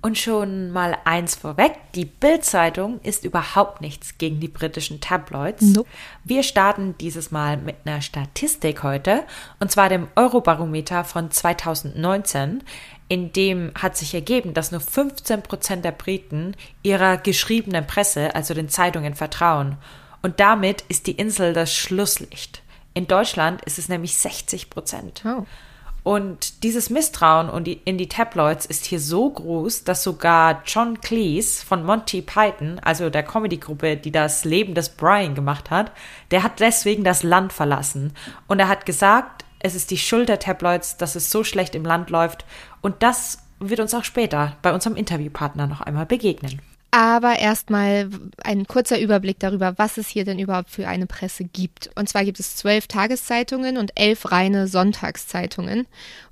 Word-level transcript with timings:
Und 0.00 0.16
schon 0.16 0.70
mal 0.70 0.96
eins 1.04 1.34
vorweg, 1.34 1.72
die 1.96 2.04
Bild-Zeitung 2.04 3.00
ist 3.02 3.24
überhaupt 3.24 3.80
nichts 3.80 4.16
gegen 4.16 4.38
die 4.38 4.46
britischen 4.46 5.00
Tabloids. 5.00 5.62
Nope. 5.62 5.88
Wir 6.22 6.44
starten 6.44 6.94
dieses 6.98 7.32
Mal 7.32 7.56
mit 7.56 7.74
einer 7.84 8.00
Statistik 8.00 8.84
heute, 8.84 9.24
und 9.58 9.72
zwar 9.72 9.88
dem 9.88 10.06
Eurobarometer 10.14 11.02
von 11.02 11.32
2019. 11.32 12.62
In 13.08 13.32
dem 13.32 13.72
hat 13.74 13.96
sich 13.96 14.14
ergeben, 14.14 14.54
dass 14.54 14.70
nur 14.70 14.80
15 14.80 15.42
Prozent 15.42 15.84
der 15.84 15.92
Briten 15.92 16.54
ihrer 16.84 17.16
geschriebenen 17.16 17.86
Presse, 17.86 18.36
also 18.36 18.54
den 18.54 18.68
Zeitungen, 18.68 19.16
vertrauen. 19.16 19.78
Und 20.22 20.38
damit 20.38 20.82
ist 20.82 21.08
die 21.08 21.12
Insel 21.12 21.52
das 21.54 21.74
Schlusslicht. 21.74 22.62
In 22.94 23.08
Deutschland 23.08 23.62
ist 23.62 23.78
es 23.78 23.88
nämlich 23.88 24.16
60 24.16 24.70
Prozent. 24.70 25.22
Oh. 25.24 25.44
Und 26.02 26.62
dieses 26.62 26.90
Misstrauen 26.90 27.66
in 27.84 27.98
die 27.98 28.08
Tabloids 28.08 28.64
ist 28.66 28.86
hier 28.86 29.00
so 29.00 29.28
groß, 29.28 29.84
dass 29.84 30.02
sogar 30.02 30.62
John 30.64 31.00
Cleese 31.00 31.64
von 31.64 31.84
Monty 31.84 32.22
Python, 32.22 32.78
also 32.82 33.10
der 33.10 33.22
Comedy-Gruppe, 33.22 33.96
die 33.96 34.12
das 34.12 34.44
Leben 34.44 34.74
des 34.74 34.88
Brian 34.88 35.34
gemacht 35.34 35.70
hat, 35.70 35.92
der 36.30 36.42
hat 36.42 36.60
deswegen 36.60 37.04
das 37.04 37.22
Land 37.22 37.52
verlassen. 37.52 38.14
Und 38.46 38.58
er 38.58 38.68
hat 38.68 38.86
gesagt, 38.86 39.44
es 39.58 39.74
ist 39.74 39.90
die 39.90 39.98
Schuld 39.98 40.28
der 40.28 40.38
Tabloids, 40.38 40.96
dass 40.96 41.14
es 41.14 41.30
so 41.30 41.44
schlecht 41.44 41.74
im 41.74 41.84
Land 41.84 42.10
läuft. 42.10 42.44
Und 42.80 43.02
das 43.02 43.38
wird 43.58 43.80
uns 43.80 43.92
auch 43.92 44.04
später 44.04 44.56
bei 44.62 44.72
unserem 44.72 44.96
Interviewpartner 44.96 45.66
noch 45.66 45.80
einmal 45.80 46.06
begegnen. 46.06 46.62
Aber 46.90 47.38
erstmal 47.38 48.08
ein 48.42 48.66
kurzer 48.66 48.98
Überblick 48.98 49.38
darüber, 49.38 49.76
was 49.76 49.98
es 49.98 50.08
hier 50.08 50.24
denn 50.24 50.38
überhaupt 50.38 50.70
für 50.70 50.88
eine 50.88 51.06
Presse 51.06 51.44
gibt. 51.44 51.90
Und 51.96 52.08
zwar 52.08 52.24
gibt 52.24 52.40
es 52.40 52.56
zwölf 52.56 52.86
Tageszeitungen 52.86 53.76
und 53.76 53.92
elf 53.94 54.30
reine 54.32 54.68
Sonntagszeitungen. 54.68 55.86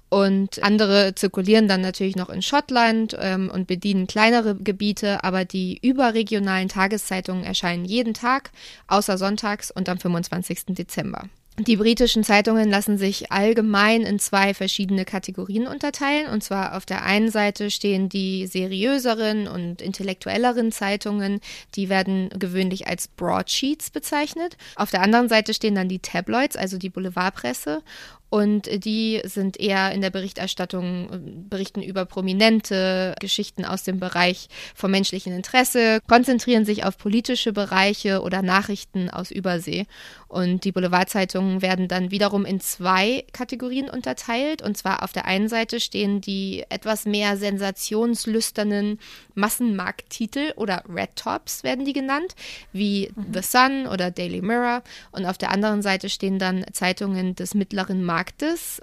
Und 0.09 0.63
andere 0.63 1.15
zirkulieren 1.15 1.69
dann 1.69 1.81
natürlich 1.81 2.17
noch 2.17 2.31
in 2.31 2.41
Schottland 2.41 3.17
ähm, 3.19 3.51
und 3.53 3.67
bedienen 3.67 4.07
kleinere 4.07 4.55
Gebiete, 4.55 5.25
aber 5.25 5.45
die 5.45 5.79
überregionalen 5.83 6.69
Tageszeitungen 6.69 7.45
erscheinen 7.45 7.85
jeden 7.85 8.15
Tag, 8.15 8.51
außer 8.87 9.19
sonntags 9.19 9.71
und 9.71 9.89
am 9.89 9.99
25. 9.99 10.67
Dezember. 10.69 11.25
Die 11.59 11.77
britischen 11.79 12.23
Zeitungen 12.23 12.69
lassen 12.69 12.99
sich 12.99 13.33
allgemein 13.33 14.03
in 14.03 14.19
zwei 14.19 14.53
verschiedene 14.53 15.07
Kategorien 15.07 15.67
unterteilen. 15.67 16.29
Und 16.31 16.45
zwar 16.45 16.77
auf 16.77 16.85
der 16.85 17.03
einen 17.03 17.31
Seite 17.31 17.71
stehen 17.71 18.11
die 18.11 18.47
seriöseren 18.47 19.49
und 19.49 19.81
intellektuelleren 19.81 20.71
Zeitungen, 20.71 21.41
die 21.75 21.89
werden 21.89 22.29
gewöhnlich 22.39 22.89
als 22.89 23.09
Broadsheets 23.09 23.89
bezeichnet. 23.89 24.59
Auf 24.75 24.91
der 24.91 25.01
anderen 25.01 25.31
Seite 25.31 25.55
stehen 25.55 25.75
dann 25.75 25.89
die 25.89 25.99
Tabloids, 25.99 26.57
also 26.57 26.77
die 26.77 26.91
Boulevardpresse. 26.91 27.83
Und 28.29 28.85
die 28.85 29.21
sind 29.25 29.59
eher 29.61 29.93
in 29.93 30.01
der 30.01 30.11
Berichterstattung, 30.11 31.11
äh, 31.13 31.19
berichten 31.49 31.83
über 31.83 32.05
prominente 32.05 33.15
Geschichten 33.21 33.65
aus 33.65 33.85
dem 33.85 34.01
Bereich 34.01 34.49
vom 34.75 34.91
menschlichen 34.91 35.33
Interesse, 35.33 36.01
konzentrieren 36.09 36.65
sich 36.65 36.85
auf 36.85 36.99
politische 36.99 37.53
Bereiche 37.53 38.23
oder 38.23 38.43
Nachrichten 38.43 39.11
aus 39.11 39.31
Übersee. 39.31 39.87
Und 40.29 40.65
die 40.65 40.73
Boulevardzeitungen 40.73 41.63
werden 41.63 41.87
dann 41.87 42.11
wiederum 42.11 42.45
in 42.45 42.61
zwei 42.61 43.25
Kategorien 43.33 43.89
unterteilt. 43.89 44.61
Und 44.61 44.77
zwar 44.77 45.05
auf 45.05 45.13
der 45.13 45.27
einen 45.27 45.49
Seite 45.49 45.79
stehen 45.79 46.21
die 46.21 46.65
etwas 46.69 47.05
mehr 47.05 47.37
sensationslüsternen 47.37 48.99
Massenmarkttitel 49.35 50.53
oder 50.57 50.83
Red 50.89 51.15
Tops 51.15 51.63
werden 51.63 51.85
die 51.85 51.93
genannt, 51.93 52.35
wie 52.73 53.11
mhm. 53.15 53.27
The 53.33 53.43
Sun 53.43 53.87
oder 53.87 54.11
Daily 54.11 54.43
Mirror. 54.43 54.83
Und 55.13 55.27
auf 55.27 55.39
der 55.39 55.53
anderen 55.53 55.83
Seite 55.83 56.09
stehen 56.09 56.39
dann 56.41 56.65
Zeitungen 56.73 57.37
des 57.37 57.55
mittleren 57.55 58.03
Marktes, 58.03 58.16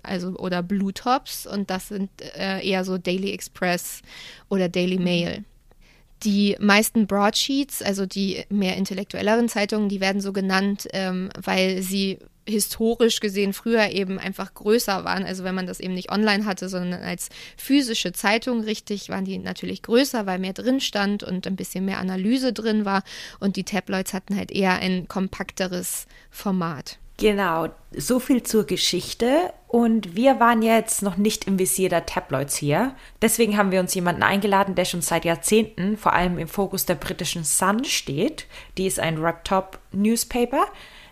also 0.04 0.30
oder 0.38 0.64
Blue 0.64 0.94
Tops. 0.94 1.46
Und 1.46 1.70
das 1.70 1.90
sind 1.90 2.10
äh, 2.38 2.68
eher 2.68 2.84
so 2.84 2.98
Daily 2.98 3.32
Express 3.32 4.02
oder 4.50 4.70
Daily 4.70 4.98
mhm. 4.98 5.04
Mail. 5.04 5.44
Die 6.24 6.56
meisten 6.60 7.06
Broadsheets, 7.06 7.82
also 7.82 8.06
die 8.06 8.44
mehr 8.50 8.78
intellektuelleren 8.78 9.50
Zeitungen, 9.50 9.90
die 9.90 10.00
werden 10.00 10.22
so 10.22 10.32
genannt, 10.32 10.88
ähm, 10.94 11.30
weil 11.42 11.82
sie 11.82 12.20
historisch 12.48 13.20
gesehen 13.20 13.54
früher 13.54 13.90
eben 13.92 14.20
einfach 14.20 14.54
größer 14.54 15.04
waren. 15.04 15.24
Also 15.24 15.44
wenn 15.44 15.56
man 15.56 15.68
das 15.68 15.80
eben 15.80 15.94
nicht 15.94 16.12
online 16.12 16.46
hatte, 16.46 16.70
sondern 16.70 17.02
als 17.02 17.30
physische 17.58 18.12
Zeitung 18.12 18.62
richtig, 18.62 19.10
waren 19.10 19.26
die 19.26 19.38
natürlich 19.38 19.82
größer, 19.82 20.26
weil 20.26 20.40
mehr 20.40 20.54
drin 20.54 20.80
stand 20.80 21.24
und 21.24 21.48
ein 21.48 21.56
bisschen 21.56 21.86
mehr 21.86 22.00
Analyse 22.00 22.54
drin 22.54 22.86
war. 22.86 23.04
Und 23.40 23.56
die 23.56 23.64
Tabloids 23.64 24.14
hatten 24.14 24.36
halt 24.36 24.52
eher 24.52 24.74
ein 24.80 25.08
kompakteres 25.08 26.06
Format. 26.30 27.00
Genau, 27.18 27.68
so 27.96 28.20
viel 28.20 28.44
zur 28.44 28.66
Geschichte. 28.66 29.54
Und 29.68 30.16
wir 30.16 30.40
waren 30.40 30.62
jetzt 30.62 31.02
noch 31.02 31.18
nicht 31.18 31.48
im 31.48 31.58
Visier 31.58 31.90
der 31.90 32.06
Tabloids 32.06 32.56
hier. 32.56 32.96
Deswegen 33.22 33.58
haben 33.58 33.72
wir 33.72 33.80
uns 33.80 33.94
jemanden 33.94 34.24
eingeladen, 34.24 34.76
der 34.76 34.86
schon 34.86 35.02
seit 35.02 35.26
Jahrzehnten 35.26 35.98
vor 35.98 36.14
allem 36.14 36.38
im 36.38 36.48
Fokus 36.48 36.86
der 36.86 36.96
britischen 36.96 37.44
Sun 37.44 37.84
steht. 37.86 38.46
Die 38.78 38.86
ist 38.86 39.00
ein 39.00 39.18
Rap-Top-Newspaper. 39.18 40.66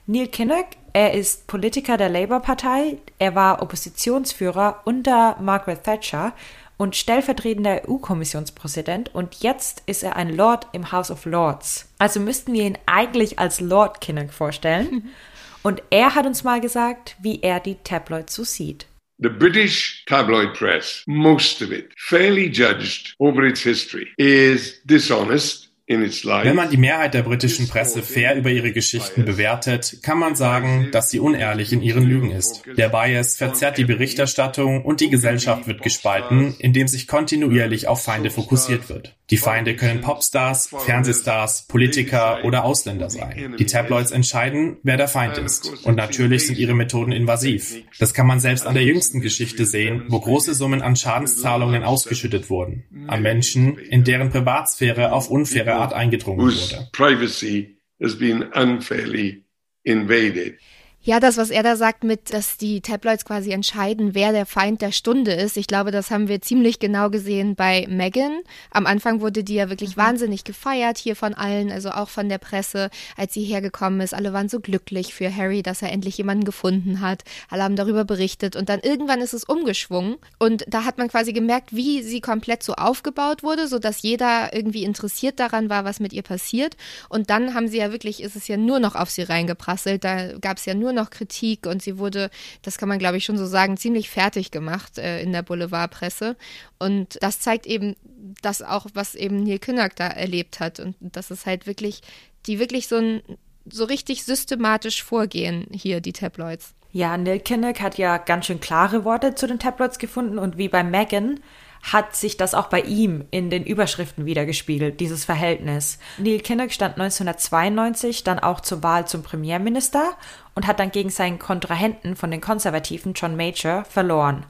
Neil 0.08 0.28
Kinnock, 0.28 0.66
er 0.94 1.14
ist 1.14 1.48
Politiker 1.48 1.98
der 1.98 2.10
Labour-Partei. 2.10 2.98
Er 3.18 3.36
war 3.36 3.62
Oppositionsführer 3.62 4.82
unter 4.86 5.38
Margaret 5.40 5.84
Thatcher 5.84 6.34
und 6.78 6.96
stellvertretender 6.96 7.88
EU-Kommissionspräsident 7.88 9.14
und 9.14 9.36
jetzt 9.42 9.84
ist 9.86 10.02
er 10.02 10.16
ein 10.16 10.36
Lord 10.36 10.68
im 10.72 10.92
House 10.92 11.12
of 11.12 11.26
Lords. 11.26 11.88
Also 12.00 12.20
müssten 12.20 12.54
wir 12.54 12.64
ihn 12.64 12.78
eigentlich 12.88 13.38
als 13.38 13.62
Lord 13.62 14.02
Kinnock 14.02 14.34
vorstellen. 14.34 15.12
Und 15.64 15.82
er 15.90 16.16
hat 16.16 16.26
uns 16.26 16.44
mal 16.44 16.60
gesagt, 16.60 17.16
wie 17.22 17.42
er 17.42 17.60
die 17.60 17.76
Tabloids 17.84 18.36
so 18.36 18.44
sieht. 18.44 18.88
The 19.20 19.30
British 19.30 20.04
tabloid 20.08 20.56
press, 20.56 21.04
most 21.06 21.62
of 21.62 21.72
it, 21.72 21.94
fairly 21.96 22.50
judged 22.52 23.14
over 23.20 23.44
its 23.44 23.62
history, 23.62 24.08
is 24.18 24.82
dishonest 24.84 25.71
wenn 25.92 26.56
man 26.56 26.70
die 26.70 26.78
Mehrheit 26.78 27.14
der 27.14 27.24
britischen 27.24 27.68
Presse 27.68 28.02
fair 28.02 28.36
über 28.36 28.50
ihre 28.50 28.72
Geschichten 28.72 29.26
bewertet, 29.26 30.00
kann 30.02 30.20
man 30.20 30.36
sagen, 30.36 30.90
dass 30.92 31.10
sie 31.10 31.20
unehrlich 31.20 31.74
in 31.74 31.82
ihren 31.82 32.04
Lügen 32.04 32.32
ist. 32.32 32.64
Der 32.78 32.90
Bias 32.90 33.36
verzerrt 33.36 33.78
die 33.78 33.86
Berichterstattung 33.86 34.84
und 34.84 35.02
die 35.02 35.10
Gesellschaft 35.10 35.68
wird 35.68 35.82
gespalten, 35.82 36.56
indem 36.60 36.88
sich 36.88 37.08
kontinuierlich 37.08 37.88
auf 37.88 38.04
Feinde 38.04 38.30
fokussiert 38.30 38.90
wird. 38.90 39.16
Die 39.30 39.38
Feinde 39.38 39.78
können 39.78 40.02
Popstars, 40.02 40.70
Fernsehstars, 40.86 41.66
Politiker 41.68 42.44
oder 42.44 42.66
Ausländer 42.66 43.10
sein. 43.10 43.56
Die 43.58 43.66
Tabloids 43.66 44.12
entscheiden, 44.12 44.78
wer 44.84 44.98
der 44.98 45.08
Feind 45.08 45.38
ist. 45.38 45.86
Und 45.86 45.96
natürlich 45.96 46.48
sind 46.48 46.58
ihre 46.58 46.74
Methoden 46.74 47.14
invasiv. 47.14 47.78
Das 47.98 48.14
kann 48.14 48.28
man 48.28 48.42
selbst 48.42 48.68
an 48.68 48.74
der 48.74 48.84
jüngsten 48.84 49.22
Geschichte 49.22 49.66
sehen, 49.66 50.04
wo 50.10 50.20
große 50.20 50.54
Summen 50.54 50.82
an 50.82 50.98
Schadenszahlungen 50.98 51.84
ausgeschüttet 51.84 52.50
wurden. 52.50 52.84
An 53.08 53.22
Menschen, 53.22 53.78
in 53.78 54.04
deren 54.04 54.32
Privatsphäre 54.32 55.14
auf 55.14 55.30
unfaire 55.30 55.81
Art 55.82 55.94
eingedrungen 55.94 56.40
wurde. 56.40 56.88
Privacy 56.92 57.78
has 58.02 58.18
been 58.18 58.44
unfairly 58.54 59.44
invaded. 59.84 60.58
Ja, 61.04 61.20
das, 61.20 61.38
was 61.38 61.50
er 61.50 61.64
da 61.64 61.76
sagt 61.78 62.04
mit, 62.04 62.32
dass 62.32 62.58
die 62.58 62.80
Tabloids 62.80 63.26
quasi 63.26 63.50
entscheiden, 63.50 64.14
wer 64.14 64.34
der 64.34 64.46
Feind 64.46 64.84
der 64.84 64.92
Stunde 64.92 65.32
ist. 65.32 65.58
Ich 65.58 65.66
glaube, 65.66 65.90
das 65.90 66.12
haben 66.12 66.28
wir 66.28 66.44
ziemlich 66.44 66.78
genau 66.78 67.10
gesehen 67.10 67.56
bei 67.56 67.88
Meghan. 67.90 68.42
Am 68.70 68.86
Anfang 68.86 69.20
wurde 69.20 69.44
die 69.44 69.56
ja 69.56 69.68
wirklich 69.68 69.96
mhm. 69.98 70.02
wahnsinnig 70.02 70.44
gefeiert 70.44 71.00
hier 71.00 71.16
von 71.16 71.34
allen, 71.34 71.72
also 71.72 71.90
auch 71.90 72.08
von 72.08 72.30
der 72.30 72.38
Presse, 72.38 72.92
als 73.18 73.34
sie 73.34 73.44
hergekommen 73.44 74.00
ist. 74.02 74.14
Alle 74.14 74.32
waren 74.32 74.48
so 74.48 74.60
glücklich 74.60 75.16
für 75.16 75.36
Harry, 75.36 75.64
dass 75.64 75.82
er 75.82 75.92
endlich 75.92 76.20
jemanden 76.20 76.46
gefunden 76.46 77.02
hat. 77.02 77.24
Alle 77.50 77.64
haben 77.64 77.76
darüber 77.76 78.06
berichtet 78.06 78.56
und 78.56 78.70
dann 78.70 78.82
irgendwann 78.82 79.22
ist 79.22 79.34
es 79.34 79.44
umgeschwungen 79.44 80.18
und 80.38 80.66
da 80.68 80.86
hat 80.86 81.00
man 81.00 81.08
quasi 81.08 81.34
gemerkt, 81.34 81.76
wie 81.76 82.04
sie 82.04 82.22
komplett 82.22 82.62
so 82.62 82.74
aufgebaut 82.74 83.42
wurde, 83.42 83.68
so 83.68 83.80
dass 83.80 84.04
jeder 84.04 84.54
irgendwie 84.54 84.84
interessiert 84.84 85.40
daran 85.40 85.68
war, 85.68 85.84
was 85.84 86.00
mit 86.00 86.14
ihr 86.14 86.22
passiert. 86.22 86.78
Und 87.10 87.32
dann 87.32 87.56
haben 87.56 87.68
sie 87.70 87.80
ja 87.80 87.92
wirklich, 87.92 88.22
ist 88.22 88.36
es 88.36 88.48
ja 88.48 88.58
nur 88.58 88.80
noch 88.80 88.94
auf 88.94 89.10
sie 89.10 89.24
reingeprasselt. 89.24 90.04
Da 90.04 90.38
gab 90.38 90.58
es 90.58 90.66
ja 90.66 90.76
nur 90.76 90.91
nur 90.92 91.04
noch 91.04 91.10
Kritik 91.10 91.66
und 91.66 91.82
sie 91.82 91.98
wurde, 91.98 92.30
das 92.62 92.78
kann 92.78 92.90
man 92.90 93.00
glaube 93.00 93.18
ich 93.18 93.26
schon 93.26 93.38
so 93.38 93.46
sagen, 93.46 93.78
ziemlich 93.78 94.10
fertig 94.10 94.52
gemacht 94.52 94.98
äh, 94.98 95.22
in 95.22 95.32
der 95.32 95.42
Boulevardpresse. 95.42 96.36
Und 96.80 97.18
das 97.22 97.40
zeigt 97.40 97.66
eben 97.66 97.96
das 98.42 98.62
auch, 98.62 98.88
was 98.94 99.16
eben 99.16 99.44
Neil 99.44 99.60
Kinnock 99.60 99.96
da 99.96 100.08
erlebt 100.08 100.60
hat. 100.60 100.80
Und 100.80 100.96
das 101.00 101.32
ist 101.32 101.46
halt 101.46 101.68
wirklich, 101.68 102.02
die 102.46 102.60
wirklich 102.60 102.88
so 102.88 102.98
ein 102.98 103.22
so 103.70 103.86
richtig 103.86 104.24
systematisch 104.24 105.04
vorgehen 105.04 105.68
hier, 105.72 106.02
die 106.02 106.14
Tabloids. 106.14 106.74
Ja, 106.92 107.16
Neil 107.18 107.40
Kinnock 107.40 107.80
hat 107.80 107.98
ja 107.98 108.18
ganz 108.18 108.48
schön 108.48 108.60
klare 108.60 109.06
Worte 109.06 109.36
zu 109.36 109.48
den 109.48 109.60
Tabloids 109.60 110.00
gefunden 110.00 110.40
und 110.40 110.58
wie 110.58 110.68
bei 110.68 110.84
Megan 110.84 111.40
hat 111.84 112.16
sich 112.16 112.38
das 112.38 112.54
auch 112.54 112.68
bei 112.68 112.82
ihm 112.82 113.26
in 113.32 113.50
den 113.50 113.64
Überschriften 113.64 114.26
wiedergespiegelt, 114.26 115.00
dieses 115.00 115.26
Verhältnis. 115.26 115.98
Neil 116.18 116.40
Kinnock 116.40 116.72
stand 116.72 117.00
1992 117.00 118.24
dann 118.24 118.40
auch 118.40 118.60
zur 118.60 118.84
Wahl 118.84 119.08
zum 119.08 119.24
Premierminister 119.24 120.12
und 120.56 120.68
hat 120.68 120.80
dann 120.80 120.92
gegen 120.92 121.10
seinen 121.10 121.40
Kontrahenten 121.40 122.16
von 122.16 122.32
den 122.32 122.42
Konservativen 122.42 123.14
John 123.14 123.36
Major 123.36 123.84
verloren. 123.86 124.46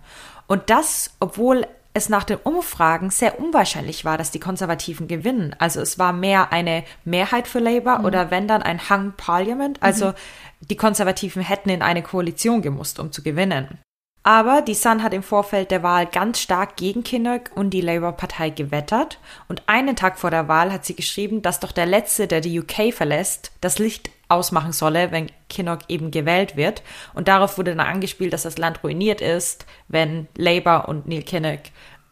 Und 0.47 0.69
das, 0.69 1.11
obwohl 1.19 1.65
es 1.93 2.09
nach 2.09 2.23
den 2.23 2.37
Umfragen 2.37 3.09
sehr 3.09 3.39
unwahrscheinlich 3.39 4.05
war, 4.05 4.17
dass 4.17 4.31
die 4.31 4.39
Konservativen 4.39 5.07
gewinnen. 5.07 5.55
Also 5.59 5.81
es 5.81 5.99
war 5.99 6.13
mehr 6.13 6.53
eine 6.53 6.83
Mehrheit 7.03 7.47
für 7.47 7.59
Labour 7.59 7.99
mhm. 7.99 8.05
oder 8.05 8.31
wenn 8.31 8.47
dann 8.47 8.63
ein 8.63 8.89
Hung 8.89 9.13
Parliament. 9.17 9.77
Also 9.81 10.09
mhm. 10.09 10.13
die 10.61 10.77
Konservativen 10.77 11.41
hätten 11.41 11.69
in 11.69 11.81
eine 11.81 12.01
Koalition 12.01 12.61
gemusst, 12.61 12.99
um 12.99 13.11
zu 13.11 13.23
gewinnen. 13.23 13.79
Aber 14.23 14.61
die 14.61 14.75
Sun 14.75 15.01
hat 15.01 15.13
im 15.13 15.23
Vorfeld 15.23 15.71
der 15.71 15.81
Wahl 15.81 16.05
ganz 16.05 16.39
stark 16.39 16.75
gegen 16.75 17.03
Kinnock 17.03 17.49
und 17.55 17.71
die 17.71 17.81
Labour-Partei 17.81 18.51
gewettert. 18.51 19.17
Und 19.47 19.63
einen 19.65 19.95
Tag 19.95 20.19
vor 20.19 20.29
der 20.29 20.47
Wahl 20.47 20.71
hat 20.71 20.85
sie 20.85 20.95
geschrieben, 20.95 21.41
dass 21.41 21.59
doch 21.59 21.71
der 21.71 21.87
Letzte, 21.87 22.27
der 22.27 22.41
die 22.41 22.59
UK 22.59 22.93
verlässt, 22.93 23.51
das 23.61 23.79
Licht 23.79 24.11
ausmachen 24.29 24.73
solle, 24.73 25.11
wenn 25.11 25.31
Kinnock 25.49 25.79
eben 25.87 26.11
gewählt 26.11 26.55
wird. 26.55 26.83
Und 27.13 27.27
darauf 27.27 27.57
wurde 27.57 27.75
dann 27.75 27.85
angespielt, 27.85 28.31
dass 28.31 28.43
das 28.43 28.59
Land 28.59 28.83
ruiniert 28.83 29.21
ist, 29.21 29.65
wenn 29.87 30.27
Labour 30.37 30.87
und 30.87 31.07
Neil 31.07 31.23
Kinnock 31.23 31.61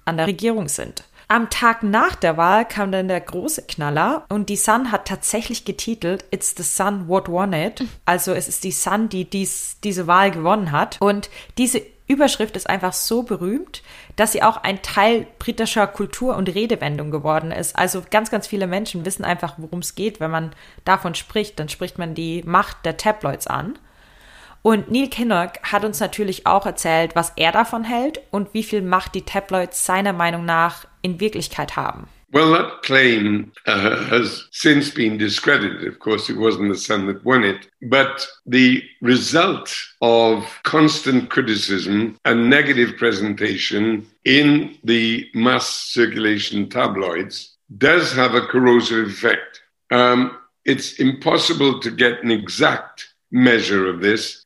an 0.05 0.17
der 0.17 0.27
Regierung 0.27 0.67
sind. 0.67 1.03
Am 1.31 1.51
Tag 1.51 1.83
nach 1.83 2.15
der 2.15 2.37
Wahl 2.37 2.65
kam 2.65 2.91
dann 2.91 3.07
der 3.07 3.21
große 3.21 3.67
Knaller 3.67 4.25
und 4.29 4.49
die 4.49 4.55
Sun 4.55 4.91
hat 4.91 5.07
tatsächlich 5.07 5.63
getitelt 5.63 6.25
It's 6.31 6.55
the 6.57 6.63
Sun 6.63 7.07
what 7.07 7.29
won 7.29 7.53
it. 7.53 7.83
Also 8.05 8.33
es 8.33 8.47
ist 8.47 8.63
die 8.63 8.71
Sun, 8.71 9.09
die 9.09 9.25
dies, 9.25 9.77
diese 9.83 10.07
Wahl 10.07 10.31
gewonnen 10.31 10.71
hat. 10.71 10.97
Und 10.99 11.29
diese 11.59 11.83
Überschrift 12.09 12.57
ist 12.57 12.67
einfach 12.67 12.91
so 12.91 13.21
berühmt, 13.21 13.83
dass 14.15 14.31
sie 14.31 14.41
auch 14.41 14.57
ein 14.57 14.81
Teil 14.81 15.27
britischer 15.37 15.85
Kultur 15.85 16.35
und 16.35 16.49
Redewendung 16.49 17.11
geworden 17.11 17.51
ist. 17.51 17.77
Also 17.77 18.01
ganz, 18.09 18.31
ganz 18.31 18.47
viele 18.47 18.65
Menschen 18.65 19.05
wissen 19.05 19.23
einfach, 19.23 19.53
worum 19.57 19.79
es 19.79 19.93
geht. 19.93 20.19
Wenn 20.19 20.31
man 20.31 20.51
davon 20.85 21.13
spricht, 21.13 21.59
dann 21.59 21.69
spricht 21.69 21.99
man 21.99 22.15
die 22.15 22.41
Macht 22.43 22.83
der 22.83 22.97
Tabloids 22.97 23.45
an. 23.45 23.77
Und 24.63 24.91
Neil 24.91 25.07
Kinnock 25.07 25.59
hat 25.61 25.85
uns 25.85 25.99
natürlich 25.99 26.47
auch 26.47 26.65
erzählt, 26.65 27.15
was 27.15 27.31
er 27.35 27.51
davon 27.51 27.83
hält 27.83 28.19
und 28.31 28.55
wie 28.55 28.63
viel 28.63 28.81
Macht 28.81 29.13
die 29.13 29.21
Tabloids 29.21 29.85
seiner 29.85 30.11
Meinung 30.11 30.45
nach 30.45 30.85
in 31.03 31.19
Wirklichkeit 31.19 31.75
haben. 31.75 32.07
Well, 32.31 32.51
that 32.51 32.83
claim 32.83 33.51
uh, 33.65 34.03
has 34.05 34.47
since 34.51 34.91
been 34.91 35.17
discredited. 35.17 35.87
Of 35.87 35.97
course, 35.97 36.29
it 36.29 36.37
wasn't 36.37 36.71
the 36.71 36.77
Sun 36.77 37.07
that 37.07 37.25
won 37.25 37.43
it. 37.43 37.67
But 37.81 38.25
the 38.45 38.83
result 39.01 39.75
of 40.01 40.45
constant 40.63 41.31
criticism 41.31 42.19
and 42.25 42.49
negative 42.49 42.97
presentation 42.97 44.05
in 44.25 44.77
the 44.83 45.27
mass 45.33 45.67
circulation 45.69 46.69
tabloids 46.69 47.57
does 47.77 48.13
have 48.13 48.35
a 48.35 48.45
corrosive 48.45 49.07
effect. 49.07 49.61
Um, 49.89 50.37
it's 50.65 50.99
impossible 50.99 51.79
to 51.79 51.89
get 51.89 52.23
an 52.23 52.29
exact 52.29 53.07
measure 53.31 53.87
of 53.89 54.01
this. 54.01 54.45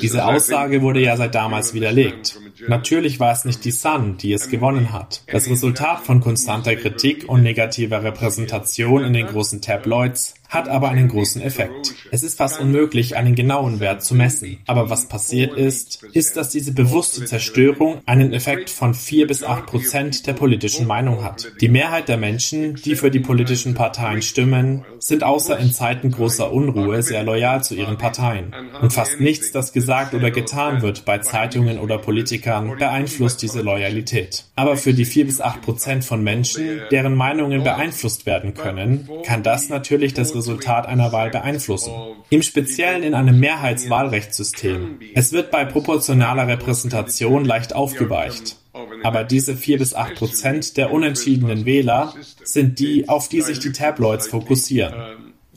Diese 0.00 0.24
Aussage 0.24 0.80
wurde 0.80 1.00
ja 1.00 1.16
seit 1.16 1.34
damals 1.34 1.74
widerlegt. 1.74 2.38
Natürlich 2.68 3.18
war 3.18 3.32
es 3.32 3.44
nicht 3.44 3.64
die 3.64 3.72
Sun, 3.72 4.16
die 4.16 4.32
es 4.32 4.48
gewonnen 4.48 4.92
hat. 4.92 5.24
Das 5.26 5.50
Resultat 5.50 6.04
von 6.04 6.20
konstanter 6.20 6.76
Kritik 6.76 7.28
und 7.28 7.42
negativer 7.42 8.04
Repräsentation 8.04 9.02
in 9.02 9.12
den 9.12 9.26
großen 9.26 9.60
Tabloids 9.60 10.34
hat 10.48 10.68
aber 10.68 10.88
einen 10.88 11.08
großen 11.08 11.42
Effekt. 11.42 11.94
Es 12.10 12.22
ist 12.22 12.38
fast 12.38 12.60
unmöglich, 12.60 13.16
einen 13.16 13.34
genauen 13.34 13.80
Wert 13.80 14.02
zu 14.02 14.14
messen. 14.14 14.58
Aber 14.66 14.90
was 14.90 15.08
passiert 15.08 15.54
ist, 15.54 16.02
ist, 16.12 16.36
dass 16.36 16.50
diese 16.50 16.72
bewusste 16.72 17.24
Zerstörung 17.24 18.00
einen 18.06 18.32
Effekt 18.32 18.70
von 18.70 18.94
vier 18.94 19.26
bis 19.26 19.42
acht 19.42 19.66
Prozent 19.66 20.26
der 20.26 20.34
politischen 20.34 20.86
Meinung 20.86 21.24
hat. 21.24 21.52
Die 21.60 21.68
Mehrheit 21.68 22.08
der 22.08 22.16
Menschen, 22.16 22.74
die 22.76 22.96
für 22.96 23.10
die 23.10 23.20
politischen 23.20 23.74
Parteien 23.74 24.22
stimmen, 24.22 24.84
sind 24.98 25.24
außer 25.24 25.58
in 25.58 25.72
Zeiten 25.72 26.10
großer 26.10 26.52
Unruhe 26.52 27.02
sehr 27.02 27.22
loyal 27.22 27.62
zu 27.62 27.74
ihren 27.74 27.98
Parteien. 27.98 28.54
Und 28.80 28.92
fast 28.92 29.20
nichts, 29.20 29.52
das 29.52 29.72
gesagt 29.72 30.14
oder 30.14 30.30
getan 30.30 30.82
wird 30.82 31.04
bei 31.04 31.18
Zeitungen 31.18 31.78
oder 31.78 31.98
Politikern, 31.98 32.76
beeinflusst 32.78 33.42
diese 33.42 33.62
Loyalität. 33.62 34.44
Aber 34.54 34.76
für 34.76 34.94
die 34.94 35.04
vier 35.04 35.26
bis 35.26 35.40
acht 35.40 35.62
Prozent 35.62 36.04
von 36.04 36.22
Menschen, 36.22 36.80
deren 36.90 37.14
Meinungen 37.14 37.62
beeinflusst 37.62 38.26
werden 38.26 38.54
können, 38.54 39.08
kann 39.24 39.42
das 39.42 39.68
natürlich 39.68 40.14
das 40.14 40.35
Resultat 40.36 40.86
einer 40.86 41.12
Wahl 41.12 41.30
beeinflussen. 41.30 41.92
Im 42.30 42.42
Speziellen 42.42 43.02
in 43.02 43.14
einem 43.14 43.40
Mehrheitswahlrechtssystem. 43.40 45.00
Es 45.14 45.32
wird 45.32 45.50
bei 45.50 45.64
proportionaler 45.64 46.46
Repräsentation 46.46 47.44
leicht 47.44 47.74
aufgeweicht. 47.74 48.56
Aber 49.02 49.24
diese 49.24 49.56
vier 49.56 49.78
bis 49.78 49.94
acht 49.94 50.16
Prozent 50.16 50.76
der 50.76 50.92
unentschiedenen 50.92 51.64
Wähler 51.64 52.14
sind 52.44 52.78
die, 52.78 53.08
auf 53.08 53.28
die 53.28 53.40
sich 53.40 53.58
die 53.58 53.72
Tabloids 53.72 54.28
fokussieren. 54.28 54.94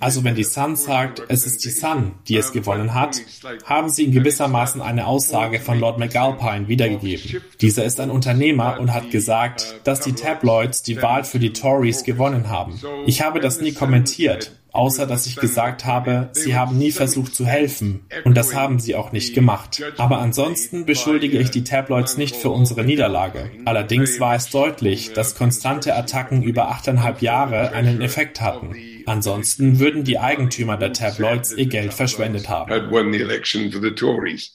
Also 0.01 0.23
wenn 0.23 0.35
die 0.35 0.45
Sun 0.45 0.77
sagt, 0.77 1.23
es 1.27 1.45
ist 1.45 1.65
die 1.65 1.69
Sun, 1.69 2.13
die 2.27 2.37
es 2.37 2.53
gewonnen 2.53 2.93
hat, 2.93 3.21
haben 3.65 3.89
sie 3.89 4.05
in 4.05 4.13
gewissermaßen 4.13 4.81
eine 4.81 5.05
Aussage 5.05 5.59
von 5.59 5.77
Lord 5.77 5.99
McAlpine 5.99 6.69
wiedergegeben. 6.69 7.41
Dieser 7.59 7.83
ist 7.83 7.99
ein 7.99 8.09
Unternehmer 8.09 8.79
und 8.79 8.93
hat 8.93 9.11
gesagt, 9.11 9.81
dass 9.83 9.99
die 9.99 10.13
Tabloids 10.13 10.83
die 10.83 11.01
Wahl 11.01 11.25
für 11.25 11.39
die 11.39 11.51
Tories 11.51 12.05
gewonnen 12.05 12.49
haben. 12.49 12.79
Ich 13.07 13.21
habe 13.21 13.41
das 13.41 13.59
nie 13.59 13.73
kommentiert, 13.73 14.53
außer 14.71 15.05
dass 15.05 15.25
ich 15.25 15.35
gesagt 15.35 15.85
habe, 15.85 16.29
sie 16.31 16.55
haben 16.55 16.77
nie 16.77 16.91
versucht 16.91 17.35
zu 17.35 17.45
helfen 17.45 18.05
und 18.23 18.35
das 18.35 18.53
haben 18.53 18.79
sie 18.79 18.95
auch 18.95 19.11
nicht 19.11 19.33
gemacht. 19.33 19.81
Aber 19.97 20.19
ansonsten 20.19 20.85
beschuldige 20.85 21.39
ich 21.39 21.51
die 21.51 21.63
Tabloids 21.63 22.17
nicht 22.17 22.35
für 22.35 22.49
unsere 22.49 22.83
Niederlage. 22.83 23.51
Allerdings 23.65 24.19
war 24.19 24.35
es 24.35 24.49
deutlich, 24.49 25.13
dass 25.13 25.35
konstante 25.35 25.95
Attacken 25.95 26.43
über 26.43 26.69
achteinhalb 26.69 27.21
Jahre 27.21 27.71
einen 27.73 28.01
Effekt 28.01 28.41
hatten. 28.41 28.75
Ansonsten 29.09 29.79
würden 29.79 30.03
die 30.03 30.19
Eigentümer 30.19 30.77
der 30.77 30.93
Tabloids 30.93 31.53
ihr 31.53 31.65
Geld 31.65 31.95
verschwendet 31.95 32.47
haben. 32.47 32.71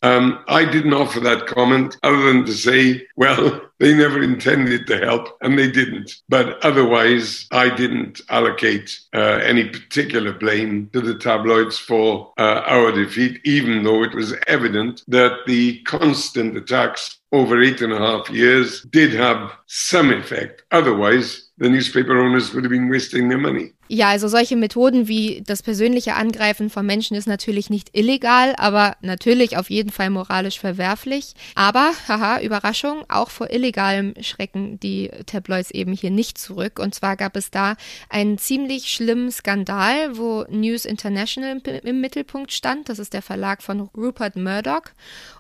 Um, 0.05 0.39
I 0.49 0.65
didn't 0.65 0.95
offer 0.95 1.21
that 1.23 1.47
comment 1.49 1.99
other 2.03 2.23
than 2.23 2.45
to 2.47 2.53
say, 2.53 3.05
well, 3.17 3.63
they 3.81 3.93
never 3.93 4.23
intended 4.23 4.87
to 4.87 4.97
help 4.97 5.37
and 5.41 5.59
they 5.59 5.67
didn't. 5.67 6.23
But 6.29 6.65
otherwise, 6.65 7.49
I 7.51 7.69
didn't 7.69 8.23
allocate 8.29 8.97
uh, 9.13 9.41
any 9.43 9.65
particular 9.65 10.33
blame 10.33 10.89
to 10.93 11.01
the 11.01 11.19
tabloids 11.19 11.77
for 11.77 12.33
uh, 12.39 12.63
our 12.65 12.93
defeat, 12.93 13.41
even 13.45 13.83
though 13.83 14.05
it 14.05 14.15
was 14.15 14.35
evident 14.47 15.03
that 15.09 15.47
the 15.47 15.83
constant 15.83 16.57
attacks 16.57 17.19
over 17.33 17.61
eight 17.61 17.83
and 17.83 17.93
a 17.93 17.99
half 17.99 18.31
years 18.31 18.83
did 18.91 19.13
have 19.13 19.51
some 19.67 20.13
effect. 20.13 20.63
Otherwise, 20.71 21.51
the 21.59 21.69
newspaper 21.69 22.19
owners 22.19 22.55
would 22.55 22.65
have 22.65 22.71
been 22.71 22.89
wasting 22.89 23.29
their 23.29 23.39
money. 23.39 23.73
Ja, 23.87 24.09
also 24.09 24.29
solche 24.29 24.57
Methoden 24.57 25.09
wie 25.09 25.43
das 25.47 25.63
persönliche 25.63 26.15
Angreifen 26.15 26.71
von 26.71 26.87
Menschen 26.87 27.17
ist 27.17 27.27
natürlich 27.27 27.69
nicht 27.69 27.91
illegal, 27.93 28.55
aber 28.57 28.97
natürlich 29.03 29.59
auf 29.59 29.69
jeden 29.69 29.91
Fall 29.91 30.09
moralisch 30.09 30.59
verwerflich. 30.59 31.35
Aber, 31.55 31.93
haha, 32.09 32.41
Überraschung, 32.41 33.05
auch 33.09 33.29
vor 33.29 33.51
illegalem 33.51 34.15
schrecken 34.23 34.81
die 34.81 35.11
Tabloids 35.27 35.71
eben 35.71 35.93
hier 35.93 36.11
nicht 36.11 36.39
zurück. 36.39 36.79
Und 36.79 36.95
zwar 36.95 37.17
gab 37.17 37.37
es 37.37 37.51
da 37.51 37.77
einen 38.09 38.39
ziemlich 38.39 38.87
schlimmen 38.87 39.31
Skandal, 39.31 40.17
wo 40.17 40.47
News 40.49 40.87
International 40.87 41.61
im 41.83 42.01
Mittelpunkt 42.01 42.53
stand. 42.53 42.89
Das 42.89 42.99
ist 42.99 43.13
der 43.13 43.23
Verlag 43.23 43.63
von 43.63 43.81
Rupert 43.81 44.37
Murdoch. 44.37 44.85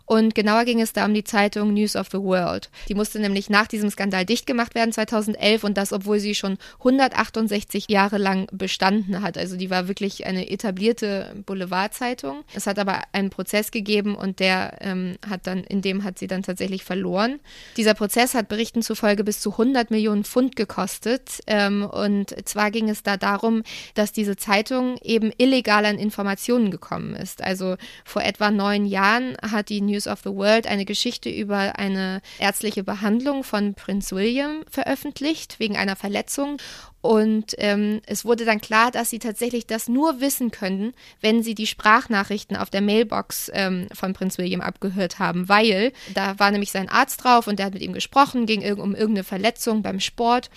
Und 0.06 0.34
genauer 0.34 0.64
ging 0.64 0.80
es 0.80 0.92
da 0.92 1.06
um 1.06 1.14
die 1.14 1.24
Zeitung 1.24 1.72
News 1.72 1.96
of 1.96 2.08
the 2.12 2.18
World. 2.18 2.70
Die 2.88 2.94
musste 2.94 3.18
nämlich 3.18 3.48
nach 3.48 3.66
diesem 3.66 3.88
Skandal 3.88 4.26
dicht 4.26 4.46
gemacht 4.46 4.74
werden 4.74 4.92
2011 4.92 5.64
und 5.64 5.78
das, 5.78 5.92
obwohl 5.92 6.20
sie 6.20 6.34
schon 6.34 6.58
168 6.80 7.86
Jahre 7.88 8.18
lang 8.18 8.33
bestanden 8.52 9.22
hat. 9.22 9.38
Also 9.38 9.56
die 9.56 9.70
war 9.70 9.88
wirklich 9.88 10.26
eine 10.26 10.50
etablierte 10.50 11.34
Boulevardzeitung. 11.46 12.44
Es 12.54 12.66
hat 12.66 12.78
aber 12.78 13.02
einen 13.12 13.30
Prozess 13.30 13.70
gegeben 13.70 14.14
und 14.14 14.40
der 14.40 14.78
ähm, 14.80 15.16
hat 15.28 15.46
dann, 15.46 15.64
in 15.64 15.82
dem 15.82 16.04
hat 16.04 16.18
sie 16.18 16.26
dann 16.26 16.42
tatsächlich 16.42 16.84
verloren. 16.84 17.40
Dieser 17.76 17.94
Prozess 17.94 18.34
hat 18.34 18.48
Berichten 18.48 18.82
zufolge 18.82 19.24
bis 19.24 19.40
zu 19.40 19.52
100 19.52 19.90
Millionen 19.90 20.24
Pfund 20.24 20.56
gekostet. 20.56 21.40
Ähm, 21.46 21.84
und 21.84 22.34
zwar 22.46 22.70
ging 22.70 22.88
es 22.88 23.02
da 23.02 23.16
darum, 23.16 23.62
dass 23.94 24.12
diese 24.12 24.36
Zeitung 24.36 24.98
eben 25.02 25.32
illegal 25.38 25.84
an 25.86 25.98
Informationen 25.98 26.70
gekommen 26.70 27.14
ist. 27.14 27.42
Also 27.42 27.76
vor 28.04 28.22
etwa 28.22 28.50
neun 28.50 28.86
Jahren 28.86 29.36
hat 29.42 29.68
die 29.68 29.80
News 29.80 30.06
of 30.06 30.20
the 30.24 30.30
World 30.30 30.66
eine 30.66 30.84
Geschichte 30.84 31.30
über 31.30 31.78
eine 31.78 32.20
ärztliche 32.38 32.84
Behandlung 32.84 33.44
von 33.44 33.74
Prinz 33.74 34.12
William 34.12 34.62
veröffentlicht, 34.70 35.58
wegen 35.58 35.76
einer 35.76 35.96
Verletzung. 35.96 36.58
Und 37.04 37.54
ähm, 37.58 38.00
es 38.06 38.24
wurde 38.24 38.46
dann 38.46 38.62
klar, 38.62 38.90
dass 38.90 39.10
sie 39.10 39.18
tatsächlich 39.18 39.66
das 39.66 39.90
nur 39.90 40.22
wissen 40.22 40.50
können, 40.50 40.94
wenn 41.20 41.42
sie 41.42 41.54
die 41.54 41.66
Sprachnachrichten 41.66 42.56
auf 42.56 42.70
der 42.70 42.80
Mailbox 42.80 43.50
ähm, 43.52 43.88
von 43.92 44.14
Prinz 44.14 44.38
William 44.38 44.62
abgehört 44.62 45.18
haben, 45.18 45.46
weil 45.50 45.92
da 46.14 46.38
war 46.38 46.50
nämlich 46.50 46.70
sein 46.70 46.88
Arzt 46.88 47.22
drauf 47.22 47.46
und 47.46 47.58
der 47.58 47.66
hat 47.66 47.74
mit 47.74 47.82
ihm 47.82 47.92
gesprochen, 47.92 48.46
ging 48.46 48.62
um 48.78 48.94
irgendeine 48.94 49.22
Verletzung 49.22 49.82
beim 49.82 50.00
Sport. 50.00 50.48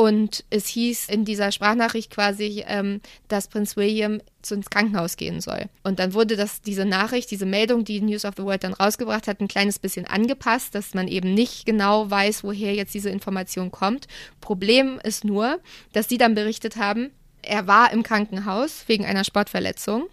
Und 0.00 0.44
es 0.48 0.66
hieß 0.68 1.10
in 1.10 1.26
dieser 1.26 1.52
Sprachnachricht 1.52 2.10
quasi, 2.10 2.64
ähm, 2.66 3.02
dass 3.28 3.48
Prinz 3.48 3.76
William 3.76 4.22
ins 4.50 4.70
Krankenhaus 4.70 5.18
gehen 5.18 5.42
soll. 5.42 5.66
Und 5.82 5.98
dann 5.98 6.14
wurde 6.14 6.36
das, 6.36 6.62
diese 6.62 6.86
Nachricht, 6.86 7.30
diese 7.30 7.44
Meldung, 7.44 7.84
die 7.84 8.00
News 8.00 8.24
of 8.24 8.32
the 8.38 8.42
World 8.44 8.64
dann 8.64 8.72
rausgebracht 8.72 9.28
hat, 9.28 9.42
ein 9.42 9.48
kleines 9.48 9.78
bisschen 9.78 10.06
angepasst, 10.06 10.74
dass 10.74 10.94
man 10.94 11.06
eben 11.06 11.34
nicht 11.34 11.66
genau 11.66 12.10
weiß, 12.10 12.44
woher 12.44 12.74
jetzt 12.74 12.94
diese 12.94 13.10
Information 13.10 13.70
kommt. 13.70 14.08
Problem 14.40 14.98
ist 15.04 15.22
nur, 15.22 15.60
dass 15.92 16.08
die 16.08 16.16
dann 16.16 16.34
berichtet 16.34 16.76
haben, 16.76 17.10
er 17.42 17.66
war 17.66 17.92
im 17.92 18.02
Krankenhaus 18.02 18.84
wegen 18.86 19.04
einer 19.04 19.24
Sportverletzung. 19.24 20.08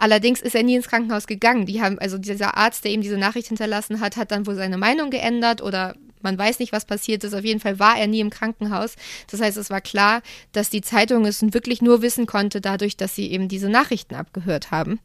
Allerdings 0.00 0.40
ist 0.40 0.54
er 0.54 0.62
nie 0.62 0.76
ins 0.76 0.88
Krankenhaus 0.88 1.26
gegangen. 1.26 1.66
Die 1.66 1.82
haben, 1.82 1.98
also 1.98 2.16
dieser 2.16 2.56
Arzt, 2.56 2.84
der 2.84 2.92
ihm 2.92 3.02
diese 3.02 3.18
Nachricht 3.18 3.48
hinterlassen 3.48 4.00
hat, 4.00 4.16
hat 4.16 4.30
dann 4.30 4.46
wohl 4.46 4.54
seine 4.54 4.78
Meinung 4.78 5.10
geändert 5.10 5.60
oder 5.60 5.94
man 6.22 6.38
weiß 6.38 6.58
nicht, 6.58 6.72
was 6.72 6.86
passiert 6.86 7.22
ist. 7.22 7.34
Auf 7.34 7.44
jeden 7.44 7.60
Fall 7.60 7.78
war 7.78 7.98
er 7.98 8.06
nie 8.06 8.20
im 8.20 8.30
Krankenhaus. 8.30 8.96
Das 9.30 9.42
heißt, 9.42 9.58
es 9.58 9.68
war 9.68 9.82
klar, 9.82 10.22
dass 10.52 10.70
die 10.70 10.80
Zeitung 10.80 11.26
es 11.26 11.42
wirklich 11.42 11.82
nur 11.82 12.00
wissen 12.00 12.24
konnte, 12.24 12.62
dadurch, 12.62 12.96
dass 12.96 13.14
sie 13.14 13.30
eben 13.30 13.48
diese 13.48 13.68
Nachrichten 13.68 14.14
abgehört 14.14 14.70
haben. 14.70 15.00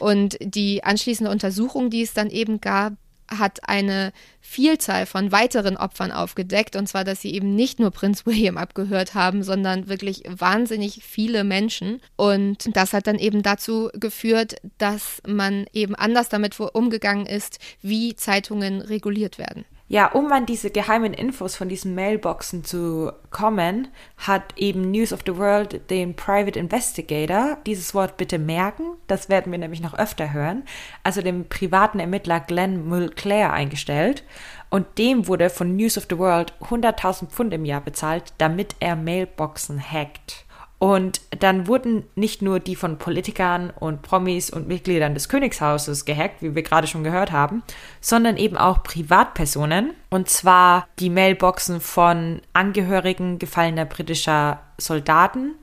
Und 0.00 0.36
die 0.40 0.82
anschließende 0.82 1.30
Untersuchung, 1.30 1.88
die 1.88 2.02
es 2.02 2.12
dann 2.12 2.28
eben 2.28 2.60
gab, 2.60 2.94
hat 3.30 3.68
eine 3.68 4.12
Vielzahl 4.40 5.06
von 5.06 5.32
weiteren 5.32 5.76
Opfern 5.76 6.12
aufgedeckt. 6.12 6.76
Und 6.76 6.88
zwar, 6.88 7.04
dass 7.04 7.20
sie 7.20 7.32
eben 7.34 7.54
nicht 7.54 7.78
nur 7.78 7.90
Prinz 7.90 8.26
William 8.26 8.56
abgehört 8.56 9.14
haben, 9.14 9.42
sondern 9.42 9.88
wirklich 9.88 10.24
wahnsinnig 10.28 11.02
viele 11.04 11.44
Menschen. 11.44 12.00
Und 12.16 12.76
das 12.76 12.92
hat 12.92 13.06
dann 13.06 13.18
eben 13.18 13.42
dazu 13.42 13.90
geführt, 13.94 14.56
dass 14.78 15.22
man 15.26 15.66
eben 15.72 15.94
anders 15.94 16.28
damit 16.28 16.58
umgegangen 16.60 17.26
ist, 17.26 17.58
wie 17.82 18.14
Zeitungen 18.16 18.80
reguliert 18.80 19.38
werden. 19.38 19.64
Ja, 19.92 20.06
um 20.12 20.30
an 20.30 20.46
diese 20.46 20.70
geheimen 20.70 21.12
Infos 21.12 21.56
von 21.56 21.68
diesen 21.68 21.96
Mailboxen 21.96 22.62
zu 22.62 23.10
kommen, 23.30 23.88
hat 24.18 24.56
eben 24.56 24.92
News 24.92 25.12
of 25.12 25.22
the 25.26 25.36
World 25.36 25.90
den 25.90 26.14
Private 26.14 26.56
Investigator, 26.56 27.58
dieses 27.66 27.92
Wort 27.92 28.16
bitte 28.16 28.38
merken, 28.38 28.92
das 29.08 29.28
werden 29.28 29.50
wir 29.50 29.58
nämlich 29.58 29.80
noch 29.80 29.94
öfter 29.98 30.32
hören, 30.32 30.62
also 31.02 31.22
den 31.22 31.48
privaten 31.48 31.98
Ermittler 31.98 32.38
Glenn 32.38 32.88
Mulclair 32.88 33.52
eingestellt. 33.52 34.22
Und 34.68 34.86
dem 34.96 35.26
wurde 35.26 35.50
von 35.50 35.74
News 35.74 35.98
of 35.98 36.06
the 36.08 36.18
World 36.18 36.54
100.000 36.60 37.26
Pfund 37.26 37.52
im 37.52 37.64
Jahr 37.64 37.80
bezahlt, 37.80 38.32
damit 38.38 38.76
er 38.78 38.94
Mailboxen 38.94 39.82
hackt. 39.82 40.46
Und 40.80 41.20
dann 41.38 41.66
wurden 41.66 42.04
nicht 42.14 42.40
nur 42.40 42.58
die 42.58 42.74
von 42.74 42.96
Politikern 42.96 43.68
und 43.68 44.00
Promis 44.00 44.48
und 44.48 44.66
Mitgliedern 44.66 45.12
des 45.12 45.28
Königshauses 45.28 46.06
gehackt, 46.06 46.40
wie 46.40 46.54
wir 46.54 46.62
gerade 46.62 46.86
schon 46.86 47.04
gehört 47.04 47.32
haben, 47.32 47.62
sondern 48.00 48.38
eben 48.38 48.56
auch 48.56 48.82
Privatpersonen. 48.82 49.92
Und 50.08 50.30
zwar 50.30 50.88
die 50.98 51.10
Mailboxen 51.10 51.82
von 51.82 52.40
Angehörigen 52.54 53.38
gefallener 53.38 53.84
britischer 53.84 54.60
Soldaten 54.78 55.54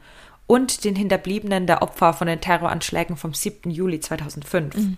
und 0.46 0.84
den 0.84 0.96
Hinterbliebenen 0.96 1.66
der 1.66 1.82
Opfer 1.82 2.14
von 2.14 2.28
den 2.28 2.40
Terroranschlägen 2.40 3.18
vom 3.18 3.34
7. 3.34 3.72
Juli 3.72 4.00
2005. 4.00 4.76
Mhm. 4.76 4.98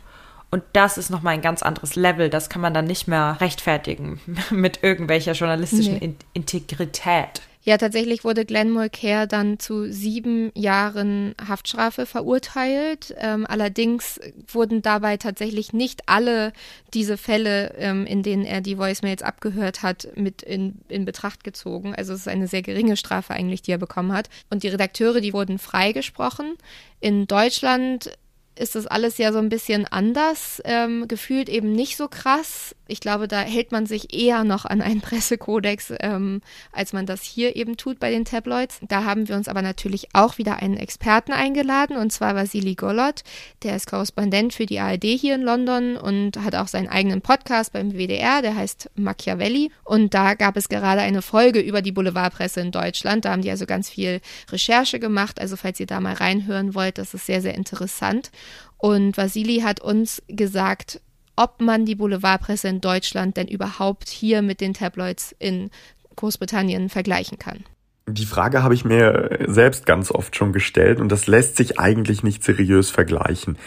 Und 0.52 0.64
das 0.74 0.98
ist 0.98 1.10
nochmal 1.10 1.36
ein 1.36 1.42
ganz 1.42 1.64
anderes 1.64 1.96
Level. 1.96 2.30
Das 2.30 2.50
kann 2.50 2.62
man 2.62 2.74
dann 2.74 2.86
nicht 2.86 3.08
mehr 3.08 3.38
rechtfertigen 3.40 4.20
mit 4.52 4.84
irgendwelcher 4.84 5.32
journalistischen 5.32 5.96
nee. 5.96 6.16
Integrität. 6.34 7.42
Ja, 7.62 7.78
tatsächlich 7.78 8.24
wurde 8.24 8.46
Glenn 8.46 8.72
Mulcair 8.72 9.28
dann 9.28 9.60
zu 9.60 9.92
sieben 9.92 10.50
Jahren 10.56 11.36
Haftstrafe 11.46 12.06
verurteilt. 12.06 13.14
Ähm, 13.18 13.46
allerdings 13.46 14.20
wurden 14.48 14.82
dabei 14.82 15.18
tatsächlich 15.18 15.74
nicht 15.74 16.04
alle 16.06 16.54
diese 16.94 17.18
Fälle, 17.18 17.74
ähm, 17.78 18.06
in 18.06 18.24
denen 18.24 18.46
er 18.46 18.62
die 18.62 18.78
Voicemails 18.78 19.24
abgehört 19.24 19.84
hat, 19.84 20.08
mit 20.16 20.42
in, 20.42 20.80
in 20.88 21.04
Betracht 21.04 21.44
gezogen. 21.44 21.94
Also 21.94 22.14
es 22.14 22.22
ist 22.22 22.28
eine 22.30 22.48
sehr 22.48 22.62
geringe 22.62 22.96
Strafe 22.96 23.34
eigentlich, 23.34 23.62
die 23.62 23.72
er 23.72 23.78
bekommen 23.78 24.14
hat. 24.14 24.30
Und 24.50 24.64
die 24.64 24.70
Redakteure, 24.70 25.20
die 25.20 25.34
wurden 25.34 25.60
freigesprochen. 25.60 26.56
In 27.02 27.28
Deutschland 27.28 28.10
ist 28.56 28.76
das 28.76 28.88
alles 28.88 29.18
ja 29.18 29.34
so 29.34 29.40
ein 29.40 29.50
bisschen 29.50 29.86
anders, 29.86 30.62
ähm, 30.64 31.08
gefühlt 31.08 31.50
eben 31.50 31.74
nicht 31.74 31.98
so 31.98 32.08
krass. 32.08 32.76
Ich 32.90 33.00
glaube, 33.00 33.28
da 33.28 33.42
hält 33.42 33.72
man 33.72 33.86
sich 33.86 34.14
eher 34.14 34.44
noch 34.44 34.66
an 34.66 34.82
einen 34.82 35.02
Pressekodex, 35.10 35.94
ähm, 36.00 36.42
als 36.72 36.94
man 36.94 37.06
das 37.06 37.22
hier 37.22 37.56
eben 37.56 37.78
tut 37.78 38.00
bei 38.00 38.10
den 38.10 38.26
Tabloids. 38.26 38.80
Da 38.88 39.04
haben 39.04 39.28
wir 39.28 39.36
uns 39.36 39.48
aber 39.48 39.62
natürlich 39.62 40.10
auch 40.14 40.38
wieder 40.38 40.58
einen 40.58 40.78
Experten 40.78 41.32
eingeladen, 41.32 41.98
und 41.98 42.12
zwar 42.12 42.36
Vasili 42.36 42.76
Golot. 42.76 43.24
Der 43.64 43.76
ist 43.76 43.88
Korrespondent 43.88 44.54
für 44.54 44.66
die 44.66 44.80
ARD 44.80 45.04
hier 45.04 45.36
in 45.36 45.44
London 45.44 45.98
und 45.98 46.38
hat 46.44 46.56
auch 46.56 46.68
seinen 46.68 46.88
eigenen 46.88 47.22
Podcast 47.22 47.74
beim 47.74 47.94
WDR, 47.94 48.42
der 48.42 48.56
heißt 48.56 48.90
Machiavelli. 48.96 49.72
Und 49.84 50.14
da 50.14 50.34
gab 50.34 50.58
es 50.58 50.70
gerade 50.70 51.02
eine 51.02 51.22
Folge 51.22 51.60
über 51.60 51.82
die 51.82 51.92
Boulevardpresse 51.92 52.62
in 52.62 52.72
Deutschland. 52.72 53.26
Da 53.26 53.32
haben 53.32 53.42
die 53.42 53.52
also 53.52 53.66
ganz 53.66 53.90
viel 53.90 54.22
Recherche 54.52 55.00
gemacht. 55.00 55.40
Also 55.40 55.56
falls 55.56 55.80
ihr 55.80 55.88
da 55.88 56.00
mal 56.00 56.14
reinhören 56.14 56.74
wollt, 56.76 56.98
das 56.98 57.14
ist 57.14 57.26
sehr, 57.26 57.42
sehr 57.42 57.56
interessant. 57.56 58.32
Und 58.78 59.18
Vasili 59.18 59.60
hat 59.60 59.82
uns 59.82 60.22
gesagt, 60.28 61.02
ob 61.40 61.62
man 61.62 61.86
die 61.86 61.96
Boulevardpresse 61.96 62.68
in 62.68 62.82
Deutschland 62.82 63.38
denn 63.38 63.48
überhaupt 63.48 64.10
hier 64.10 64.42
mit 64.42 64.60
den 64.60 64.74
Tabloids 64.74 65.34
in 65.40 65.72
Großbritannien 66.18 66.90
vergleichen 66.90 67.40
kann. 67.40 67.64
Die 68.10 68.26
Frage 68.26 68.62
habe 68.62 68.74
ich 68.74 68.84
mir 68.84 69.40
selbst 69.48 69.86
ganz 69.86 70.12
oft 70.12 70.36
schon 70.36 70.52
gestellt 70.52 71.00
und 71.00 71.10
das 71.10 71.28
lässt 71.28 71.56
sich 71.56 71.80
eigentlich 71.80 72.24
nicht 72.24 72.44
seriös 72.44 72.90
vergleichen. 72.90 73.58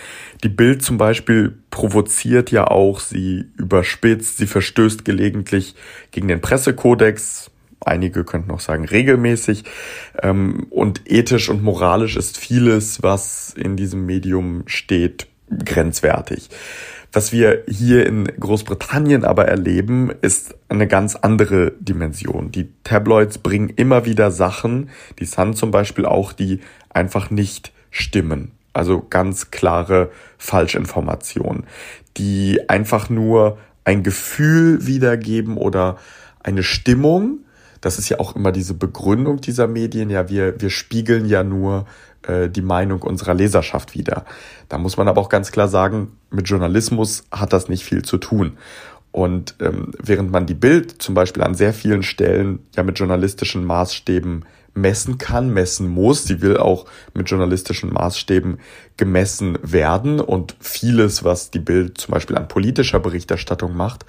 Die 0.45 0.51
Bild 0.51 0.83
zum 0.83 0.99
Beispiel 0.99 1.57
provoziert 1.71 2.51
ja 2.51 2.67
auch, 2.67 3.01
sie 3.01 3.47
überspitzt, 3.57 4.37
sie 4.37 4.47
verstößt 4.47 5.07
gelegentlich 5.07 5.75
gegen 6.11 6.29
den 6.29 6.43
Pressekodex, 6.43 7.51
einige 7.81 8.25
könnten 8.25 8.51
auch 8.51 8.61
sagen 8.61 8.85
regelmäßig. 8.85 9.65
Ähm, 10.23 10.67
und 10.69 11.11
ethisch 11.11 11.49
und 11.49 11.63
moralisch 11.63 12.17
ist 12.17 12.37
vieles, 12.37 13.03
was 13.03 13.55
in 13.57 13.77
diesem 13.77 14.05
Medium 14.05 14.65
steht, 14.67 15.29
grenzwertig. 15.65 16.51
Was 17.15 17.31
wir 17.31 17.65
hier 17.69 18.07
in 18.07 18.25
Großbritannien 18.25 19.25
aber 19.25 19.47
erleben, 19.47 20.11
ist 20.23 20.55
eine 20.71 20.89
ganz 20.89 21.15
andere 21.15 21.73
Dimension. 21.79 22.51
Die 22.51 22.71
Tabloids 22.85 23.37
bringen 23.37 23.69
immer 23.69 24.07
wieder 24.07 24.31
Sachen, 24.31 24.89
die 25.19 25.27
Sun 25.27 25.55
zum 25.55 25.71
Beispiel 25.71 26.07
auch, 26.07 26.33
die 26.33 26.61
einfach 26.89 27.31
nicht 27.31 27.73
stimmen. 27.91 28.53
Also 28.73 29.05
ganz 29.11 29.51
klare 29.51 30.11
Falschinformationen, 30.39 31.65
die 32.17 32.71
einfach 32.71 33.11
nur 33.11 33.59
ein 33.85 34.03
Gefühl 34.03 34.87
wiedergeben 34.87 35.59
oder 35.59 35.99
eine 36.43 36.63
Stimmung, 36.63 37.41
das 37.83 37.99
ist 37.99 38.09
ja 38.09 38.21
auch 38.21 38.37
immer 38.37 38.53
diese 38.53 38.75
Begründung 38.75 39.43
dieser 39.43 39.67
Medien, 39.67 40.09
ja, 40.09 40.31
wir, 40.31 40.59
wir 40.61 40.71
spiegeln 40.71 41.27
ja 41.27 41.45
nur 41.45 41.85
äh, 42.27 42.49
die 42.49 42.63
Meinung 42.63 43.03
unserer 43.03 43.35
Leserschaft 43.35 43.95
wieder. 43.95 44.25
Da 44.69 44.79
muss 44.79 44.97
man 44.97 45.09
aber 45.09 45.21
auch 45.21 45.29
ganz 45.29 45.53
klar 45.53 45.69
sagen, 45.69 46.17
mit 46.31 46.49
Journalismus 46.49 47.25
hat 47.31 47.53
das 47.53 47.69
nicht 47.69 47.85
viel 47.85 48.03
zu 48.03 48.19
tun. 48.19 48.59
Und 49.11 49.57
ähm, 49.61 49.93
während 50.03 50.31
man 50.31 50.47
die 50.47 50.55
Bild 50.55 51.03
zum 51.03 51.15
Beispiel 51.15 51.43
an 51.43 51.55
sehr 51.55 51.75
vielen 51.75 52.03
Stellen 52.03 52.61
ja 52.75 52.83
mit 52.83 52.99
journalistischen 52.99 53.65
Maßstäben 53.65 54.47
messen 54.75 55.19
kann, 55.19 55.53
messen 55.53 55.89
muss, 55.89 56.25
sie 56.25 56.41
will 56.41 56.57
auch 56.57 56.87
mit 57.13 57.29
journalistischen 57.29 57.93
Maßstäben 57.93 58.59
gemessen 58.97 59.59
werden 59.63 60.19
und 60.19 60.57
vieles, 60.61 61.25
was 61.25 61.51
die 61.51 61.59
Bild 61.59 61.99
zum 61.99 62.13
Beispiel 62.13 62.37
an 62.37 62.49
politischer 62.49 63.01
Berichterstattung 63.01 63.77
macht, 63.77 64.07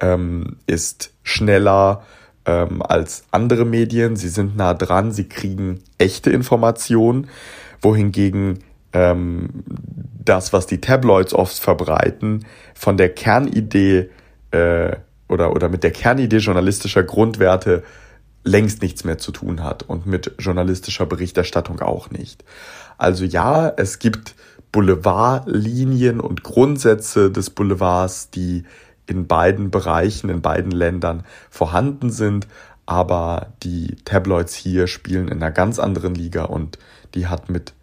ähm, 0.00 0.56
ist 0.66 1.12
schneller, 1.22 2.02
ähm, 2.50 2.82
als 2.82 3.24
andere 3.30 3.64
Medien. 3.64 4.16
Sie 4.16 4.28
sind 4.28 4.56
nah 4.56 4.74
dran, 4.74 5.12
sie 5.12 5.28
kriegen 5.28 5.82
echte 5.98 6.30
Informationen, 6.30 7.28
wohingegen 7.80 8.60
ähm, 8.92 9.50
das, 10.24 10.52
was 10.52 10.66
die 10.66 10.80
Tabloids 10.80 11.32
oft 11.32 11.58
verbreiten, 11.58 12.44
von 12.74 12.96
der 12.96 13.10
Kernidee 13.10 14.10
äh, 14.50 14.96
oder, 15.28 15.54
oder 15.54 15.68
mit 15.68 15.84
der 15.84 15.92
Kernidee 15.92 16.38
journalistischer 16.38 17.04
Grundwerte 17.04 17.84
längst 18.42 18.82
nichts 18.82 19.04
mehr 19.04 19.18
zu 19.18 19.32
tun 19.32 19.62
hat 19.62 19.82
und 19.84 20.06
mit 20.06 20.32
journalistischer 20.38 21.06
Berichterstattung 21.06 21.80
auch 21.80 22.10
nicht. 22.10 22.42
Also 22.98 23.24
ja, 23.24 23.68
es 23.76 23.98
gibt 23.98 24.34
Boulevardlinien 24.72 26.20
und 26.20 26.42
Grundsätze 26.42 27.30
des 27.30 27.50
Boulevards, 27.50 28.30
die 28.30 28.64
in 29.10 29.26
beiden 29.26 29.70
Bereichen, 29.70 30.30
in 30.30 30.40
beiden 30.40 30.70
Ländern 30.70 31.24
vorhanden 31.50 32.10
sind. 32.10 32.46
Aber 32.86 33.52
die 33.62 33.96
Tabloids 34.04 34.54
hier 34.54 34.86
spielen 34.86 35.28
in 35.28 35.42
einer 35.42 35.52
ganz 35.52 35.78
anderen 35.78 36.14
Liga 36.14 36.44
und 36.44 36.78
die 37.14 37.26
hat 37.26 37.50
mit 37.50 37.74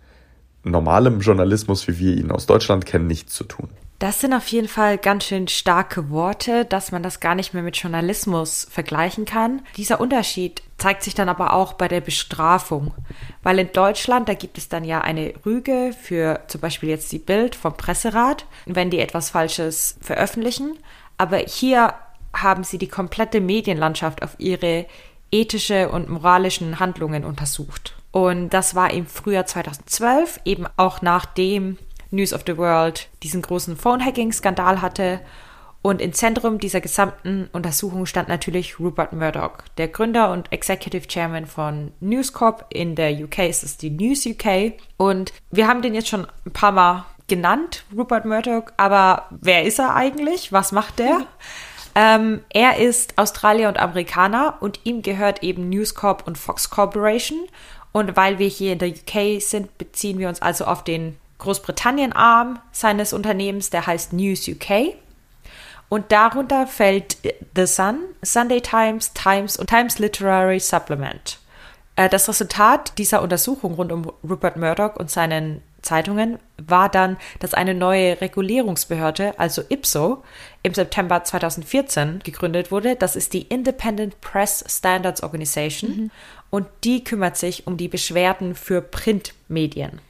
normalem 0.63 1.19
Journalismus, 1.19 1.87
wie 1.87 1.99
wir 1.99 2.17
ihn 2.17 2.31
aus 2.31 2.45
Deutschland 2.45 2.85
kennen, 2.85 3.07
nichts 3.07 3.33
zu 3.33 3.43
tun. 3.43 3.69
Das 3.99 4.21
sind 4.21 4.33
auf 4.33 4.47
jeden 4.49 4.67
Fall 4.67 4.99
ganz 4.99 5.23
schön 5.23 5.47
starke 5.47 6.11
Worte, 6.11 6.65
dass 6.65 6.91
man 6.91 7.01
das 7.01 7.19
gar 7.19 7.33
nicht 7.33 7.55
mehr 7.55 7.63
mit 7.63 7.77
Journalismus 7.77 8.67
vergleichen 8.69 9.25
kann. 9.25 9.61
Dieser 9.75 9.99
Unterschied 9.99 10.61
zeigt 10.77 11.01
sich 11.01 11.15
dann 11.15 11.29
aber 11.29 11.53
auch 11.53 11.73
bei 11.73 11.87
der 11.87 12.01
Bestrafung, 12.01 12.93
weil 13.41 13.57
in 13.57 13.71
Deutschland, 13.73 14.29
da 14.29 14.35
gibt 14.35 14.59
es 14.59 14.69
dann 14.69 14.83
ja 14.83 15.01
eine 15.01 15.33
Rüge 15.47 15.95
für 15.99 16.41
zum 16.47 16.61
Beispiel 16.61 16.89
jetzt 16.89 17.11
die 17.11 17.17
Bild 17.17 17.55
vom 17.55 17.75
Presserat, 17.75 18.45
wenn 18.67 18.91
die 18.91 18.99
etwas 18.99 19.31
Falsches 19.31 19.97
veröffentlichen. 19.99 20.77
Aber 21.17 21.37
hier 21.37 21.93
haben 22.35 22.63
sie 22.63 22.77
die 22.77 22.87
komplette 22.87 23.41
Medienlandschaft 23.41 24.21
auf 24.23 24.35
ihre 24.37 24.85
ethische 25.31 25.89
und 25.89 26.09
moralischen 26.09 26.79
Handlungen 26.79 27.25
untersucht. 27.25 27.95
Und 28.11 28.49
das 28.49 28.75
war 28.75 28.91
im 28.91 29.05
Frühjahr 29.05 29.45
2012, 29.45 30.41
eben 30.45 30.65
auch 30.77 31.01
nachdem 31.01 31.77
News 32.09 32.33
of 32.33 32.43
the 32.47 32.57
World 32.57 33.09
diesen 33.23 33.41
großen 33.41 33.75
Phone-Hacking-Skandal 33.75 34.81
hatte. 34.81 35.19
Und 35.81 36.01
im 36.01 36.13
Zentrum 36.13 36.57
dieser 36.57 36.81
gesamten 36.81 37.49
Untersuchung 37.53 38.05
stand 38.05 38.29
natürlich 38.29 38.79
Rupert 38.79 39.13
Murdoch, 39.13 39.57
der 39.77 39.87
Gründer 39.87 40.31
und 40.31 40.51
Executive 40.51 41.07
Chairman 41.07 41.45
von 41.45 41.91
News 41.99 42.33
Corp. 42.33 42.65
In 42.69 42.95
der 42.95 43.11
UK 43.11 43.39
ist 43.49 43.63
es 43.63 43.77
die 43.77 43.89
News 43.89 44.25
UK. 44.25 44.73
Und 44.97 45.33
wir 45.51 45.67
haben 45.67 45.81
den 45.81 45.93
jetzt 45.93 46.09
schon 46.09 46.27
ein 46.45 46.51
paar 46.51 46.71
Mal 46.71 47.05
genannt, 47.27 47.83
Rupert 47.95 48.25
Murdoch. 48.25 48.71
Aber 48.77 49.25
wer 49.29 49.63
ist 49.63 49.79
er 49.79 49.95
eigentlich? 49.95 50.51
Was 50.51 50.71
macht 50.71 50.99
der? 50.99 51.25
Ähm, 51.99 52.43
er 52.49 52.77
ist 52.77 53.17
Australier 53.17 53.69
und 53.69 53.79
Amerikaner 53.79 54.57
und 54.59 54.81
ihm 54.83 55.01
gehört 55.01 55.41
eben 55.41 55.69
News 55.69 55.95
Corp 55.95 56.27
und 56.27 56.37
Fox 56.37 56.69
Corporation. 56.69 57.39
Und 57.91 58.15
weil 58.15 58.37
wir 58.37 58.47
hier 58.47 58.73
in 58.73 58.79
der 58.79 58.89
UK 58.89 59.41
sind, 59.41 59.77
beziehen 59.79 60.19
wir 60.19 60.29
uns 60.29 60.39
also 60.39 60.65
auf 60.65 60.83
den 60.83 61.17
Großbritannien-Arm 61.39 62.59
seines 62.71 63.13
Unternehmens, 63.13 63.71
der 63.71 63.87
heißt 63.87 64.13
News 64.13 64.47
UK. 64.47 64.95
Und 65.89 66.11
darunter 66.11 66.67
fällt 66.67 67.17
The 67.55 67.65
Sun, 67.65 67.99
Sunday 68.21 68.61
Times, 68.61 69.13
Times 69.13 69.57
und 69.57 69.67
Times 69.67 69.99
Literary 69.99 70.59
Supplement. 70.59 71.39
Äh, 71.95 72.09
das 72.09 72.27
Resultat 72.27 72.97
dieser 72.97 73.21
Untersuchung 73.21 73.73
rund 73.73 73.91
um 73.91 74.11
Rupert 74.23 74.57
Murdoch 74.57 74.95
und 74.95 75.09
seinen 75.09 75.61
Zeitungen 75.87 76.37
war 76.57 76.89
dann, 76.89 77.17
dass 77.39 77.53
eine 77.53 77.73
neue 77.73 78.19
Regulierungsbehörde, 78.19 79.39
also 79.39 79.61
IPSO, 79.69 80.23
im 80.63 80.73
September 80.73 81.23
2014 81.23 82.19
gegründet 82.23 82.71
wurde. 82.71 82.95
Das 82.95 83.15
ist 83.15 83.33
die 83.33 83.43
Independent 83.43 84.19
Press 84.21 84.63
Standards 84.67 85.23
Organization 85.23 85.89
mhm. 85.89 86.11
und 86.49 86.67
die 86.83 87.03
kümmert 87.03 87.37
sich 87.37 87.67
um 87.67 87.77
die 87.77 87.87
Beschwerden 87.87 88.53
für 88.53 88.81
Printmedien. 88.81 90.01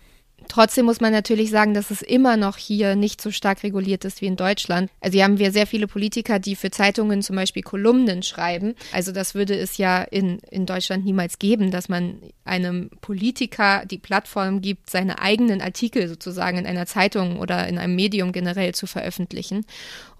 Trotzdem 0.47 0.85
muss 0.85 1.01
man 1.01 1.11
natürlich 1.11 1.49
sagen, 1.49 1.73
dass 1.73 1.91
es 1.91 2.01
immer 2.01 2.37
noch 2.37 2.57
hier 2.57 2.95
nicht 2.95 3.21
so 3.21 3.31
stark 3.31 3.63
reguliert 3.63 4.05
ist 4.05 4.21
wie 4.21 4.27
in 4.27 4.35
Deutschland. 4.35 4.89
Also 5.01 5.15
hier 5.15 5.23
haben 5.23 5.39
wir 5.39 5.51
sehr 5.51 5.67
viele 5.67 5.87
Politiker, 5.87 6.39
die 6.39 6.55
für 6.55 6.71
Zeitungen 6.71 7.21
zum 7.21 7.35
Beispiel 7.35 7.63
Kolumnen 7.63 8.23
schreiben. 8.23 8.75
Also 8.91 9.11
das 9.11 9.35
würde 9.35 9.55
es 9.55 9.77
ja 9.77 10.03
in, 10.03 10.39
in 10.49 10.65
Deutschland 10.65 11.05
niemals 11.05 11.39
geben, 11.39 11.71
dass 11.71 11.89
man 11.89 12.19
einem 12.45 12.89
Politiker 13.01 13.85
die 13.85 13.97
Plattform 13.97 14.61
gibt, 14.61 14.89
seine 14.89 15.19
eigenen 15.19 15.61
Artikel 15.61 16.07
sozusagen 16.07 16.57
in 16.57 16.65
einer 16.65 16.85
Zeitung 16.85 17.39
oder 17.39 17.67
in 17.67 17.77
einem 17.77 17.95
Medium 17.95 18.31
generell 18.31 18.73
zu 18.73 18.87
veröffentlichen. 18.87 19.65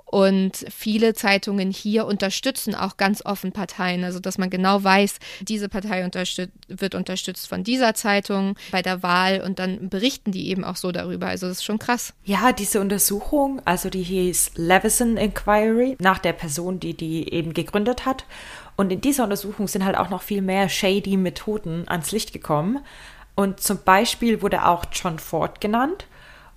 Und 0.09 0.65
viele 0.73 1.13
Zeitungen 1.13 1.69
hier 1.69 2.05
unterstützen 2.05 2.75
auch 2.75 2.95
ganz 2.95 3.25
offen 3.25 3.51
Parteien, 3.51 4.05
also 4.05 4.21
dass 4.21 4.37
man 4.37 4.49
genau 4.49 4.81
weiß, 4.81 5.17
diese 5.41 5.67
Partei 5.67 6.05
unterstüt 6.05 6.49
wird 6.69 6.95
unterstützt 6.95 7.47
von 7.49 7.65
dieser 7.65 7.93
Zeitung 7.93 8.55
bei 8.71 8.81
der 8.81 9.03
Wahl 9.03 9.41
und 9.41 9.59
dann 9.59 9.89
berichten 9.89 10.31
die 10.31 10.47
eben 10.49 10.63
auch 10.63 10.77
so 10.77 10.93
darüber. 10.93 11.27
Also 11.27 11.47
das 11.47 11.57
ist 11.57 11.65
schon 11.65 11.77
krass. 11.77 12.13
Ja, 12.23 12.53
diese 12.53 12.79
Untersuchung, 12.79 13.61
also 13.65 13.89
die 13.89 14.03
hieß 14.03 14.51
Levison 14.55 15.17
Inquiry, 15.17 15.97
nach 15.99 16.19
der 16.19 16.33
Person, 16.33 16.79
die 16.79 16.93
die 16.93 17.33
eben 17.33 17.53
gegründet 17.53 18.05
hat. 18.05 18.23
Und 18.77 18.91
in 18.93 19.01
dieser 19.01 19.25
Untersuchung 19.25 19.67
sind 19.67 19.83
halt 19.83 19.97
auch 19.97 20.09
noch 20.09 20.21
viel 20.21 20.41
mehr 20.41 20.69
shady 20.69 21.17
Methoden 21.17 21.83
ans 21.87 22.13
Licht 22.13 22.31
gekommen. 22.31 22.79
Und 23.35 23.59
zum 23.59 23.79
Beispiel 23.83 24.41
wurde 24.41 24.65
auch 24.65 24.85
John 24.93 25.19
Ford 25.19 25.59
genannt. 25.59 26.07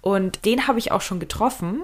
Und 0.02 0.44
den 0.44 0.66
habe 0.66 0.78
ich 0.78 0.92
auch 0.92 1.00
schon 1.00 1.18
getroffen. 1.18 1.82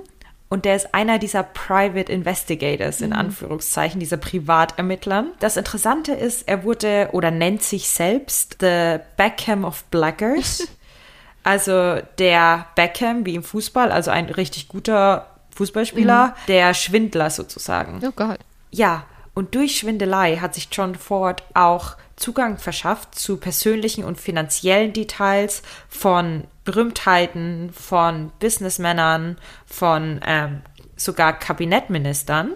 Und 0.49 0.65
der 0.65 0.77
ist 0.77 0.95
einer 0.95 1.19
dieser 1.19 1.43
Private 1.43 2.13
Investigators, 2.13 3.01
in 3.01 3.11
mhm. 3.11 3.17
Anführungszeichen, 3.17 3.99
dieser 3.99 4.17
Privatermittler. 4.17 5.27
Das 5.41 5.57
Interessante 5.57 6.13
ist, 6.13 6.47
er 6.49 6.63
wurde 6.63 7.11
oder 7.13 7.31
nennt 7.31 7.63
sich 7.63 7.89
selbst 7.89 8.59
The 8.61 8.99
Beckham 9.17 9.65
of 9.65 9.85
Blackers. 9.85 10.69
also 11.43 12.01
der 12.19 12.67
Beckham 12.77 13.27
wie 13.27 13.35
im 13.35 13.43
Fußball, 13.43 13.91
also 13.91 14.13
ein 14.13 14.27
richtig 14.27 14.69
guter 14.69 15.31
Fußballspieler, 15.57 16.29
mhm. 16.29 16.33
der 16.47 16.75
Schwindler 16.75 17.31
sozusagen. 17.31 18.01
Oh 18.07 18.13
Gott. 18.15 18.39
Ja, 18.71 19.05
und 19.35 19.55
durch 19.55 19.79
Schwindelei 19.79 20.37
hat 20.37 20.55
sich 20.55 20.69
John 20.71 20.95
Ford 20.95 21.43
auch 21.55 21.97
Zugang 22.17 22.57
verschafft 22.57 23.15
zu 23.15 23.37
persönlichen 23.37 24.05
und 24.05 24.19
finanziellen 24.19 24.93
Details 24.93 25.63
von 25.89 26.45
Berühmtheiten, 26.67 27.71
von 27.73 28.31
Businessmännern, 28.39 29.39
von 29.65 30.21
ähm, 30.27 30.61
sogar 30.97 31.39
Kabinettministern. 31.39 32.53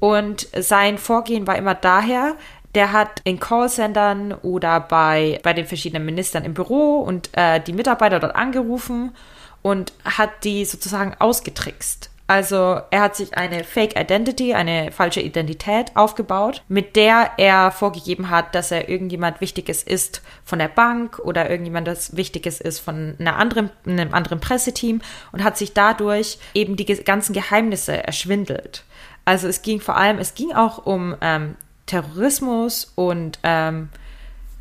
Und 0.00 0.48
sein 0.58 0.96
Vorgehen 0.96 1.46
war 1.46 1.56
immer 1.56 1.74
daher, 1.74 2.36
der 2.74 2.92
hat 2.92 3.20
in 3.24 3.38
Callcentern 3.38 4.32
oder 4.32 4.80
bei, 4.80 5.38
bei 5.42 5.52
den 5.52 5.66
verschiedenen 5.66 6.04
Ministern 6.04 6.44
im 6.44 6.54
Büro 6.54 7.00
und 7.00 7.30
äh, 7.32 7.60
die 7.60 7.72
Mitarbeiter 7.72 8.18
dort 8.20 8.34
angerufen 8.34 9.14
und 9.62 9.92
hat 10.04 10.44
die 10.44 10.64
sozusagen 10.64 11.14
ausgetrickst. 11.18 12.10
Also 12.26 12.80
er 12.90 13.02
hat 13.02 13.16
sich 13.16 13.36
eine 13.36 13.64
Fake 13.64 14.00
Identity, 14.00 14.54
eine 14.54 14.92
falsche 14.92 15.20
Identität 15.20 15.94
aufgebaut, 15.94 16.62
mit 16.68 16.96
der 16.96 17.32
er 17.36 17.70
vorgegeben 17.70 18.30
hat, 18.30 18.54
dass 18.54 18.70
er 18.70 18.88
irgendjemand 18.88 19.42
Wichtiges 19.42 19.82
ist 19.82 20.22
von 20.42 20.58
der 20.58 20.68
Bank 20.68 21.18
oder 21.18 21.50
irgendjemand 21.50 21.86
das 21.86 22.16
Wichtiges 22.16 22.62
ist 22.62 22.78
von 22.78 23.14
einer 23.18 23.36
anderen, 23.36 23.68
einem 23.86 24.14
anderen 24.14 24.40
Presseteam 24.40 25.02
und 25.32 25.44
hat 25.44 25.58
sich 25.58 25.74
dadurch 25.74 26.38
eben 26.54 26.76
die 26.76 26.86
ganzen 26.86 27.34
Geheimnisse 27.34 28.02
erschwindelt. 28.06 28.84
Also 29.26 29.46
es 29.46 29.60
ging 29.60 29.80
vor 29.80 29.96
allem, 29.96 30.18
es 30.18 30.34
ging 30.34 30.52
auch 30.52 30.86
um 30.86 31.16
ähm, 31.20 31.56
Terrorismus 31.84 32.90
und 32.94 33.38
ähm, 33.42 33.90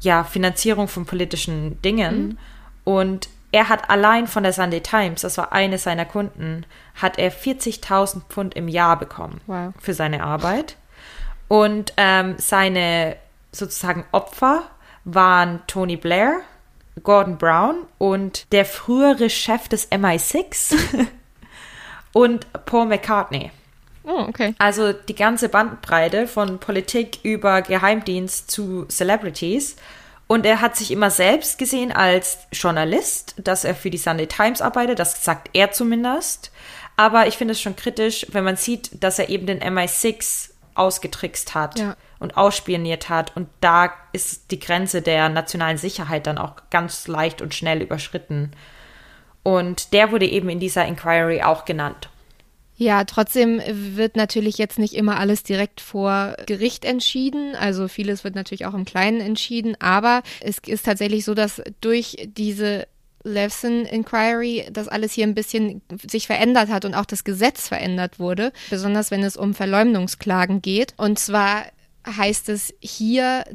ja 0.02 0.26
Finanzierung 0.26 0.89
von 0.89 1.06
politischen 1.06 1.82
Dingen 1.82 2.28
mhm. 2.28 2.38
und 2.84 3.30
er 3.53 3.69
hat 3.69 3.91
allein 3.91 4.25
von 4.25 4.41
der 4.41 4.51
Sunday 4.51 4.81
Times, 4.81 5.21
das 5.21 5.37
war 5.37 5.53
eine 5.53 5.77
seiner 5.77 6.05
Kunden, 6.05 6.65
hat 6.95 7.19
er 7.19 7.31
40.000 7.31 8.23
Pfund 8.27 8.55
im 8.55 8.67
Jahr 8.67 8.97
bekommen 8.97 9.41
wow. 9.45 9.71
für 9.79 9.93
seine 9.93 10.23
Arbeit. 10.23 10.75
Und 11.47 11.93
ähm, 11.97 12.33
seine 12.39 13.15
sozusagen 13.51 14.05
Opfer 14.11 14.63
waren 15.05 15.61
Tony 15.67 15.97
Blair, 15.97 16.41
Gordon 17.03 17.37
Brown 17.37 17.85
und 17.99 18.51
der 18.51 18.65
frühere 18.65 19.29
Chef 19.29 19.67
des 19.67 19.91
MI6 19.91 20.75
und 22.13 22.47
Paul 22.65 22.87
McCartney. 22.87 23.51
Oh, 24.03 24.25
okay. 24.27 24.55
Also 24.57 24.93
die 24.93 25.15
ganze 25.15 25.47
Bandbreite 25.47 26.27
von 26.27 26.57
Politik 26.57 27.19
über 27.21 27.61
Geheimdienst 27.61 28.49
zu 28.49 28.85
Celebrities. 28.87 29.75
Und 30.27 30.45
er 30.45 30.62
hat 30.62 30.75
sich 30.75 30.91
immer 30.91 31.12
selbst 31.12 31.57
gesehen 31.57 31.91
als 31.91 32.39
Journalist, 32.51 33.36
dass 33.38 33.65
er 33.65 33.75
für 33.75 33.89
die 33.89 33.97
Sunday 33.97 34.27
Times 34.27 34.62
arbeitet, 34.62 34.99
das 34.99 35.23
sagt 35.23 35.49
er 35.53 35.71
zumindest. 35.71 36.51
Aber 36.95 37.27
ich 37.27 37.38
finde 37.38 37.53
es 37.53 37.62
schon 37.62 37.75
kritisch, 37.75 38.25
wenn 38.31 38.43
man 38.43 38.55
sieht, 38.55 39.03
dass 39.03 39.19
er 39.19 39.29
eben 39.29 39.47
den 39.47 39.62
MI6 39.62 40.51
ausgetrickst 40.75 41.55
hat 41.55 41.79
ja. 41.79 41.95
und 42.19 42.38
ausspioniert 42.38 43.09
hat. 43.09 43.36
Und 43.36 43.49
da 43.62 43.93
ist 44.12 44.51
die 44.51 44.59
Grenze 44.59 45.01
der 45.01 45.29
nationalen 45.29 45.77
Sicherheit 45.77 46.27
dann 46.27 46.38
auch 46.38 46.55
ganz 46.69 47.07
leicht 47.07 47.41
und 47.41 47.53
schnell 47.53 47.81
überschritten. 47.81 48.51
Und 49.43 49.93
der 49.93 50.12
wurde 50.12 50.25
eben 50.25 50.49
in 50.49 50.59
dieser 50.59 50.86
Inquiry 50.86 51.43
auch 51.43 51.65
genannt. 51.65 52.09
Ja, 52.75 53.03
trotzdem 53.03 53.62
wird 53.67 54.15
natürlich 54.15 54.57
jetzt 54.57 54.79
nicht 54.79 54.95
immer 54.95 55.19
alles 55.19 55.43
direkt 55.43 55.79
vor 55.79 56.36
Gericht 56.47 56.86
entschieden. 56.86 57.55
Also 57.55 57.88
vieles 57.88 58.23
wird 58.23 58.36
natürlich 58.36 58.65
auch 58.65 58.73
im 58.73 58.86
Kleinen 58.86 59.21
entschieden. 59.21 59.75
Aber 59.79 60.23
es 60.41 60.57
ist 60.65 60.86
tatsächlich 60.86 61.23
so, 61.23 61.33
dass 61.33 61.62
durch 61.81 62.29
diese 62.36 62.88
Levson 63.23 63.86
Inquiry 63.86 64.67
das 64.71 64.88
alles 64.88 65.13
hier 65.13 65.25
ein 65.25 65.36
bisschen 65.36 65.81
sich 66.05 66.27
verändert 66.27 66.69
hat 66.69 66.86
und 66.86 66.93
auch 66.93 67.05
das 67.05 67.23
Gesetz 67.23 67.67
verändert 67.67 68.19
wurde, 68.19 68.51
besonders 68.69 69.12
wenn 69.12 69.23
es 69.23 69.38
um 69.38 69.53
Verleumdungsklagen 69.53 70.62
geht. 70.62 70.93
Und 70.97 71.19
zwar 71.19 71.65
heißt 72.05 72.49
es 72.49 72.73
hier 72.79 73.45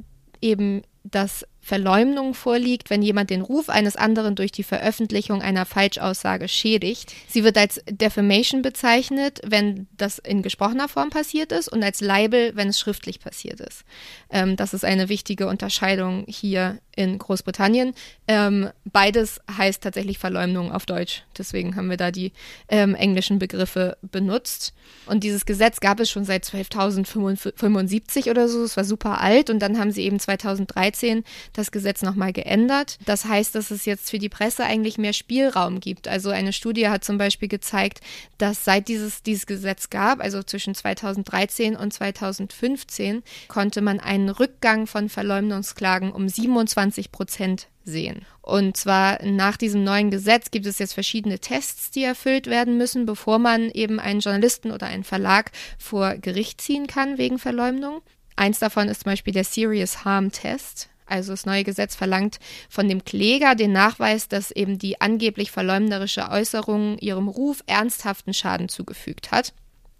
eben, 0.40 0.82
dass 1.04 1.46
Verleumdung 1.68 2.32
vorliegt, 2.32 2.88
wenn 2.88 3.02
jemand 3.02 3.28
den 3.28 3.42
Ruf 3.42 3.68
eines 3.68 3.94
anderen 3.94 4.34
durch 4.34 4.50
die 4.50 4.62
Veröffentlichung 4.62 5.42
einer 5.42 5.66
Falschaussage 5.66 6.48
schädigt. 6.48 7.12
Sie 7.28 7.44
wird 7.44 7.58
als 7.58 7.82
Defamation 7.90 8.62
bezeichnet, 8.62 9.42
wenn 9.44 9.86
das 9.94 10.18
in 10.18 10.42
gesprochener 10.42 10.88
Form 10.88 11.10
passiert 11.10 11.52
ist 11.52 11.68
und 11.68 11.82
als 11.82 12.00
Libel, 12.00 12.56
wenn 12.56 12.68
es 12.68 12.78
schriftlich 12.80 13.20
passiert 13.20 13.60
ist. 13.60 13.84
Ähm, 14.30 14.56
das 14.56 14.72
ist 14.72 14.84
eine 14.84 15.10
wichtige 15.10 15.46
Unterscheidung 15.46 16.24
hier 16.26 16.78
in 16.98 17.16
Großbritannien. 17.16 17.94
Ähm, 18.26 18.70
beides 18.84 19.40
heißt 19.56 19.84
tatsächlich 19.84 20.18
Verleumdung 20.18 20.72
auf 20.72 20.84
Deutsch. 20.84 21.22
Deswegen 21.38 21.76
haben 21.76 21.88
wir 21.90 21.96
da 21.96 22.10
die 22.10 22.32
ähm, 22.68 22.96
englischen 22.96 23.38
Begriffe 23.38 23.96
benutzt. 24.02 24.74
Und 25.06 25.22
dieses 25.22 25.46
Gesetz 25.46 25.78
gab 25.78 26.00
es 26.00 26.10
schon 26.10 26.24
seit 26.24 26.44
12.075 26.44 28.28
oder 28.28 28.48
so. 28.48 28.64
Es 28.64 28.76
war 28.76 28.82
super 28.82 29.20
alt. 29.20 29.48
Und 29.48 29.60
dann 29.60 29.78
haben 29.78 29.92
sie 29.92 30.02
eben 30.02 30.18
2013 30.18 31.22
das 31.52 31.70
Gesetz 31.70 32.02
nochmal 32.02 32.32
geändert. 32.32 32.98
Das 33.06 33.26
heißt, 33.26 33.54
dass 33.54 33.70
es 33.70 33.84
jetzt 33.84 34.10
für 34.10 34.18
die 34.18 34.28
Presse 34.28 34.64
eigentlich 34.64 34.98
mehr 34.98 35.12
Spielraum 35.12 35.78
gibt. 35.78 36.08
Also 36.08 36.30
eine 36.30 36.52
Studie 36.52 36.88
hat 36.88 37.04
zum 37.04 37.16
Beispiel 37.16 37.48
gezeigt, 37.48 38.00
dass 38.38 38.64
seit 38.64 38.88
dieses, 38.88 39.22
dieses 39.22 39.46
Gesetz 39.46 39.88
gab, 39.88 40.20
also 40.20 40.42
zwischen 40.42 40.74
2013 40.74 41.76
und 41.76 41.92
2015, 41.92 43.22
konnte 43.46 43.82
man 43.82 44.00
einen 44.00 44.30
Rückgang 44.30 44.88
von 44.88 45.08
Verleumdungsklagen 45.08 46.10
um 46.10 46.28
27 46.28 46.87
Prozent 47.12 47.68
sehen. 47.84 48.24
Und 48.42 48.76
zwar 48.76 49.22
nach 49.24 49.56
diesem 49.56 49.84
neuen 49.84 50.10
Gesetz 50.10 50.50
gibt 50.50 50.66
es 50.66 50.78
jetzt 50.78 50.94
verschiedene 50.94 51.38
Tests, 51.38 51.90
die 51.90 52.04
erfüllt 52.04 52.46
werden 52.46 52.78
müssen, 52.78 53.06
bevor 53.06 53.38
man 53.38 53.70
eben 53.70 54.00
einen 54.00 54.20
Journalisten 54.20 54.70
oder 54.70 54.86
einen 54.86 55.04
Verlag 55.04 55.50
vor 55.78 56.16
Gericht 56.16 56.60
ziehen 56.60 56.86
kann 56.86 57.18
wegen 57.18 57.38
Verleumdung. 57.38 58.00
Eins 58.36 58.58
davon 58.58 58.88
ist 58.88 59.02
zum 59.02 59.12
Beispiel 59.12 59.32
der 59.32 59.44
Serious 59.44 60.04
Harm 60.04 60.30
Test. 60.30 60.88
Also 61.06 61.32
das 61.32 61.46
neue 61.46 61.64
Gesetz 61.64 61.96
verlangt 61.96 62.38
von 62.68 62.88
dem 62.88 63.04
Kläger 63.04 63.54
den 63.54 63.72
Nachweis, 63.72 64.28
dass 64.28 64.50
eben 64.50 64.78
die 64.78 65.00
angeblich 65.00 65.50
verleumderische 65.50 66.28
Äußerung 66.30 66.98
ihrem 66.98 67.28
Ruf 67.28 67.62
ernsthaften 67.66 68.34
Schaden 68.34 68.68
zugefügt 68.68 69.30
hat. 69.30 69.54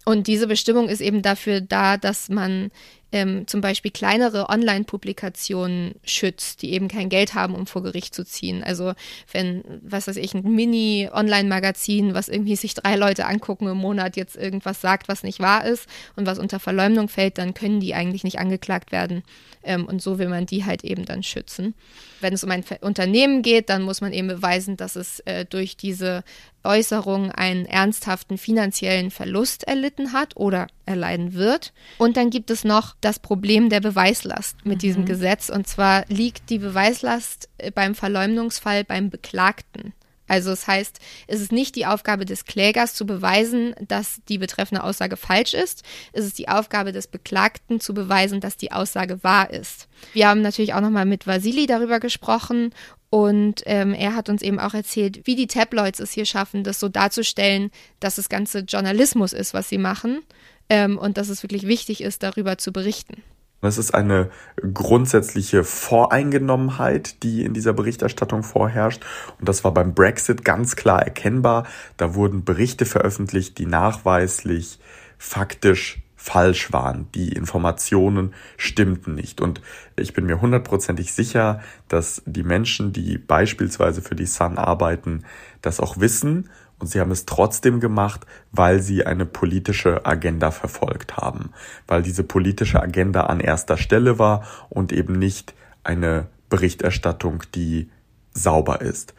Und 0.05 0.27
diese 0.27 0.47
Bestimmung 0.47 0.87
ist 0.87 1.01
eben 1.01 1.21
dafür 1.21 1.61
da, 1.61 1.97
dass 1.97 2.29
man 2.29 2.71
ähm, 3.11 3.47
zum 3.47 3.61
Beispiel 3.61 3.91
kleinere 3.91 4.49
Online-Publikationen 4.49 5.95
schützt, 6.03 6.61
die 6.61 6.73
eben 6.73 6.87
kein 6.87 7.09
Geld 7.09 7.33
haben, 7.33 7.55
um 7.55 7.65
vor 7.65 7.83
Gericht 7.83 8.13
zu 8.13 8.23
ziehen. 8.23 8.63
Also 8.63 8.93
wenn, 9.31 9.63
was 9.81 10.07
weiß 10.07 10.17
ich, 10.17 10.33
ein 10.33 10.43
Mini-Online-Magazin, 10.43 12.13
was 12.13 12.29
irgendwie 12.29 12.55
sich 12.55 12.73
drei 12.73 12.95
Leute 12.95 13.25
angucken 13.25 13.67
im 13.67 13.77
Monat, 13.77 14.15
jetzt 14.15 14.35
irgendwas 14.35 14.81
sagt, 14.81 15.07
was 15.07 15.23
nicht 15.23 15.39
wahr 15.39 15.65
ist 15.65 15.87
und 16.15 16.25
was 16.25 16.39
unter 16.39 16.59
Verleumdung 16.59 17.09
fällt, 17.09 17.37
dann 17.37 17.53
können 17.53 17.79
die 17.79 17.95
eigentlich 17.95 18.23
nicht 18.23 18.39
angeklagt 18.39 18.91
werden. 18.91 19.23
Ähm, 19.63 19.85
und 19.85 20.01
so 20.01 20.19
will 20.19 20.29
man 20.29 20.45
die 20.45 20.65
halt 20.65 20.83
eben 20.83 21.05
dann 21.05 21.23
schützen. 21.23 21.73
Wenn 22.21 22.33
es 22.33 22.43
um 22.43 22.51
ein 22.51 22.63
Unternehmen 22.81 23.41
geht, 23.41 23.69
dann 23.69 23.81
muss 23.81 24.01
man 24.01 24.13
eben 24.13 24.27
beweisen, 24.27 24.77
dass 24.77 24.95
es 24.95 25.19
äh, 25.21 25.45
durch 25.45 25.75
diese 25.75 26.23
Äußerung 26.63 27.31
einen 27.31 27.65
ernsthaften 27.65 28.37
finanziellen 28.37 29.11
Verlust 29.11 29.63
erlitten 29.63 30.13
hat 30.13 30.35
oder 30.35 30.67
erleiden 30.85 31.33
wird. 31.33 31.73
Und 31.97 32.17
dann 32.17 32.29
gibt 32.29 32.51
es 32.51 32.63
noch 32.63 32.95
das 33.01 33.19
Problem 33.19 33.69
der 33.69 33.81
Beweislast 33.81 34.65
mit 34.65 34.77
mhm. 34.77 34.79
diesem 34.79 35.05
Gesetz. 35.05 35.49
Und 35.49 35.67
zwar 35.67 36.05
liegt 36.07 36.49
die 36.49 36.59
Beweislast 36.59 37.49
äh, 37.57 37.71
beim 37.71 37.95
Verleumdungsfall 37.95 38.83
beim 38.83 39.09
Beklagten. 39.09 39.93
Also 40.29 40.51
es 40.51 40.59
das 40.61 40.67
heißt, 40.67 40.99
es 41.27 41.41
ist 41.41 41.51
nicht 41.51 41.75
die 41.75 41.87
Aufgabe 41.87 42.23
des 42.23 42.45
Klägers 42.45 42.93
zu 42.93 43.05
beweisen, 43.05 43.73
dass 43.87 44.21
die 44.29 44.37
betreffende 44.37 44.83
Aussage 44.83 45.17
falsch 45.17 45.55
ist. 45.55 45.83
Es 46.13 46.23
ist 46.23 46.37
die 46.37 46.47
Aufgabe 46.47 46.91
des 46.91 47.07
Beklagten 47.07 47.79
zu 47.79 47.95
beweisen, 47.95 48.39
dass 48.39 48.55
die 48.55 48.71
Aussage 48.71 49.23
wahr 49.23 49.49
ist. 49.49 49.87
Wir 50.13 50.27
haben 50.29 50.41
natürlich 50.41 50.75
auch 50.75 50.81
nochmal 50.81 51.05
mit 51.05 51.25
Vasili 51.25 51.65
darüber 51.65 51.99
gesprochen 51.99 52.73
und 53.09 53.63
ähm, 53.65 53.93
er 53.93 54.15
hat 54.15 54.29
uns 54.29 54.41
eben 54.41 54.59
auch 54.59 54.73
erzählt, 54.73 55.25
wie 55.25 55.35
die 55.35 55.47
Tabloids 55.47 55.99
es 55.99 56.11
hier 56.11 56.25
schaffen, 56.25 56.63
das 56.63 56.79
so 56.79 56.89
darzustellen, 56.89 57.71
dass 57.99 58.15
das 58.15 58.29
Ganze 58.29 58.59
Journalismus 58.59 59.33
ist, 59.33 59.53
was 59.53 59.69
sie 59.69 59.79
machen 59.79 60.21
ähm, 60.69 60.97
und 60.97 61.17
dass 61.17 61.29
es 61.29 61.41
wirklich 61.43 61.65
wichtig 61.65 62.01
ist, 62.01 62.21
darüber 62.21 62.57
zu 62.57 62.71
berichten. 62.71 63.23
Es 63.61 63.77
ist 63.77 63.93
eine 63.93 64.29
grundsätzliche 64.73 65.65
Voreingenommenheit, 65.65 67.23
die 67.23 67.43
in 67.43 67.53
dieser 67.53 67.73
Berichterstattung 67.73 68.43
vorherrscht. 68.43 69.03
Und 69.37 69.49
das 69.49 69.65
war 69.65 69.73
beim 69.73 69.93
Brexit 69.93 70.45
ganz 70.45 70.77
klar 70.77 71.01
erkennbar. 71.01 71.67
Da 71.97 72.15
wurden 72.15 72.45
Berichte 72.45 72.85
veröffentlicht, 72.85 73.57
die 73.57 73.65
nachweislich 73.65 74.79
faktisch 75.17 76.01
falsch 76.21 76.73
waren. 76.73 77.07
Die 77.15 77.29
Informationen 77.29 78.33
stimmten 78.57 79.15
nicht. 79.15 79.39
Und 79.39 79.61
ich 79.95 80.11
bin 80.13 80.25
mir 80.25 80.41
hundertprozentig 80.41 81.13
sicher, 81.13 81.61
dass 81.87 82.21
die 82.25 82.43
Menschen, 82.43 82.91
die 82.91 83.17
beispielsweise 83.17 84.01
für 84.01 84.15
die 84.15 84.25
Sun 84.25 84.57
arbeiten, 84.57 85.23
das 85.61 85.79
auch 85.79 85.99
wissen 86.01 86.49
und 86.77 86.87
sie 86.87 86.99
haben 86.99 87.11
es 87.11 87.25
trotzdem 87.25 87.79
gemacht, 87.79 88.25
weil 88.51 88.81
sie 88.81 89.05
eine 89.05 89.25
politische 89.25 90.05
Agenda 90.05 90.51
verfolgt 90.51 91.15
haben, 91.15 91.51
weil 91.87 92.01
diese 92.01 92.23
politische 92.23 92.81
Agenda 92.81 93.25
an 93.25 93.39
erster 93.39 93.77
Stelle 93.77 94.19
war 94.19 94.45
und 94.69 94.91
eben 94.91 95.13
nicht 95.13 95.53
eine 95.83 96.27
Berichterstattung, 96.49 97.43
die 97.55 97.89
sauber 98.33 98.81
ist. 98.81 99.13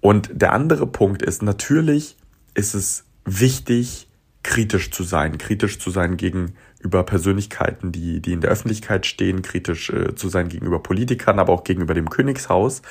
Und 0.00 0.30
der 0.32 0.52
andere 0.52 0.86
Punkt 0.86 1.22
ist, 1.22 1.42
natürlich 1.42 2.16
ist 2.54 2.74
es 2.74 3.04
wichtig, 3.24 4.07
kritisch 4.42 4.90
zu 4.90 5.02
sein, 5.02 5.38
kritisch 5.38 5.78
zu 5.78 5.90
sein 5.90 6.16
gegenüber 6.16 7.02
Persönlichkeiten, 7.04 7.92
die, 7.92 8.20
die 8.20 8.32
in 8.32 8.40
der 8.40 8.50
Öffentlichkeit 8.50 9.06
stehen, 9.06 9.42
kritisch 9.42 9.90
äh, 9.90 10.14
zu 10.14 10.28
sein 10.28 10.48
gegenüber 10.48 10.82
Politikern, 10.82 11.38
aber 11.38 11.52
auch 11.52 11.64
gegenüber 11.64 11.94
dem 11.94 12.08
Königshaus. 12.08 12.82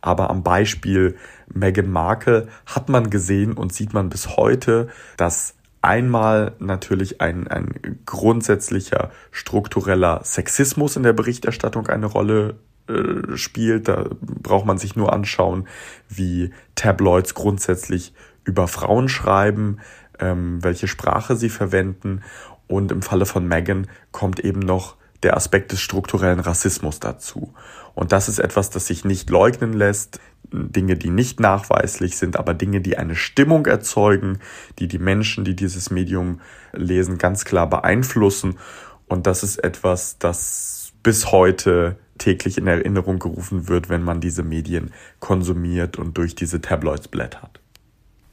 Aber 0.00 0.30
am 0.30 0.42
Beispiel 0.42 1.16
Meghan 1.52 1.90
Markle 1.90 2.48
hat 2.66 2.88
man 2.88 3.10
gesehen 3.10 3.54
und 3.54 3.72
sieht 3.72 3.92
man 3.92 4.08
bis 4.08 4.36
heute, 4.36 4.88
dass 5.16 5.54
einmal 5.82 6.54
natürlich 6.58 7.20
ein, 7.20 7.48
ein 7.48 7.98
grundsätzlicher 8.04 9.10
struktureller 9.30 10.20
Sexismus 10.24 10.96
in 10.96 11.02
der 11.02 11.14
Berichterstattung 11.14 11.86
eine 11.86 12.06
Rolle 12.06 12.58
äh, 12.88 13.36
spielt. 13.36 13.88
Da 13.88 14.06
braucht 14.20 14.66
man 14.66 14.78
sich 14.78 14.96
nur 14.96 15.12
anschauen, 15.12 15.66
wie 16.08 16.50
Tabloids 16.74 17.34
grundsätzlich 17.34 18.12
über 18.44 18.68
Frauen 18.68 19.08
schreiben, 19.08 19.78
ähm, 20.20 20.62
welche 20.62 20.88
Sprache 20.88 21.36
sie 21.36 21.50
verwenden. 21.50 22.22
Und 22.66 22.92
im 22.92 23.02
Falle 23.02 23.26
von 23.26 23.46
Meghan 23.46 23.88
kommt 24.12 24.40
eben 24.40 24.60
noch 24.60 24.96
der 25.22 25.36
Aspekt 25.36 25.72
des 25.72 25.80
strukturellen 25.80 26.40
Rassismus 26.40 27.00
dazu. 27.00 27.52
Und 27.94 28.12
das 28.12 28.28
ist 28.28 28.38
etwas, 28.38 28.70
das 28.70 28.86
sich 28.86 29.04
nicht 29.04 29.28
leugnen 29.30 29.72
lässt. 29.72 30.20
Dinge, 30.52 30.96
die 30.96 31.10
nicht 31.10 31.38
nachweislich 31.38 32.16
sind, 32.16 32.36
aber 32.36 32.54
Dinge, 32.54 32.80
die 32.80 32.96
eine 32.96 33.14
Stimmung 33.14 33.66
erzeugen, 33.66 34.38
die 34.78 34.88
die 34.88 34.98
Menschen, 34.98 35.44
die 35.44 35.54
dieses 35.54 35.90
Medium 35.90 36.40
lesen, 36.72 37.18
ganz 37.18 37.44
klar 37.44 37.68
beeinflussen. 37.68 38.58
Und 39.06 39.26
das 39.26 39.42
ist 39.42 39.62
etwas, 39.62 40.18
das 40.18 40.92
bis 41.02 41.30
heute 41.30 41.96
täglich 42.18 42.58
in 42.58 42.66
Erinnerung 42.66 43.18
gerufen 43.18 43.68
wird, 43.68 43.88
wenn 43.88 44.02
man 44.02 44.20
diese 44.20 44.42
Medien 44.42 44.92
konsumiert 45.20 45.98
und 45.98 46.16
durch 46.18 46.34
diese 46.34 46.60
Tabloids 46.60 47.08
blättert. 47.08 47.60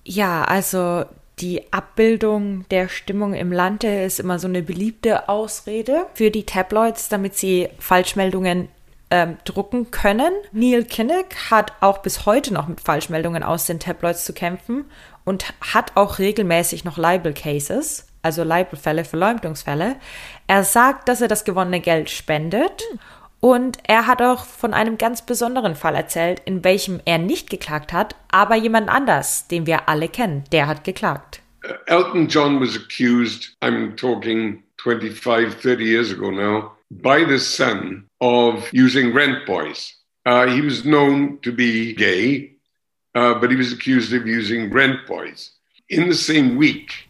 Ja, 0.04 0.44
also 0.44 1.06
die 1.40 1.72
Abbildung 1.72 2.68
der 2.70 2.90
Stimmung 2.90 3.34
im 3.34 3.52
Lande 3.52 4.04
ist 4.04 4.20
immer 4.20 4.40
so 4.40 4.48
eine 4.48 4.64
beliebte 4.64 5.30
Ausrede 5.30 6.08
für 6.14 6.32
die 6.32 6.46
Tabloids, 6.46 7.10
damit 7.10 7.36
sie 7.36 7.70
Falschmeldungen 7.78 8.70
ähm, 9.12 9.38
drucken 9.46 9.92
können. 9.92 10.34
Neil 10.52 10.84
Kinnock 10.84 11.28
hat 11.52 11.74
auch 11.80 12.00
bis 12.00 12.26
heute 12.26 12.54
noch 12.54 12.68
mit 12.68 12.82
Falschmeldungen 12.82 13.44
aus 13.44 13.66
den 13.66 13.80
Tabloids 13.80 14.26
zu 14.26 14.34
kämpfen 14.34 14.86
und 15.26 15.46
hat 15.62 15.92
auch 15.96 16.20
regelmäßig 16.20 16.84
noch 16.84 16.98
Libel 16.98 17.34
Cases, 17.34 18.08
also 18.24 18.44
Libelfälle, 18.44 19.06
Verleumdungsfälle. 19.06 19.96
Er 20.48 20.64
sagt, 20.64 21.08
dass 21.08 21.22
er 21.22 21.28
das 21.28 21.46
gewonnene 21.46 21.80
Geld 21.80 22.10
spendet. 22.10 22.84
Und 23.40 23.78
er 23.84 24.08
hat 24.08 24.22
auch 24.22 24.46
von 24.46 24.74
einem 24.74 24.98
ganz 24.98 25.26
besonderen 25.26 25.76
Fall 25.76 25.96
erzählt, 25.96 26.42
in 26.46 26.64
welchem 26.64 27.00
er 27.06 27.18
nicht 27.18 27.50
geklagt 27.50 27.94
hat, 27.94 28.16
aber 28.30 28.56
jemand 28.56 28.90
anders, 28.90 29.48
den 29.48 29.68
wir 29.68 29.88
alle 29.88 30.10
kennen, 30.10 30.44
der 30.52 30.68
hat 30.68 30.84
geklagt. 30.84 31.42
Uh, 31.64 31.74
Elton 31.86 32.28
John 32.28 32.60
was 32.60 32.76
accused, 32.76 33.56
I'm 33.62 33.96
talking 33.96 34.64
25, 34.84 35.54
30 35.56 35.84
years 35.84 36.12
ago 36.12 36.32
now, 36.32 36.72
by 36.90 37.26
the 37.26 37.40
Sun 37.40 38.08
of 38.22 38.72
using 38.74 39.14
rent 39.14 39.46
boys. 39.46 39.94
Uh, 40.26 40.48
he 40.48 40.62
was 40.62 40.84
known 40.84 41.40
to 41.42 41.52
be 41.52 41.94
gay, 41.94 42.52
uh, 43.16 43.34
but 43.40 43.50
he 43.50 43.56
was 43.56 43.72
accused 43.72 44.14
of 44.14 44.28
using 44.28 44.72
rent 44.72 45.06
boys. 45.08 45.52
In 45.90 46.10
the 46.10 46.16
same 46.16 46.58
week, 46.58 47.07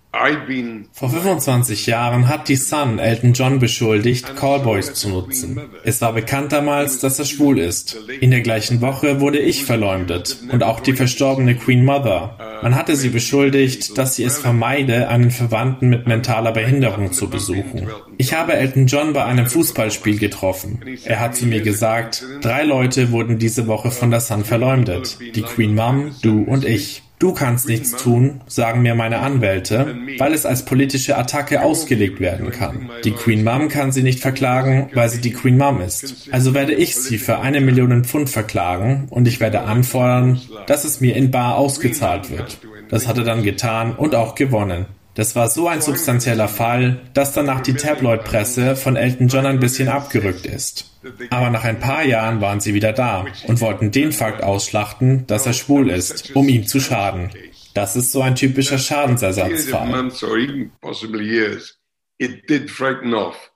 Vor 0.92 1.10
25 1.10 1.86
Jahren 1.86 2.28
hat 2.28 2.50
die 2.50 2.56
Sun 2.56 3.00
Elton 3.00 3.34
John 3.34 3.60
beschuldigt, 3.60 4.36
Callboys 4.36 4.94
zu 4.94 5.10
nutzen. 5.10 5.60
Es 5.84 6.02
war 6.02 6.14
bekannt 6.14 6.52
damals, 6.52 7.00
dass 7.00 7.20
er 7.20 7.26
schwul 7.26 7.60
ist. 7.60 7.98
In 8.20 8.32
der 8.32 8.42
gleichen 8.42 8.82
Woche 8.82 9.20
wurde 9.20 9.40
ich 9.40 9.66
verleumdet 9.66 10.38
und 10.52 10.64
auch 10.64 10.80
die 10.80 10.94
verstorbene 10.94 11.56
Queen 11.56 11.86
Mother. 11.86 12.60
Man 12.64 12.76
hatte 12.76 12.96
sie 12.96 13.10
beschuldigt, 13.10 13.98
dass 13.98 14.16
sie 14.16 14.24
es 14.24 14.38
vermeide, 14.38 15.10
einen 15.10 15.32
Verwandten 15.32 15.90
mit 15.90 16.08
mentaler 16.08 16.52
Behinderung 16.52 17.12
zu 17.12 17.30
besuchen. 17.30 17.88
Ich 18.18 18.34
habe 18.34 18.54
Elton 18.54 18.88
John 18.88 19.14
bei 19.14 19.24
einem 19.26 19.46
Fußballspiel 19.46 20.18
getroffen. 20.18 20.82
Er 21.06 21.20
hat 21.20 21.36
zu 21.36 21.46
mir 21.46 21.62
gesagt, 21.62 22.24
drei 22.42 22.64
Leute 22.64 23.12
wurden 23.12 23.38
diese 23.38 23.68
Woche 23.68 23.92
von 23.92 24.10
der 24.10 24.22
Sun 24.22 24.44
verleumdet. 24.44 25.20
Die 25.36 25.44
Queen 25.44 25.76
Mom, 25.76 26.16
du 26.22 26.44
und 26.44 26.66
ich. 26.66 27.04
Du 27.20 27.34
kannst 27.34 27.68
nichts 27.68 27.96
tun, 27.96 28.42
sagen 28.46 28.84
mir 28.84 28.94
meine 28.94 29.20
Anwälte, 29.20 29.98
weil 30.20 30.34
es 30.34 30.46
als 30.46 30.66
politische 30.66 31.18
Attacke 31.18 31.64
ausgelegt 31.64 32.20
werden 32.20 32.52
kann. 32.52 32.92
Die 33.04 33.12
Queen 33.12 33.44
Mom 33.44 33.70
kann 33.70 33.92
sie 33.92 34.04
nicht 34.04 34.20
verklagen, 34.20 34.92
weil 34.94 35.10
sie 35.10 35.20
die 35.20 35.34
Queen 35.34 35.58
Mom 35.58 35.82
ist. 35.82 36.30
Also 36.32 36.54
werde 36.54 36.74
ich 36.76 36.96
sie 36.96 37.18
für 37.18 37.40
eine 37.40 37.60
Million 37.60 38.04
Pfund 38.04 38.30
verklagen 38.30 39.08
und 39.10 39.28
ich 39.28 39.40
werde 39.40 39.62
anfordern, 39.62 40.40
dass 40.68 40.84
es 40.84 41.02
mir 41.02 41.16
in 41.16 41.32
Bar 41.32 41.56
ausgezahlt 41.56 42.30
wird. 42.30 42.60
Das 42.90 43.08
hat 43.08 43.18
er 43.18 43.24
dann 43.24 43.42
getan 43.42 43.96
und 43.96 44.14
auch 44.14 44.36
gewonnen. 44.36 44.86
Das 45.18 45.36
war 45.36 45.50
so 45.50 45.68
ein 45.68 45.82
substanzieller 45.82 46.48
Fall, 46.48 47.02
dass 47.16 47.34
danach 47.34 47.62
die 47.62 47.74
Tabloid-Presse 47.74 48.76
von 48.76 48.96
Elton 48.96 49.30
John 49.30 49.48
ein 49.48 49.60
bisschen 49.60 49.88
abgerückt 49.88 50.46
ist. 50.46 50.92
Aber 51.32 51.50
nach 51.50 51.64
ein 51.64 51.80
paar 51.80 52.04
Jahren 52.04 52.40
waren 52.40 52.60
sie 52.60 52.76
wieder 52.76 52.94
da 52.94 53.26
und 53.48 53.60
wollten 53.60 53.90
den 53.90 54.12
Fakt 54.12 54.44
ausschlachten, 54.44 55.26
dass 55.26 55.48
er 55.48 55.54
schwul 55.54 55.90
ist, 55.90 56.36
um 56.36 56.48
ihm 56.48 56.68
zu 56.68 56.80
schaden. 56.80 57.32
Das 57.74 57.96
ist 57.96 58.12
so 58.12 58.22
ein 58.22 58.36
typischer 58.36 58.78
Schadensersatzfall. 58.78 60.12
It 62.20 62.48
did 62.48 62.70
frighten 62.70 63.14
off 63.16 63.52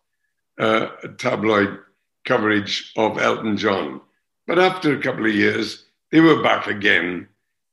uh, 0.59 0.87
tabloid 1.17 1.77
coverage 2.25 2.91
of 2.95 3.19
Elton 3.19 3.55
John. 3.57 4.01
But 4.47 4.57
after 4.57 4.93
a 4.93 4.99
couple 4.99 5.25
of 5.25 5.33
years, 5.33 5.85
they 6.11 6.21
were 6.21 6.41
back 6.41 6.67
again, 6.67 7.27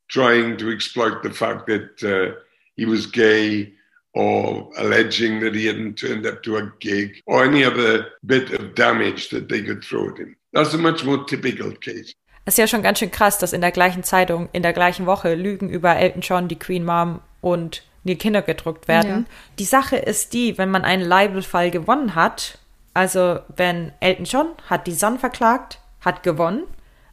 trying 0.09 0.57
to 0.57 0.71
exploit 0.71 1.23
the 1.23 1.31
fact 1.31 1.67
that 1.67 2.03
uh, 2.03 2.39
he 2.75 2.85
was 2.85 3.07
gay 3.07 3.73
or 4.19 4.69
alleging 4.75 5.39
that 5.41 5.53
he 5.53 5.67
hadn't 5.67 5.95
turned 5.95 6.27
up 6.27 6.43
to 6.43 6.57
a 6.57 6.71
gig 6.79 7.21
or 7.25 7.43
any 7.43 7.65
other 7.65 8.07
bit 8.23 8.51
of 8.51 8.75
damage 8.75 9.29
that 9.29 9.47
they 9.47 9.63
could 9.63 9.83
throw 9.83 10.09
at 10.09 10.17
him. 10.17 10.35
That's 10.53 10.73
a 10.73 10.77
much 10.77 11.05
more 11.05 11.25
typical 11.25 11.71
case. 11.71 12.13
Es 12.45 12.55
ist 12.55 12.57
ja 12.57 12.67
schon 12.67 12.81
ganz 12.81 12.99
schön 12.99 13.11
krass, 13.11 13.37
dass 13.37 13.53
in 13.53 13.61
der 13.61 13.71
gleichen 13.71 14.03
Zeitung, 14.03 14.49
in 14.53 14.63
der 14.63 14.73
gleichen 14.73 15.05
Woche 15.05 15.35
Lügen 15.35 15.69
über 15.69 15.95
Elton 15.95 16.21
John, 16.21 16.47
die 16.47 16.57
Queen 16.57 16.83
Mom 16.83 17.21
und 17.41 17.83
Neil 18.03 18.15
Kinder 18.15 18.41
gedruckt 18.41 18.87
werden. 18.87 19.11
Ja. 19.11 19.35
Die 19.59 19.65
Sache 19.65 19.97
ist 19.97 20.33
die, 20.33 20.57
wenn 20.57 20.71
man 20.71 20.83
einen 20.83 21.07
Libel-Fall 21.07 21.69
gewonnen 21.69 22.15
hat, 22.15 22.57
also 22.93 23.39
wenn 23.55 23.91
Elton 23.99 24.25
John 24.25 24.47
hat 24.69 24.87
die 24.87 24.93
Sun 24.93 25.19
verklagt, 25.19 25.79
hat 26.01 26.23
gewonnen. 26.23 26.63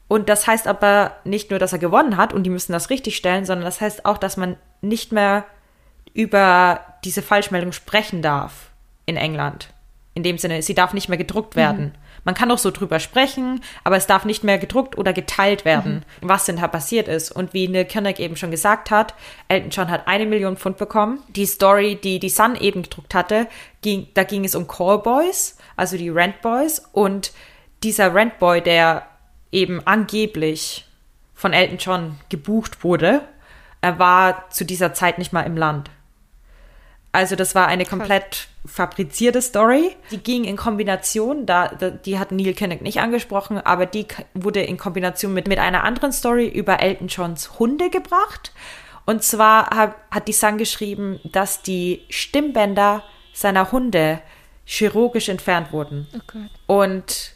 Und 0.08 0.28
das 0.28 0.46
heißt 0.46 0.66
aber 0.68 1.16
nicht 1.24 1.50
nur, 1.50 1.58
dass 1.58 1.72
er 1.72 1.80
gewonnen 1.80 2.16
hat 2.16 2.32
und 2.32 2.44
die 2.44 2.50
müssen 2.50 2.72
das 2.72 2.90
richtig 2.90 3.16
stellen, 3.16 3.44
sondern 3.44 3.64
das 3.64 3.80
heißt 3.80 4.06
auch, 4.06 4.18
dass 4.18 4.36
man 4.36 4.56
nicht 4.80 5.12
mehr 5.12 5.44
über 6.16 6.80
diese 7.04 7.22
Falschmeldung 7.22 7.72
sprechen 7.72 8.22
darf 8.22 8.70
in 9.04 9.16
England. 9.16 9.68
In 10.14 10.22
dem 10.22 10.38
Sinne, 10.38 10.62
sie 10.62 10.74
darf 10.74 10.94
nicht 10.94 11.08
mehr 11.08 11.18
gedruckt 11.18 11.54
mhm. 11.54 11.60
werden. 11.60 11.84
Mhm. 11.84 11.92
Man 12.24 12.34
kann 12.34 12.50
auch 12.50 12.58
so 12.58 12.72
drüber 12.72 12.98
sprechen, 12.98 13.60
aber 13.84 13.96
es 13.96 14.08
darf 14.08 14.24
nicht 14.24 14.42
mehr 14.42 14.58
gedruckt 14.58 14.98
oder 14.98 15.12
geteilt 15.12 15.64
werden, 15.64 16.04
mhm. 16.20 16.28
was 16.28 16.46
denn 16.46 16.56
da 16.56 16.66
passiert 16.66 17.06
ist. 17.06 17.30
Und 17.30 17.54
wie 17.54 17.68
Neil 17.68 17.84
Kinnock 17.84 18.18
eben 18.18 18.34
schon 18.34 18.50
gesagt 18.50 18.90
hat, 18.90 19.14
Elton 19.46 19.70
John 19.70 19.90
hat 19.90 20.08
eine 20.08 20.26
Million 20.26 20.56
Pfund 20.56 20.78
bekommen. 20.78 21.22
Die 21.28 21.46
Story, 21.46 21.96
die 22.02 22.18
die 22.18 22.30
Sun 22.30 22.56
eben 22.56 22.82
gedruckt 22.82 23.14
hatte, 23.14 23.46
ging, 23.82 24.08
da 24.14 24.24
ging 24.24 24.44
es 24.44 24.56
um 24.56 24.66
Callboys, 24.66 25.58
also 25.76 25.96
die 25.96 26.08
Rent 26.08 26.40
Boys. 26.40 26.82
Und 26.92 27.32
dieser 27.82 28.12
Rent 28.12 28.38
Boy, 28.38 28.62
der 28.62 29.06
eben 29.52 29.86
angeblich 29.86 30.86
von 31.34 31.52
Elton 31.52 31.78
John 31.78 32.16
gebucht 32.30 32.82
wurde, 32.82 33.20
er 33.82 33.98
war 33.98 34.48
zu 34.50 34.64
dieser 34.64 34.94
Zeit 34.94 35.18
nicht 35.18 35.32
mal 35.32 35.42
im 35.42 35.56
Land. 35.56 35.90
Also 37.12 37.34
das 37.34 37.54
war 37.54 37.66
eine 37.66 37.86
komplett 37.86 38.48
fabrizierte 38.66 39.40
Story. 39.40 39.96
Die 40.10 40.18
ging 40.18 40.44
in 40.44 40.56
Kombination, 40.56 41.46
da, 41.46 41.68
die 41.68 42.18
hat 42.18 42.30
Neil 42.30 42.52
Kinnock 42.52 42.82
nicht 42.82 43.00
angesprochen, 43.00 43.58
aber 43.58 43.86
die 43.86 44.06
wurde 44.34 44.60
in 44.60 44.76
Kombination 44.76 45.32
mit, 45.32 45.48
mit 45.48 45.58
einer 45.58 45.84
anderen 45.84 46.12
Story 46.12 46.46
über 46.46 46.80
Elton 46.80 47.08
Johns 47.08 47.58
Hunde 47.58 47.88
gebracht. 47.88 48.52
Und 49.06 49.22
zwar 49.22 49.70
hat, 49.70 49.94
hat 50.10 50.28
die 50.28 50.32
Sun 50.32 50.58
geschrieben, 50.58 51.20
dass 51.24 51.62
die 51.62 52.02
Stimmbänder 52.10 53.02
seiner 53.32 53.70
Hunde 53.72 54.20
chirurgisch 54.66 55.28
entfernt 55.28 55.72
wurden. 55.72 56.08
Okay. 56.14 56.50
Und 56.66 57.32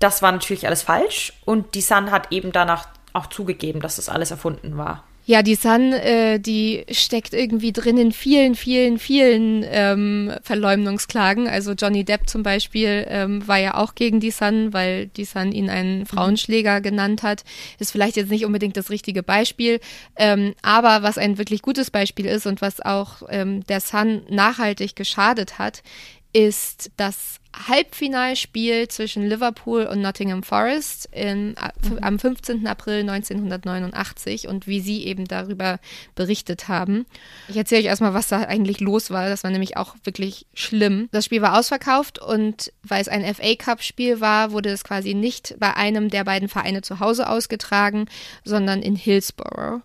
das 0.00 0.20
war 0.20 0.32
natürlich 0.32 0.66
alles 0.66 0.82
falsch. 0.82 1.32
Und 1.44 1.74
die 1.74 1.80
Sun 1.80 2.10
hat 2.10 2.32
eben 2.32 2.52
danach 2.52 2.88
auch 3.12 3.28
zugegeben, 3.28 3.80
dass 3.80 3.96
das 3.96 4.08
alles 4.08 4.30
erfunden 4.30 4.76
war. 4.76 5.04
Ja, 5.24 5.42
die 5.44 5.54
Sun, 5.54 5.92
äh, 5.92 6.40
die 6.40 6.84
steckt 6.90 7.32
irgendwie 7.32 7.72
drin 7.72 7.96
in 7.96 8.10
vielen, 8.10 8.56
vielen, 8.56 8.98
vielen 8.98 9.64
ähm, 9.68 10.32
Verleumdungsklagen. 10.42 11.46
Also 11.46 11.72
Johnny 11.72 12.04
Depp 12.04 12.28
zum 12.28 12.42
Beispiel 12.42 13.06
ähm, 13.08 13.46
war 13.46 13.58
ja 13.58 13.74
auch 13.74 13.94
gegen 13.94 14.18
die 14.18 14.32
Sun, 14.32 14.72
weil 14.72 15.06
die 15.06 15.24
Sun 15.24 15.52
ihn 15.52 15.70
einen 15.70 16.00
mhm. 16.00 16.06
Frauenschläger 16.06 16.80
genannt 16.80 17.22
hat. 17.22 17.44
Ist 17.78 17.92
vielleicht 17.92 18.16
jetzt 18.16 18.30
nicht 18.30 18.44
unbedingt 18.44 18.76
das 18.76 18.90
richtige 18.90 19.22
Beispiel, 19.22 19.78
ähm, 20.16 20.54
aber 20.62 21.04
was 21.04 21.18
ein 21.18 21.38
wirklich 21.38 21.62
gutes 21.62 21.92
Beispiel 21.92 22.26
ist 22.26 22.46
und 22.46 22.60
was 22.60 22.80
auch 22.80 23.22
ähm, 23.28 23.64
der 23.66 23.80
Sun 23.80 24.22
nachhaltig 24.28 24.96
geschadet 24.96 25.56
hat, 25.60 25.84
ist 26.32 26.90
das 26.96 27.38
Halbfinalspiel 27.68 28.88
zwischen 28.88 29.28
Liverpool 29.28 29.84
und 29.84 30.00
Nottingham 30.00 30.42
Forest 30.42 31.06
in, 31.12 31.50
mhm. 31.50 31.98
am 32.00 32.18
15. 32.18 32.66
April 32.66 33.00
1989 33.00 34.48
und 34.48 34.66
wie 34.66 34.80
sie 34.80 35.04
eben 35.04 35.26
darüber 35.26 35.78
berichtet 36.14 36.68
haben. 36.68 37.04
Ich 37.48 37.56
erzähle 37.56 37.82
euch 37.82 37.86
erstmal, 37.86 38.14
was 38.14 38.28
da 38.28 38.40
eigentlich 38.40 38.80
los 38.80 39.10
war. 39.10 39.28
Das 39.28 39.44
war 39.44 39.50
nämlich 39.50 39.76
auch 39.76 39.96
wirklich 40.04 40.46
schlimm. 40.54 41.08
Das 41.12 41.26
Spiel 41.26 41.42
war 41.42 41.58
ausverkauft 41.58 42.18
und 42.18 42.72
weil 42.82 43.02
es 43.02 43.08
ein 43.08 43.34
FA 43.34 43.54
Cup 43.54 43.82
Spiel 43.82 44.20
war, 44.20 44.52
wurde 44.52 44.70
es 44.70 44.82
quasi 44.82 45.12
nicht 45.12 45.54
bei 45.58 45.76
einem 45.76 46.08
der 46.08 46.24
beiden 46.24 46.48
Vereine 46.48 46.80
zu 46.80 47.00
Hause 47.00 47.28
ausgetragen, 47.28 48.06
sondern 48.44 48.80
in 48.80 48.96
Hillsborough. 48.96 49.82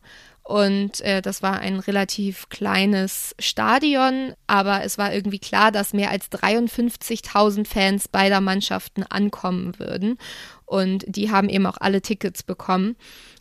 Und 0.47 1.01
äh, 1.01 1.21
das 1.21 1.43
war 1.43 1.59
ein 1.59 1.77
relativ 1.77 2.47
kleines 2.47 3.35
Stadion, 3.37 4.33
aber 4.47 4.85
es 4.85 4.97
war 4.97 5.13
irgendwie 5.13 5.39
klar, 5.39 5.73
dass 5.73 5.91
mehr 5.91 6.09
als 6.09 6.31
53.000 6.31 7.67
Fans 7.67 8.07
beider 8.07 8.39
Mannschaften 8.39 9.03
ankommen 9.03 9.77
würden. 9.77 10.17
Und 10.65 11.03
die 11.05 11.31
haben 11.31 11.49
eben 11.49 11.65
auch 11.65 11.75
alle 11.81 12.01
Tickets 12.01 12.43
bekommen. 12.43 12.95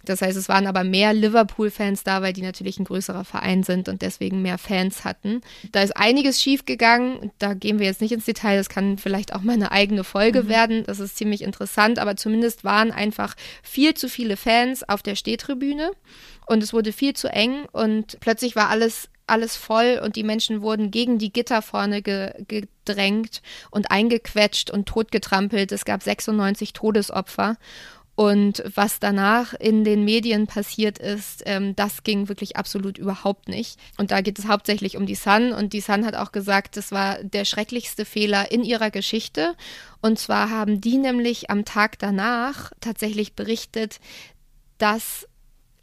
Das 0.05 0.21
heißt, 0.21 0.37
es 0.37 0.49
waren 0.49 0.67
aber 0.67 0.83
mehr 0.83 1.13
Liverpool-Fans 1.13 2.03
da, 2.03 2.23
weil 2.23 2.33
die 2.33 2.43
natürlich 2.43 2.81
ein 2.81 2.85
größerer 2.85 3.25
Verein 3.25 3.63
sind 3.63 3.89
und 3.89 4.03
deswegen 4.03 4.43
mehr 4.43 4.59
Fans 4.59 5.05
hatten. 5.05 5.43
Da 5.71 5.83
ist 5.83 5.97
einiges 5.97 6.43
schiefgegangen. 6.43 7.31
Da 7.39 7.55
gehen 7.55 7.79
wir 7.79 7.87
jetzt 7.87 8.01
nicht 8.01 8.13
ins 8.13 8.25
Detail. 8.25 8.57
Das 8.57 8.69
kann 8.69 8.99
vielleicht 8.99 9.33
auch 9.33 9.43
mal 9.43 9.53
eine 9.53 9.71
eigene 9.71 10.03
Folge 10.03 10.45
mhm. 10.45 10.49
werden. 10.49 10.85
Das 10.87 10.99
ist 10.99 11.17
ziemlich 11.17 11.43
interessant. 11.43 12.01
Aber 12.01 12.17
zumindest 12.17 12.65
waren 12.65 12.91
einfach 12.91 13.35
viel 13.63 13.95
zu 13.95 14.09
viele 14.09 14.37
Fans 14.37 14.89
auf 14.89 15.03
der 15.03 15.15
Stehtribüne 15.15 15.93
und 16.47 16.63
es 16.63 16.73
wurde 16.73 16.93
viel 16.93 17.15
zu 17.15 17.29
eng 17.29 17.67
und 17.73 18.19
plötzlich 18.21 18.57
war 18.57 18.71
alles 18.71 19.09
alles 19.27 19.57
voll 19.57 20.01
und 20.03 20.17
die 20.17 20.23
Menschen 20.23 20.63
wurden 20.63 20.91
gegen 20.91 21.19
die 21.19 21.33
Gitter 21.33 21.61
vorne 21.61 22.01
ge 22.03 22.33
gedrängt 22.47 23.43
und 23.71 23.91
eingequetscht 23.91 24.71
und 24.71 24.87
totgetrampelt. 24.87 25.73
Es 25.73 25.85
gab 25.85 26.03
96 26.03 26.73
Todesopfer. 26.73 27.57
Und 28.15 28.63
was 28.75 28.99
danach 28.99 29.53
in 29.53 29.85
den 29.85 30.03
Medien 30.03 30.47
passiert 30.47 30.99
ist, 30.99 31.43
ähm, 31.45 31.77
das 31.77 32.03
ging 32.03 32.29
wirklich 32.31 32.57
absolut 32.57 32.97
überhaupt 32.97 33.47
nicht. 33.47 33.79
Und 33.99 34.11
da 34.11 34.23
geht 34.23 34.39
es 34.39 34.47
hauptsächlich 34.47 34.97
um 34.97 35.05
die 35.05 35.15
Sun. 35.15 35.53
Und 35.53 35.75
die 35.75 35.83
Sun 35.83 36.07
hat 36.07 36.15
auch 36.15 36.33
gesagt, 36.33 36.79
das 36.79 36.93
war 36.93 37.23
der 37.23 37.45
schrecklichste 37.45 38.07
Fehler 38.07 38.51
in 38.51 38.65
ihrer 38.65 38.91
Geschichte. 38.91 39.55
Und 40.01 40.19
zwar 40.19 40.49
haben 40.49 40.81
die 40.81 40.97
nämlich 40.97 41.51
am 41.51 41.67
Tag 41.67 41.99
danach 41.99 42.73
tatsächlich 42.81 43.35
berichtet, 43.35 44.01
dass 44.79 45.29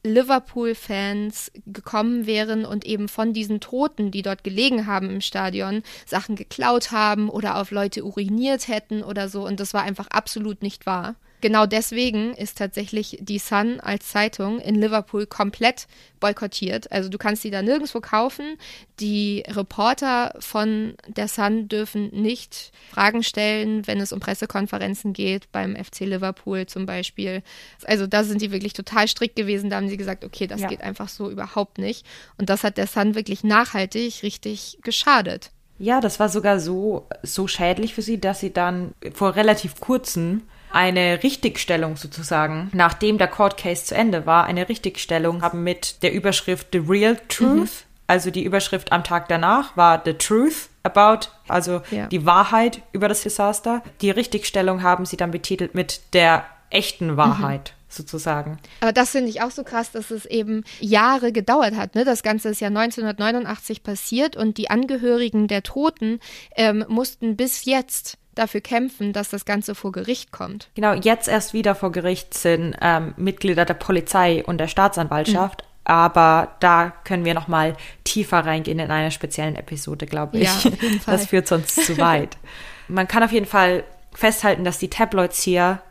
Liverpool-Fans 0.04 1.52
gekommen 1.66 2.26
wären 2.26 2.66
und 2.66 2.86
eben 2.86 3.08
von 3.08 3.34
diesen 3.34 3.60
Toten, 3.62 4.12
die 4.12 4.22
dort 4.22 4.44
gelegen 4.44 4.86
haben 4.86 5.10
im 5.10 5.22
Stadion, 5.22 5.82
Sachen 6.06 6.36
geklaut 6.36 6.92
haben 6.92 7.30
oder 7.30 7.58
auf 7.58 7.72
Leute 7.72 8.04
uriniert 8.04 8.68
hätten 8.68 9.04
oder 9.04 9.30
so. 9.30 9.46
Und 9.46 9.60
das 9.60 9.74
war 9.74 9.84
einfach 9.84 10.08
absolut 10.08 10.62
nicht 10.62 10.86
wahr. 10.86 11.16
Genau 11.44 11.66
deswegen 11.66 12.34
ist 12.36 12.58
tatsächlich 12.58 13.18
die 13.20 13.38
Sun 13.38 13.82
als 13.82 14.08
Zeitung 14.08 14.60
in 14.60 14.76
Liverpool 14.76 15.26
komplett 15.26 15.88
boykottiert. 16.22 16.90
Also 16.90 17.10
du 17.10 17.18
kannst 17.18 17.42
sie 17.42 17.52
da 17.52 17.62
nirgendwo 17.62 18.00
kaufen. 18.00 18.58
Die 19.02 19.44
Reporter 19.50 20.36
von 20.40 20.94
der 21.06 21.28
Sun 21.28 21.68
dürfen 21.68 22.12
nicht 22.12 22.72
Fragen 22.94 23.24
stellen, 23.24 23.86
wenn 23.88 24.00
es 24.00 24.14
um 24.14 24.22
Pressekonferenzen 24.22 25.12
geht, 25.12 25.52
beim 25.52 25.76
FC 25.76 26.06
Liverpool 26.06 26.66
zum 26.66 26.86
Beispiel. 26.86 27.44
Also 27.84 28.08
da 28.08 28.24
sind 28.24 28.42
die 28.42 28.54
wirklich 28.54 28.72
total 28.72 29.10
strikt 29.10 29.36
gewesen. 29.36 29.70
Da 29.70 29.76
haben 29.76 29.90
sie 29.90 29.98
gesagt, 29.98 30.24
okay, 30.24 30.48
das 30.48 30.62
ja. 30.62 30.70
geht 30.70 30.80
einfach 30.80 31.10
so 31.10 31.30
überhaupt 31.30 31.78
nicht. 31.78 32.06
Und 32.38 32.50
das 32.50 32.64
hat 32.64 32.78
der 32.78 32.88
Sun 32.88 33.16
wirklich 33.16 33.44
nachhaltig 33.44 34.24
richtig 34.24 34.78
geschadet. 34.82 35.52
Ja, 35.78 36.00
das 36.00 36.22
war 36.22 36.30
sogar 36.30 36.62
so, 36.62 37.06
so 37.22 37.50
schädlich 37.50 37.94
für 37.94 38.02
sie, 38.02 38.18
dass 38.18 38.40
sie 38.40 38.54
dann 38.54 38.94
vor 39.14 39.36
relativ 39.36 39.82
kurzem 39.82 40.44
eine 40.74 41.24
Richtigstellung 41.24 41.96
sozusagen, 41.96 42.70
nachdem 42.74 43.18
der 43.18 43.28
Court 43.28 43.58
Case 43.58 43.86
zu 43.86 43.96
Ende 43.96 44.26
war, 44.26 44.46
eine 44.46 44.68
Richtigstellung 44.70 45.42
haben 45.42 45.64
mit 45.64 46.02
der 46.04 46.14
Überschrift 46.14 46.68
The 46.74 46.80
Real 46.80 47.18
Truth. 47.30 47.60
Mhm. 47.60 47.70
Also 48.08 48.32
die 48.32 48.44
Überschrift 48.44 48.92
am 48.92 49.04
Tag 49.04 49.30
danach 49.30 49.78
war 49.78 50.02
The 50.04 50.14
Truth 50.14 50.70
about, 50.84 51.30
also 51.48 51.82
ja. 51.90 52.08
die 52.08 52.26
Wahrheit 52.26 52.82
über 52.92 53.08
das 53.08 53.22
Desaster. 53.22 53.82
Die 54.02 54.12
Richtigstellung 54.12 54.84
haben 54.84 55.06
sie 55.06 55.16
dann 55.16 55.32
betitelt 55.32 55.74
mit 55.74 56.02
der 56.14 56.46
echten 56.70 57.18
Wahrheit. 57.18 57.74
Mhm 57.78 57.84
sozusagen. 57.94 58.58
Aber 58.82 58.92
das 58.92 59.12
finde 59.12 59.30
ich 59.30 59.42
auch 59.42 59.52
so 59.52 59.64
krass, 59.64 59.92
dass 59.92 60.12
es 60.12 60.26
eben 60.26 60.64
Jahre 60.80 61.32
gedauert 61.32 61.76
hat. 61.76 61.96
Ne? 61.96 62.06
Das 62.06 62.24
Ganze 62.24 62.50
ist 62.50 62.60
ja 62.60 62.70
1989 62.70 63.84
passiert 63.84 64.36
und 64.36 64.58
die 64.58 64.70
Angehörigen 64.70 65.48
der 65.48 65.64
Toten 65.64 66.20
ähm, 66.56 66.86
mussten 66.88 67.38
bis 67.38 67.66
jetzt 67.66 68.18
dafür 68.36 68.62
kämpfen, 68.62 69.14
dass 69.14 69.30
das 69.30 69.46
Ganze 69.46 69.76
vor 69.76 69.92
Gericht 69.92 70.32
kommt. 70.32 70.70
Genau, 70.76 70.94
jetzt 70.94 71.28
erst 71.28 71.54
wieder 71.54 71.76
vor 71.76 71.92
Gericht 71.92 72.34
sind 72.34 72.76
ähm, 72.82 73.14
Mitglieder 73.18 73.66
der 73.66 73.74
Polizei 73.76 74.44
und 74.46 74.58
der 74.58 74.68
Staatsanwaltschaft. 74.68 75.64
Mhm. 75.64 75.68
aber 75.86 76.56
da 76.60 76.94
können 77.04 77.26
wir 77.26 77.34
noch 77.34 77.48
mal 77.48 77.76
tiefer 78.04 78.40
reingehen 78.46 78.80
in 78.80 78.90
einer 78.90 79.12
speziellen 79.12 79.56
Episode, 79.56 80.06
glaube 80.06 80.38
ich. 80.38 80.44
Ja, 80.44 80.56
auf 80.56 80.82
jeden 80.82 81.00
Fall. 81.02 81.18
Das 81.18 81.28
führt 81.28 81.48
sonst 81.48 81.86
zu 81.86 81.98
weit. 81.98 82.38
Man 82.88 83.08
kann 83.08 83.24
auf 83.24 83.32
jeden 83.32 83.46
Fall 83.46 83.84
festhalten, 84.14 84.64
dass 84.64 84.78
die 84.78 84.90
Tabloids 84.90 85.42
hier 85.42 85.82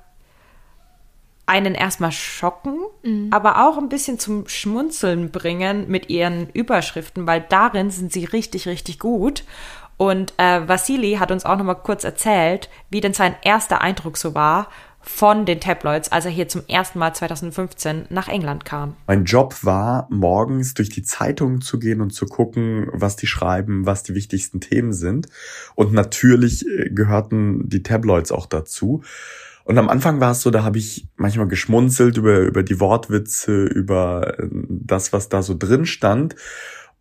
einen 1.47 1.75
erstmal 1.75 2.13
schocken, 2.13 2.79
mhm. 3.03 3.29
aber 3.31 3.67
auch 3.67 3.77
ein 3.77 3.89
bisschen 3.89 4.19
zum 4.19 4.49
Schmunzeln 4.49 5.31
bringen 5.31 5.89
mit 5.89 6.09
ihren 6.09 6.49
Überschriften, 6.51 7.27
weil 7.27 7.45
darin 7.49 7.91
sind 7.91 8.13
sie 8.13 8.25
richtig, 8.25 8.69
richtig 8.69 8.99
gut. 8.99 9.45
Und 9.97 10.33
äh, 10.37 10.67
Vasili 10.67 11.15
hat 11.15 11.31
uns 11.31 11.45
auch 11.45 11.57
noch 11.57 11.65
mal 11.65 11.75
kurz 11.75 12.05
erzählt, 12.05 12.69
wie 12.91 13.01
denn 13.01 13.15
sein 13.15 13.35
erster 13.43 13.81
Eindruck 13.81 14.17
so 14.17 14.35
war 14.35 14.69
von 15.03 15.45
den 15.47 15.61
Tabloids, 15.61 16.11
als 16.11 16.25
er 16.25 16.31
hier 16.31 16.49
zum 16.49 16.63
ersten 16.69 16.99
Mal 16.99 17.13
2015 17.13 18.07
nach 18.09 18.29
England 18.29 18.65
kam. 18.65 18.95
Mein 19.07 19.25
Job 19.25 19.57
war, 19.63 20.07
morgens 20.11 20.75
durch 20.75 20.91
die 20.91 21.03
Zeitungen 21.03 21.61
zu 21.61 21.79
gehen 21.79 22.01
und 22.01 22.11
zu 22.11 22.27
gucken, 22.27 22.89
was 22.93 23.17
die 23.17 23.27
schreiben, 23.27 23.85
was 23.85 24.05
die 24.05 24.15
wichtigsten 24.15 24.61
Themen 24.61 24.93
sind. 24.93 25.27
Und 25.75 25.93
natürlich 25.93 26.67
äh, 26.67 26.91
gehörten 26.91 27.69
die 27.69 27.83
Tabloids 27.83 28.31
auch 28.31 28.47
dazu. 28.47 29.03
Und 29.65 29.79
am 29.79 29.89
Anfang 29.89 30.21
war 30.21 30.33
es 30.33 30.41
so, 30.41 30.51
da 30.51 30.65
habe 30.65 30.79
ich 30.79 31.09
manchmal 31.17 31.47
geschmunzelt 31.47 32.17
über, 32.17 32.41
über 32.41 32.63
die 32.63 32.81
Wortwitze, 32.81 33.65
über 33.65 34.39
äh, 34.39 34.49
das, 34.69 35.13
was 35.13 35.29
da 35.29 35.43
so 35.43 35.57
drin 35.57 35.87
stand. 35.87 36.37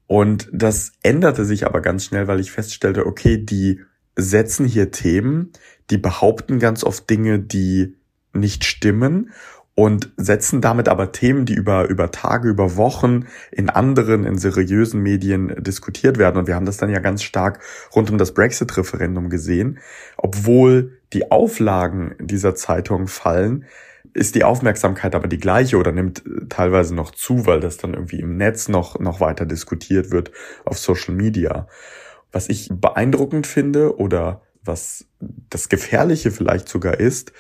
Und 0.07 0.49
das 0.51 0.91
änderte 1.03 1.45
sich 1.45 1.65
aber 1.65 1.81
ganz 1.81 2.05
schnell, 2.05 2.27
weil 2.27 2.39
ich 2.39 2.51
feststellte, 2.51 3.05
okay, 3.05 3.37
die 3.37 3.81
setzen 4.15 4.65
hier 4.65 4.91
Themen, 4.91 5.51
die 5.89 5.97
behaupten 5.97 6.59
ganz 6.59 6.83
oft 6.83 7.09
Dinge, 7.09 7.39
die 7.39 7.95
nicht 8.33 8.65
stimmen 8.65 9.31
und 9.73 10.11
setzen 10.17 10.61
damit 10.61 10.89
aber 10.89 11.11
Themen, 11.11 11.45
die 11.45 11.53
über, 11.53 11.87
über 11.87 12.11
Tage, 12.11 12.49
über 12.49 12.75
Wochen 12.75 13.25
in 13.51 13.69
anderen, 13.69 14.25
in 14.25 14.37
seriösen 14.37 15.01
Medien 15.01 15.55
diskutiert 15.63 16.17
werden. 16.17 16.37
Und 16.37 16.47
wir 16.47 16.55
haben 16.55 16.65
das 16.65 16.77
dann 16.77 16.89
ja 16.89 16.99
ganz 16.99 17.23
stark 17.23 17.59
rund 17.95 18.11
um 18.11 18.17
das 18.17 18.33
Brexit-Referendum 18.33 19.29
gesehen. 19.29 19.79
Obwohl 20.17 20.99
die 21.13 21.31
Auflagen 21.31 22.15
dieser 22.19 22.53
Zeitung 22.53 23.07
fallen, 23.07 23.65
ist 24.13 24.35
die 24.35 24.43
Aufmerksamkeit 24.43 25.15
aber 25.15 25.27
die 25.27 25.39
gleiche 25.39 25.77
oder 25.77 25.91
nimmt 25.91 26.23
teilweise 26.49 26.93
noch 26.95 27.11
zu, 27.11 27.45
weil 27.45 27.59
das 27.59 27.77
dann 27.77 27.93
irgendwie 27.93 28.19
im 28.19 28.37
Netz 28.37 28.67
noch, 28.67 28.99
noch 28.99 29.19
weiter 29.19 29.45
diskutiert 29.45 30.11
wird 30.11 30.31
auf 30.65 30.77
Social 30.77 31.13
Media. 31.13 31.67
Was 32.31 32.49
ich 32.49 32.69
beeindruckend 32.71 33.47
finde 33.47 33.97
oder 33.97 34.41
was 34.63 35.05
das 35.19 35.69
Gefährliche 35.69 36.31
vielleicht 36.31 36.69
sogar 36.69 36.99
ist, 36.99 37.33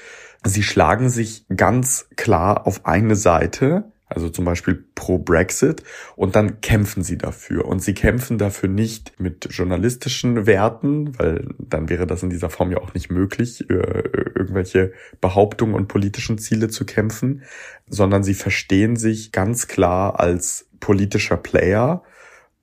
sie 0.43 0.63
schlagen 0.63 1.09
sich 1.09 1.45
ganz 1.55 2.07
klar 2.15 2.65
auf 2.65 2.85
eine 2.85 3.15
Seite, 3.15 3.91
also 4.11 4.29
zum 4.29 4.45
Beispiel 4.45 4.83
pro 4.95 5.17
Brexit, 5.17 5.83
und 6.15 6.35
dann 6.35 6.61
kämpfen 6.61 7.03
sie 7.03 7.17
dafür. 7.17 7.65
Und 7.65 7.81
sie 7.81 7.93
kämpfen 7.93 8.37
dafür 8.37 8.69
nicht 8.69 9.19
mit 9.19 9.47
journalistischen 9.51 10.45
Werten, 10.45 11.17
weil 11.19 11.47
dann 11.57 11.89
wäre 11.89 12.07
das 12.07 12.23
in 12.23 12.29
dieser 12.29 12.49
Form 12.49 12.71
ja 12.71 12.77
auch 12.77 12.93
nicht 12.93 13.09
möglich, 13.09 13.69
äh, 13.69 13.73
irgendwelche 13.73 14.93
Behauptungen 15.19 15.75
und 15.75 15.87
politischen 15.87 16.37
Ziele 16.37 16.69
zu 16.69 16.85
kämpfen, 16.85 17.43
sondern 17.87 18.23
sie 18.23 18.33
verstehen 18.33 18.95
sich 18.95 19.31
ganz 19.31 19.67
klar 19.67 20.19
als 20.19 20.67
politischer 20.79 21.37
Player 21.37 22.03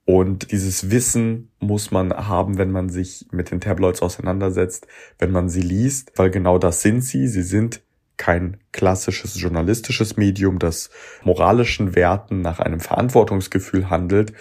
und 0.09 0.51
dieses 0.51 0.89
Wissen 0.89 1.51
muss 1.59 1.91
man 1.91 2.11
haben, 2.11 2.57
wenn 2.57 2.71
man 2.71 2.89
sich 2.89 3.27
mit 3.31 3.51
den 3.51 3.61
Tabloids 3.61 4.01
auseinandersetzt, 4.01 4.87
wenn 5.19 5.29
man 5.29 5.49
sie 5.49 5.61
liest, 5.61 6.13
weil 6.15 6.31
genau 6.31 6.57
das 6.57 6.81
sind 6.81 7.01
sie. 7.03 7.27
Sie 7.27 7.43
sind 7.43 7.83
kein 8.19 8.57
klassisches 8.71 9.39
journalistisches 9.41 10.17
Medium, 10.17 10.59
das 10.59 10.91
moralischen 11.23 11.95
Werten 11.95 12.41
nach 12.41 12.59
einem 12.59 12.81
Verantwortungsgefühl 12.81 13.89
handelt, 13.89 14.33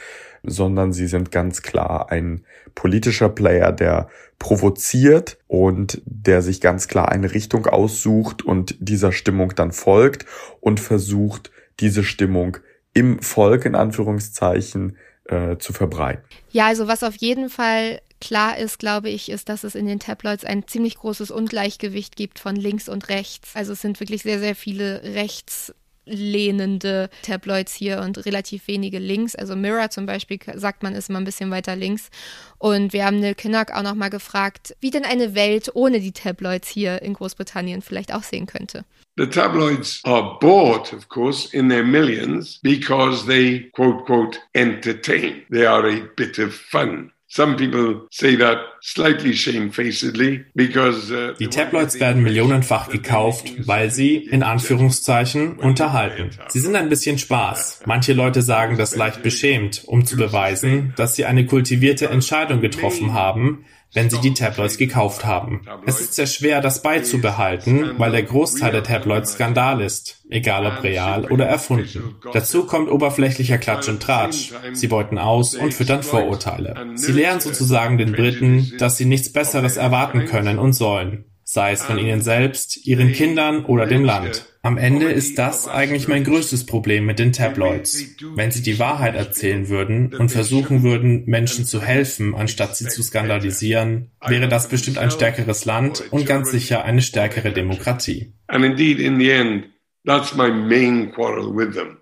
sondern 0.42 0.92
sie 0.92 1.06
sind 1.06 1.30
ganz 1.30 1.62
klar 1.62 2.10
ein 2.10 2.44
politischer 2.74 3.28
Player, 3.28 3.72
der 3.72 4.08
provoziert 4.38 5.38
und 5.46 6.02
der 6.04 6.42
sich 6.42 6.60
ganz 6.60 6.88
klar 6.88 7.08
eine 7.08 7.32
Richtung 7.32 7.66
aussucht 7.66 8.44
und 8.44 8.76
dieser 8.78 9.12
Stimmung 9.12 9.54
dann 9.54 9.72
folgt 9.72 10.26
und 10.60 10.80
versucht, 10.80 11.50
diese 11.80 12.04
Stimmung 12.04 12.58
im 12.92 13.22
Volk 13.22 13.64
in 13.64 13.74
Anführungszeichen 13.74 14.96
äh, 15.24 15.56
zu 15.58 15.72
verbreiten. 15.72 16.24
Ja, 16.50 16.66
also 16.66 16.88
was 16.88 17.02
auf 17.02 17.16
jeden 17.16 17.48
Fall 17.48 18.00
klar 18.20 18.58
ist, 18.58 18.78
glaube 18.78 19.10
ich, 19.10 19.30
ist, 19.30 19.48
dass 19.48 19.64
es 19.64 19.74
in 19.74 19.86
den 19.86 20.00
Tabloids 20.00 20.44
ein 20.44 20.66
ziemlich 20.66 20.96
großes 20.96 21.30
Ungleichgewicht 21.30 22.16
gibt 22.16 22.38
von 22.38 22.56
links 22.56 22.88
und 22.88 23.08
rechts. 23.08 23.54
Also 23.54 23.72
es 23.72 23.80
sind 23.80 24.00
wirklich 24.00 24.22
sehr, 24.22 24.38
sehr 24.38 24.54
viele 24.54 25.02
rechts 25.02 25.72
lehnende 26.08 27.10
Tabloids 27.22 27.74
hier 27.74 28.00
und 28.00 28.24
relativ 28.26 28.66
wenige 28.66 28.98
links. 28.98 29.34
Also 29.34 29.54
Mirror 29.56 29.90
zum 29.90 30.06
Beispiel, 30.06 30.38
sagt 30.54 30.82
man, 30.82 30.94
ist 30.94 31.10
immer 31.10 31.20
ein 31.20 31.24
bisschen 31.24 31.50
weiter 31.50 31.76
links. 31.76 32.10
Und 32.58 32.92
wir 32.92 33.04
haben 33.04 33.20
Neil 33.20 33.34
Kinnock 33.34 33.70
auch 33.72 33.82
nochmal 33.82 34.10
gefragt, 34.10 34.74
wie 34.80 34.90
denn 34.90 35.04
eine 35.04 35.34
Welt 35.34 35.70
ohne 35.74 36.00
die 36.00 36.12
Tabloids 36.12 36.68
hier 36.68 37.02
in 37.02 37.14
Großbritannien 37.14 37.82
vielleicht 37.82 38.12
aussehen 38.12 38.46
könnte. 38.46 38.84
The 39.16 39.26
tabloids 39.26 40.00
are 40.04 40.38
bought, 40.40 40.92
of 40.92 41.08
course, 41.08 41.48
in 41.52 41.68
their 41.68 41.82
millions 41.82 42.60
because 42.62 43.26
they, 43.26 43.68
quote, 43.72 44.04
quote, 44.04 44.38
entertain. 44.54 45.42
They 45.50 45.66
are 45.66 45.84
a 45.88 46.08
bit 46.16 46.38
of 46.38 46.54
fun. 46.54 47.10
Some 47.30 47.56
people 47.56 48.06
say 48.10 48.36
that 48.36 48.58
slightly 48.80 49.34
shamefacedly 49.34 50.46
because 50.54 51.12
uh, 51.12 51.34
die 51.38 51.48
Tabloids 51.48 52.00
werden 52.00 52.22
millionenfach 52.22 52.88
gekauft, 52.88 53.66
weil 53.66 53.90
sie 53.90 54.16
in 54.16 54.42
Anführungszeichen 54.42 55.58
unterhalten. 55.58 56.30
Sie 56.48 56.60
sind 56.60 56.74
ein 56.74 56.88
bisschen 56.88 57.18
Spaß. 57.18 57.82
Manche 57.84 58.14
Leute 58.14 58.40
sagen 58.40 58.78
das 58.78 58.96
leicht 58.96 59.22
beschämt, 59.22 59.82
um 59.84 60.06
zu 60.06 60.16
beweisen, 60.16 60.94
dass 60.96 61.16
sie 61.16 61.26
eine 61.26 61.44
kultivierte 61.44 62.08
Entscheidung 62.08 62.62
getroffen 62.62 63.12
haben, 63.12 63.66
wenn 63.94 64.10
sie 64.10 64.20
die 64.20 64.34
Tabloids 64.34 64.76
gekauft 64.76 65.24
haben. 65.24 65.62
Es 65.86 66.00
ist 66.00 66.14
sehr 66.14 66.26
schwer, 66.26 66.60
das 66.60 66.82
beizubehalten, 66.82 67.98
weil 67.98 68.12
der 68.12 68.22
Großteil 68.22 68.72
der 68.72 68.82
Tabloids 68.82 69.32
Skandal 69.32 69.80
ist, 69.80 70.24
egal 70.30 70.66
ob 70.66 70.82
real 70.82 71.24
oder 71.26 71.46
erfunden. 71.46 72.16
Dazu 72.32 72.64
kommt 72.66 72.90
oberflächlicher 72.90 73.58
Klatsch 73.58 73.88
und 73.88 74.02
Tratsch. 74.02 74.52
Sie 74.72 74.88
beuten 74.88 75.18
aus 75.18 75.54
und 75.54 75.74
füttern 75.74 76.02
Vorurteile. 76.02 76.74
Sie 76.94 77.12
lehren 77.12 77.40
sozusagen 77.40 77.98
den 77.98 78.12
Briten, 78.12 78.72
dass 78.78 78.96
sie 78.96 79.06
nichts 79.06 79.32
Besseres 79.32 79.76
erwarten 79.76 80.26
können 80.26 80.58
und 80.58 80.74
sollen 80.74 81.24
sei 81.50 81.72
es 81.72 81.82
von 81.82 81.96
ihnen 81.96 82.20
selbst, 82.20 82.86
ihren 82.86 83.12
Kindern 83.12 83.64
oder 83.64 83.86
dem 83.86 84.04
Land. 84.04 84.44
Am 84.68 84.76
Ende 84.76 85.06
ist 85.06 85.38
das 85.38 85.66
eigentlich 85.66 86.08
mein 86.08 86.24
größtes 86.24 86.66
Problem 86.66 87.06
mit 87.06 87.18
den 87.18 87.32
Tabloids. 87.32 88.04
Wenn 88.34 88.50
sie 88.50 88.60
die 88.60 88.78
Wahrheit 88.78 89.14
erzählen 89.14 89.70
würden 89.70 90.14
und 90.14 90.30
versuchen 90.30 90.82
würden, 90.82 91.24
Menschen 91.24 91.64
zu 91.64 91.80
helfen, 91.80 92.34
anstatt 92.34 92.76
sie 92.76 92.86
zu 92.86 93.02
skandalisieren, 93.02 94.10
wäre 94.26 94.46
das 94.46 94.68
bestimmt 94.68 94.98
ein 94.98 95.10
stärkeres 95.10 95.64
Land 95.64 96.04
und 96.10 96.26
ganz 96.26 96.50
sicher 96.50 96.84
eine 96.84 97.00
stärkere 97.00 97.50
Demokratie. 97.50 98.34
And 98.48 98.62
indeed, 98.62 99.00
in 99.00 99.18
the 99.18 99.30
end, 99.30 99.68
that's 100.04 100.34
my 100.34 100.50
main 100.50 101.12
quarrel 101.12 101.50
with 101.56 101.72
them. 101.72 101.96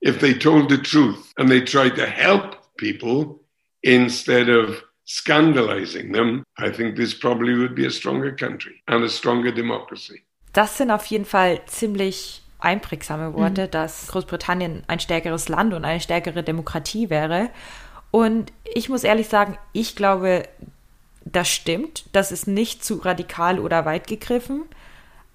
If 0.00 0.18
they 0.20 0.32
told 0.32 0.70
the 0.70 0.78
truth 0.78 1.34
and 1.36 1.50
they 1.50 1.62
tried 1.62 1.96
to 1.96 2.06
help 2.06 2.56
people 2.78 3.44
instead 3.82 4.48
of 4.48 4.82
scandalizing 5.04 6.14
them, 6.14 6.42
I 6.56 6.70
think 6.70 6.96
this 6.96 7.12
probably 7.12 7.54
would 7.54 7.74
be 7.74 7.84
a 7.84 7.90
stronger 7.90 8.34
country 8.34 8.80
and 8.88 9.04
a 9.04 9.10
stronger 9.10 9.52
democracy. 9.52 10.22
Das 10.52 10.76
sind 10.76 10.90
auf 10.90 11.06
jeden 11.06 11.24
Fall 11.24 11.60
ziemlich 11.66 12.42
einprägsame 12.58 13.34
Worte, 13.34 13.66
mhm. 13.66 13.70
dass 13.70 14.08
Großbritannien 14.08 14.84
ein 14.86 15.00
stärkeres 15.00 15.48
Land 15.48 15.74
und 15.74 15.84
eine 15.84 16.00
stärkere 16.00 16.42
Demokratie 16.42 17.10
wäre. 17.10 17.50
Und 18.10 18.52
ich 18.74 18.88
muss 18.88 19.04
ehrlich 19.04 19.28
sagen, 19.28 19.58
ich 19.72 19.96
glaube, 19.96 20.44
das 21.24 21.48
stimmt. 21.48 22.04
Das 22.12 22.32
ist 22.32 22.46
nicht 22.46 22.84
zu 22.84 22.96
radikal 22.96 23.58
oder 23.58 23.84
weit 23.84 24.06
gegriffen, 24.06 24.64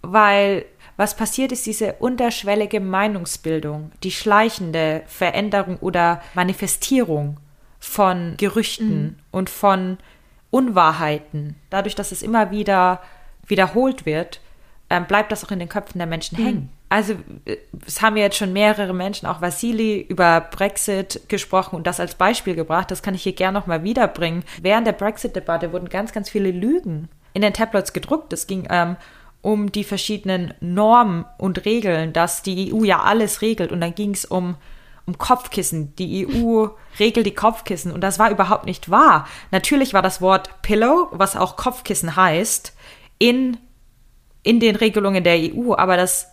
weil 0.01 0.65
was 0.95 1.15
passiert 1.15 1.51
ist 1.51 1.65
diese 1.65 1.93
unterschwellige 1.93 2.79
Meinungsbildung, 2.79 3.91
die 4.03 4.11
schleichende 4.11 5.03
Veränderung 5.05 5.77
oder 5.77 6.21
Manifestierung 6.33 7.37
von 7.79 8.35
Gerüchten 8.37 9.01
mhm. 9.03 9.15
und 9.31 9.49
von 9.49 9.97
Unwahrheiten. 10.49 11.55
Dadurch, 11.69 11.93
dass 11.93 12.11
es 12.11 12.23
immer 12.23 12.51
wieder 12.51 13.01
wiederholt 13.45 14.05
wird, 14.05 14.41
ähm, 14.89 15.05
bleibt 15.05 15.31
das 15.31 15.43
auch 15.43 15.51
in 15.51 15.59
den 15.59 15.69
Köpfen 15.69 15.97
der 15.99 16.07
Menschen 16.07 16.39
mhm. 16.39 16.45
hängen. 16.45 16.69
Also 16.89 17.13
äh, 17.45 17.57
es 17.85 18.01
haben 18.01 18.17
ja 18.17 18.23
jetzt 18.23 18.37
schon 18.37 18.53
mehrere 18.53 18.93
Menschen, 18.93 19.27
auch 19.27 19.41
Vasili, 19.41 19.99
über 19.99 20.41
Brexit 20.41 21.21
gesprochen 21.27 21.75
und 21.75 21.87
das 21.87 21.99
als 21.99 22.15
Beispiel 22.15 22.55
gebracht. 22.55 22.91
Das 22.91 23.01
kann 23.01 23.15
ich 23.15 23.23
hier 23.23 23.33
gerne 23.33 23.59
nochmal 23.59 23.83
wiederbringen. 23.83 24.43
Während 24.61 24.87
der 24.87 24.93
Brexit-Debatte 24.93 25.73
wurden 25.73 25.89
ganz, 25.89 26.13
ganz 26.13 26.29
viele 26.29 26.51
Lügen 26.51 27.09
in 27.33 27.41
den 27.41 27.53
Tabloids 27.53 27.93
gedruckt. 27.93 28.31
Es 28.33 28.47
ging 28.47 28.67
ähm, 28.69 28.95
um 29.41 29.71
die 29.71 29.83
verschiedenen 29.83 30.53
Normen 30.59 31.25
und 31.37 31.65
Regeln, 31.65 32.13
dass 32.13 32.41
die 32.41 32.73
EU 32.73 32.83
ja 32.83 33.01
alles 33.01 33.41
regelt. 33.41 33.71
Und 33.71 33.81
dann 33.81 33.95
ging 33.95 34.11
es 34.11 34.25
um 34.25 34.55
um 35.07 35.17
Kopfkissen. 35.17 35.95
Die 35.95 36.27
EU 36.27 36.67
regelt 36.99 37.25
die 37.25 37.33
Kopfkissen 37.33 37.91
und 37.91 38.01
das 38.01 38.19
war 38.19 38.29
überhaupt 38.29 38.65
nicht 38.65 38.91
wahr. 38.91 39.27
Natürlich 39.51 39.93
war 39.93 40.01
das 40.01 40.21
Wort 40.21 40.61
Pillow, 40.61 41.07
was 41.11 41.35
auch 41.35 41.55
Kopfkissen 41.55 42.15
heißt, 42.15 42.75
in, 43.17 43.57
in 44.47 44.59
den 44.59 44.77
Regelungen 44.77 45.23
der 45.23 45.37
EU, 45.37 45.73
aber 45.75 45.97
das 45.97 46.27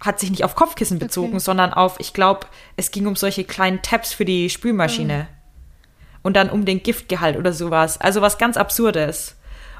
hat 0.00 0.20
sich 0.20 0.30
nicht 0.30 0.44
auf 0.44 0.54
Kopfkissen 0.54 0.98
bezogen, 0.98 1.34
okay. 1.34 1.40
sondern 1.40 1.74
auf, 1.74 1.96
ich 1.98 2.14
glaube, 2.14 2.46
es 2.76 2.90
ging 2.90 3.06
um 3.06 3.16
solche 3.16 3.44
kleinen 3.44 3.82
Tabs 3.82 4.12
für 4.12 4.24
die 4.24 4.48
Spülmaschine. 4.48 5.26
Oh. 5.28 5.36
Und 6.22 6.36
dann 6.36 6.50
um 6.50 6.64
den 6.64 6.82
Giftgehalt 6.82 7.36
oder 7.36 7.52
sowas. 7.52 8.00
Also 8.00 8.22
was 8.22 8.38
ganz 8.38 8.56
Absurdes. 8.56 9.36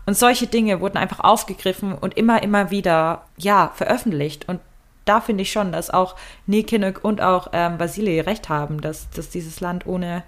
Und 0.06 0.16
solche 0.16 0.46
Dinge 0.46 0.80
wurden 0.80 0.96
einfach 0.96 1.20
aufgegriffen 1.20 1.94
und 1.94 2.16
immer, 2.16 2.42
immer 2.42 2.70
wieder, 2.70 3.26
ja, 3.36 3.72
veröffentlicht. 3.74 4.48
Und 4.48 4.60
da 5.04 5.20
finde 5.20 5.42
ich 5.42 5.52
schon, 5.52 5.70
dass 5.72 5.90
auch 5.90 6.16
Nekinek 6.46 7.04
und 7.04 7.20
auch 7.20 7.48
ähm, 7.52 7.78
Basile 7.78 8.26
recht 8.26 8.48
haben, 8.48 8.80
dass, 8.80 9.10
dass 9.10 9.28
dieses 9.28 9.60
Land 9.60 9.86
ohne 9.86 10.24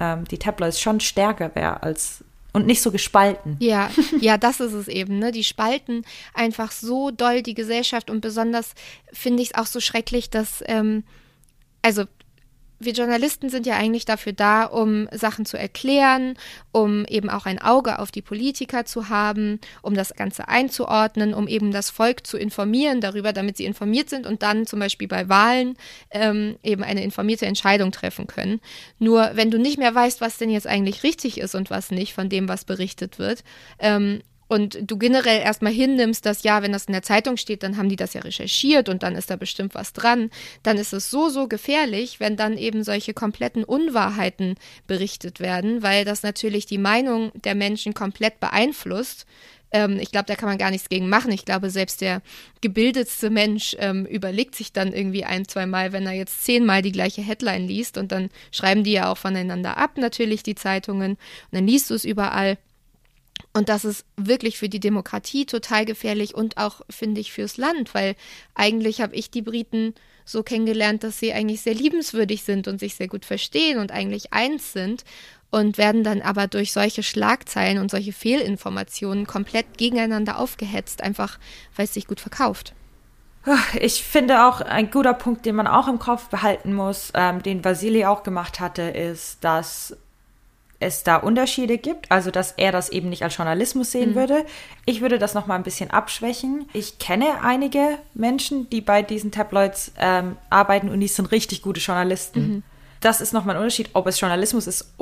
ähm, 0.00 0.24
die 0.24 0.38
Tabloids 0.38 0.80
schon 0.80 1.00
stärker 1.00 1.54
wäre 1.54 1.82
als 1.82 2.24
und 2.54 2.66
nicht 2.66 2.80
so 2.80 2.90
gespalten. 2.90 3.56
Ja, 3.58 3.90
ja, 4.20 4.38
das 4.38 4.60
ist 4.60 4.72
es 4.72 4.88
eben. 4.88 5.18
Ne? 5.18 5.32
Die 5.32 5.44
spalten 5.44 6.04
einfach 6.32 6.72
so 6.72 7.10
doll 7.10 7.42
die 7.42 7.54
Gesellschaft 7.54 8.08
und 8.08 8.22
besonders 8.22 8.74
finde 9.12 9.42
ich 9.42 9.50
es 9.50 9.54
auch 9.56 9.66
so 9.66 9.80
schrecklich, 9.80 10.30
dass 10.30 10.64
ähm, 10.66 11.04
also 11.82 12.04
wir 12.84 12.92
Journalisten 12.92 13.48
sind 13.48 13.66
ja 13.66 13.76
eigentlich 13.76 14.04
dafür 14.04 14.32
da, 14.32 14.64
um 14.64 15.08
Sachen 15.12 15.46
zu 15.46 15.58
erklären, 15.58 16.36
um 16.72 17.04
eben 17.06 17.30
auch 17.30 17.46
ein 17.46 17.60
Auge 17.60 17.98
auf 17.98 18.10
die 18.10 18.22
Politiker 18.22 18.84
zu 18.84 19.08
haben, 19.08 19.60
um 19.82 19.94
das 19.94 20.14
Ganze 20.14 20.48
einzuordnen, 20.48 21.34
um 21.34 21.48
eben 21.48 21.72
das 21.72 21.90
Volk 21.90 22.26
zu 22.26 22.36
informieren 22.36 23.00
darüber, 23.00 23.32
damit 23.32 23.56
sie 23.56 23.64
informiert 23.64 24.10
sind 24.10 24.26
und 24.26 24.42
dann 24.42 24.66
zum 24.66 24.80
Beispiel 24.80 25.08
bei 25.08 25.28
Wahlen 25.28 25.76
ähm, 26.10 26.56
eben 26.62 26.82
eine 26.82 27.02
informierte 27.02 27.46
Entscheidung 27.46 27.92
treffen 27.92 28.26
können. 28.26 28.60
Nur 28.98 29.30
wenn 29.34 29.50
du 29.50 29.58
nicht 29.58 29.78
mehr 29.78 29.94
weißt, 29.94 30.20
was 30.20 30.38
denn 30.38 30.50
jetzt 30.50 30.66
eigentlich 30.66 31.02
richtig 31.02 31.38
ist 31.38 31.54
und 31.54 31.70
was 31.70 31.90
nicht 31.90 32.14
von 32.14 32.28
dem, 32.28 32.48
was 32.48 32.64
berichtet 32.64 33.18
wird, 33.18 33.44
ähm, 33.78 34.20
und 34.48 34.78
du 34.82 34.98
generell 34.98 35.40
erstmal 35.40 35.72
hinnimmst, 35.72 36.26
dass 36.26 36.42
ja, 36.42 36.62
wenn 36.62 36.72
das 36.72 36.86
in 36.86 36.92
der 36.92 37.02
Zeitung 37.02 37.36
steht, 37.36 37.62
dann 37.62 37.76
haben 37.76 37.88
die 37.88 37.96
das 37.96 38.14
ja 38.14 38.20
recherchiert 38.20 38.88
und 38.88 39.02
dann 39.02 39.16
ist 39.16 39.30
da 39.30 39.36
bestimmt 39.36 39.74
was 39.74 39.92
dran, 39.92 40.30
dann 40.62 40.76
ist 40.76 40.92
es 40.92 41.10
so, 41.10 41.28
so 41.28 41.48
gefährlich, 41.48 42.20
wenn 42.20 42.36
dann 42.36 42.58
eben 42.58 42.84
solche 42.84 43.14
kompletten 43.14 43.64
Unwahrheiten 43.64 44.56
berichtet 44.86 45.40
werden, 45.40 45.82
weil 45.82 46.04
das 46.04 46.22
natürlich 46.22 46.66
die 46.66 46.78
Meinung 46.78 47.32
der 47.34 47.54
Menschen 47.54 47.94
komplett 47.94 48.40
beeinflusst. 48.40 49.26
Ähm, 49.74 49.98
ich 50.00 50.10
glaube, 50.12 50.26
da 50.26 50.36
kann 50.36 50.48
man 50.48 50.58
gar 50.58 50.70
nichts 50.70 50.88
gegen 50.88 51.08
machen. 51.08 51.32
Ich 51.32 51.44
glaube, 51.44 51.68
selbst 51.68 52.00
der 52.00 52.22
gebildetste 52.60 53.28
Mensch 53.28 53.76
ähm, 53.80 54.06
überlegt 54.06 54.54
sich 54.54 54.72
dann 54.72 54.92
irgendwie 54.92 55.24
ein, 55.24 55.48
zwei 55.48 55.66
Mal, 55.66 55.92
wenn 55.92 56.06
er 56.06 56.12
jetzt 56.12 56.44
zehnmal 56.44 56.80
die 56.80 56.92
gleiche 56.92 57.22
Headline 57.22 57.66
liest 57.66 57.98
und 57.98 58.12
dann 58.12 58.30
schreiben 58.52 58.84
die 58.84 58.92
ja 58.92 59.10
auch 59.10 59.18
voneinander 59.18 59.76
ab, 59.76 59.96
natürlich 59.96 60.42
die 60.42 60.54
Zeitungen 60.54 61.12
und 61.12 61.18
dann 61.50 61.66
liest 61.66 61.90
du 61.90 61.94
es 61.94 62.04
überall. 62.04 62.56
Und 63.56 63.68
das 63.68 63.84
ist 63.84 64.04
wirklich 64.16 64.58
für 64.58 64.68
die 64.68 64.80
Demokratie 64.80 65.46
total 65.46 65.84
gefährlich 65.84 66.34
und 66.34 66.56
auch, 66.56 66.80
finde 66.90 67.20
ich, 67.20 67.32
fürs 67.32 67.56
Land, 67.56 67.94
weil 67.94 68.16
eigentlich 68.54 69.00
habe 69.00 69.14
ich 69.14 69.30
die 69.30 69.42
Briten 69.42 69.94
so 70.24 70.42
kennengelernt, 70.42 71.04
dass 71.04 71.20
sie 71.20 71.32
eigentlich 71.32 71.60
sehr 71.60 71.74
liebenswürdig 71.74 72.42
sind 72.42 72.66
und 72.66 72.80
sich 72.80 72.96
sehr 72.96 73.06
gut 73.08 73.24
verstehen 73.24 73.78
und 73.78 73.92
eigentlich 73.92 74.32
eins 74.32 74.72
sind 74.72 75.04
und 75.50 75.78
werden 75.78 76.02
dann 76.02 76.20
aber 76.20 76.48
durch 76.48 76.72
solche 76.72 77.04
Schlagzeilen 77.04 77.78
und 77.78 77.92
solche 77.92 78.12
Fehlinformationen 78.12 79.24
komplett 79.24 79.78
gegeneinander 79.78 80.38
aufgehetzt, 80.38 81.00
einfach 81.00 81.38
weil 81.76 81.84
es 81.84 81.94
sich 81.94 82.08
gut 82.08 82.20
verkauft. 82.20 82.74
Ich 83.78 84.02
finde 84.02 84.46
auch 84.46 84.62
ein 84.62 84.90
guter 84.90 85.14
Punkt, 85.14 85.46
den 85.46 85.54
man 85.54 85.66
auch 85.66 85.86
im 85.86 85.98
Kopf 85.98 86.28
behalten 86.28 86.74
muss, 86.74 87.12
ähm, 87.14 87.42
den 87.42 87.64
Vasili 87.64 88.04
auch 88.06 88.22
gemacht 88.22 88.58
hatte, 88.58 88.82
ist, 88.82 89.44
dass 89.44 89.96
es 90.84 91.02
da 91.02 91.16
Unterschiede 91.16 91.78
gibt, 91.78 92.10
also 92.10 92.30
dass 92.30 92.52
er 92.52 92.72
das 92.72 92.88
eben 92.88 93.08
nicht 93.08 93.22
als 93.22 93.36
Journalismus 93.36 93.92
sehen 93.92 94.10
mhm. 94.10 94.14
würde. 94.14 94.46
Ich 94.84 95.00
würde 95.00 95.18
das 95.18 95.34
noch 95.34 95.46
mal 95.46 95.56
ein 95.56 95.62
bisschen 95.62 95.90
abschwächen. 95.90 96.68
Ich 96.72 96.98
kenne 96.98 97.42
einige 97.42 97.98
Menschen, 98.14 98.70
die 98.70 98.80
bei 98.80 99.02
diesen 99.02 99.32
Tabloids 99.32 99.92
ähm, 99.98 100.36
arbeiten 100.50 100.88
und 100.88 101.00
die 101.00 101.08
sind 101.08 101.32
richtig 101.32 101.62
gute 101.62 101.80
Journalisten. 101.80 102.40
Mhm. 102.40 102.62
Das 103.00 103.20
ist 103.20 103.32
noch 103.32 103.44
mal 103.44 103.52
ein 103.52 103.58
Unterschied, 103.58 103.90
ob 103.92 104.06
es 104.06 104.20
Journalismus 104.20 104.66
ist 104.66 104.94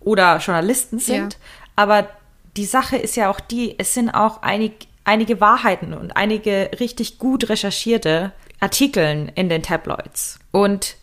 oder 0.00 0.38
Journalisten 0.38 0.98
sind. 0.98 1.34
Ja. 1.34 1.38
Aber 1.76 2.08
die 2.56 2.64
Sache 2.64 2.96
ist 2.96 3.16
ja 3.16 3.30
auch 3.30 3.40
die, 3.40 3.78
es 3.78 3.94
sind 3.94 4.10
auch 4.10 4.42
einig, 4.42 4.88
einige 5.04 5.40
Wahrheiten 5.40 5.92
und 5.92 6.16
einige 6.16 6.70
richtig 6.80 7.18
gut 7.18 7.48
recherchierte 7.48 8.32
Artikeln 8.60 9.30
in 9.34 9.48
den 9.48 9.62
Tabloids. 9.62 10.38
Und 10.50 10.96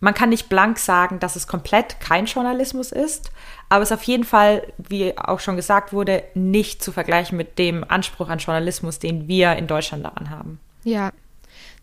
man 0.00 0.14
kann 0.14 0.28
nicht 0.28 0.48
blank 0.48 0.78
sagen, 0.78 1.18
dass 1.20 1.36
es 1.36 1.46
komplett 1.46 2.00
kein 2.00 2.26
Journalismus 2.26 2.92
ist, 2.92 3.30
aber 3.68 3.82
es 3.82 3.90
ist 3.90 3.96
auf 3.96 4.04
jeden 4.04 4.24
Fall, 4.24 4.62
wie 4.78 5.16
auch 5.18 5.40
schon 5.40 5.56
gesagt 5.56 5.92
wurde, 5.92 6.24
nicht 6.34 6.82
zu 6.82 6.92
vergleichen 6.92 7.36
mit 7.36 7.58
dem 7.58 7.84
Anspruch 7.88 8.28
an 8.28 8.38
Journalismus, 8.38 8.98
den 8.98 9.28
wir 9.28 9.56
in 9.56 9.66
Deutschland 9.66 10.04
daran 10.04 10.30
haben. 10.30 10.60
Ja, 10.84 11.12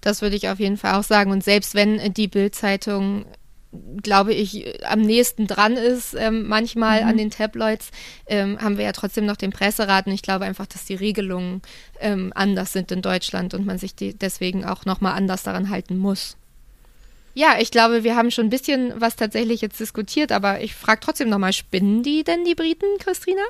das 0.01 0.22
würde 0.22 0.36
ich 0.36 0.49
auf 0.49 0.59
jeden 0.59 0.78
Fall 0.78 0.95
auch 0.95 1.03
sagen. 1.03 1.32
Und 1.32 1.43
selbst 1.43 1.76
wenn 1.76 2.13
die 2.13 2.28
Bildzeitung 2.28 3.26
glaube 4.03 4.34
ich, 4.34 4.84
am 4.86 5.01
nächsten 5.01 5.47
dran 5.47 5.74
ist, 5.74 6.13
ähm, 6.13 6.47
manchmal 6.47 7.01
mhm. 7.01 7.09
an 7.09 7.18
den 7.18 7.30
Tabloids, 7.30 7.91
ähm, 8.28 8.59
haben 8.61 8.78
wir 8.78 8.86
ja 8.86 8.91
trotzdem 8.91 9.26
noch 9.26 9.36
den 9.36 9.51
Presserat. 9.51 10.07
Und 10.07 10.13
ich 10.13 10.22
glaube 10.22 10.45
einfach, 10.45 10.66
dass 10.66 10.86
die 10.86 10.95
Regelungen 10.95 11.61
ähm, 11.99 12.32
anders 12.36 12.74
sind 12.74 12.91
in 12.91 13.01
Deutschland 13.01 13.53
und 13.53 13.66
man 13.66 13.78
sich 13.78 13.95
deswegen 13.95 14.66
auch 14.66 14.86
nochmal 14.86 15.13
anders 15.13 15.43
daran 15.43 15.70
halten 15.70 15.97
muss. 15.97 16.38
Ja, 17.36 17.57
ich 17.59 17.69
glaube, 17.69 18.05
wir 18.05 18.15
haben 18.15 18.31
schon 18.31 18.45
ein 18.45 18.49
bisschen 18.49 18.93
was 18.95 19.17
tatsächlich 19.17 19.59
jetzt 19.59 19.79
diskutiert, 19.79 20.31
aber 20.31 20.61
ich 20.61 20.73
frage 20.73 21.01
trotzdem 21.01 21.29
nochmal, 21.29 21.51
spinnen 21.51 22.01
die 22.01 22.23
denn 22.23 22.45
die 22.45 22.55
Briten, 22.55 22.88
Christina? 22.99 23.43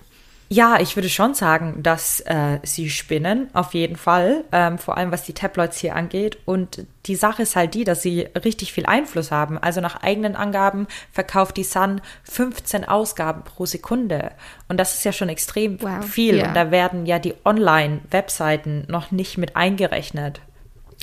Ja, 0.50 0.80
ich 0.80 0.96
würde 0.96 1.10
schon 1.10 1.34
sagen, 1.34 1.82
dass 1.82 2.20
äh, 2.22 2.60
sie 2.64 2.90
spinnen, 2.90 3.50
auf 3.54 3.74
jeden 3.74 3.96
Fall, 3.96 4.44
ähm, 4.52 4.78
vor 4.78 4.98
allem 4.98 5.12
was 5.12 5.24
die 5.24 5.34
Tabloids 5.34 5.80
hier 5.80 5.96
angeht. 5.96 6.38
Und 6.46 6.86
die 7.06 7.16
Sache 7.16 7.44
ist 7.44 7.56
halt 7.56 7.74
die, 7.74 7.84
dass 7.84 8.02
sie 8.02 8.28
richtig 8.44 8.74
viel 8.74 8.86
Einfluss 8.86 9.32
haben. 9.32 9.58
Also 9.58 9.82
nach 9.82 10.04
eigenen 10.04 10.36
Angaben 10.36 10.88
verkauft 11.12 11.58
die 11.58 11.64
Sun 11.64 12.02
15 12.24 12.86
Ausgaben 12.86 13.44
pro 13.44 13.66
Sekunde. 13.66 14.32
Und 14.68 14.80
das 14.80 14.98
ist 14.98 15.04
ja 15.04 15.12
schon 15.12 15.30
extrem 15.30 15.82
wow, 15.82 16.06
viel. 16.06 16.36
Yeah. 16.36 16.48
Und 16.48 16.54
da 16.56 16.70
werden 16.70 17.06
ja 17.08 17.18
die 17.18 17.34
Online-Webseiten 17.44 18.86
noch 18.88 19.12
nicht 19.12 19.38
mit 19.38 19.56
eingerechnet 19.56 20.42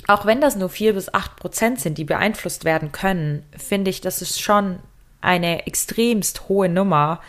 auch 0.07 0.25
wenn 0.25 0.41
das 0.41 0.55
nur 0.55 0.69
vier 0.69 0.93
bis 0.93 1.13
acht 1.13 1.35
Prozent 1.37 1.79
sind, 1.79 1.97
die 1.97 2.03
beeinflusst 2.03 2.65
werden 2.65 2.91
können, 2.91 3.45
finde 3.57 3.89
ich, 3.89 4.01
das 4.01 4.21
ist 4.21 4.41
schon 4.41 4.79
eine 5.21 5.65
extremst 5.67 6.49
hohe 6.49 6.69
Nummer, 6.69 7.21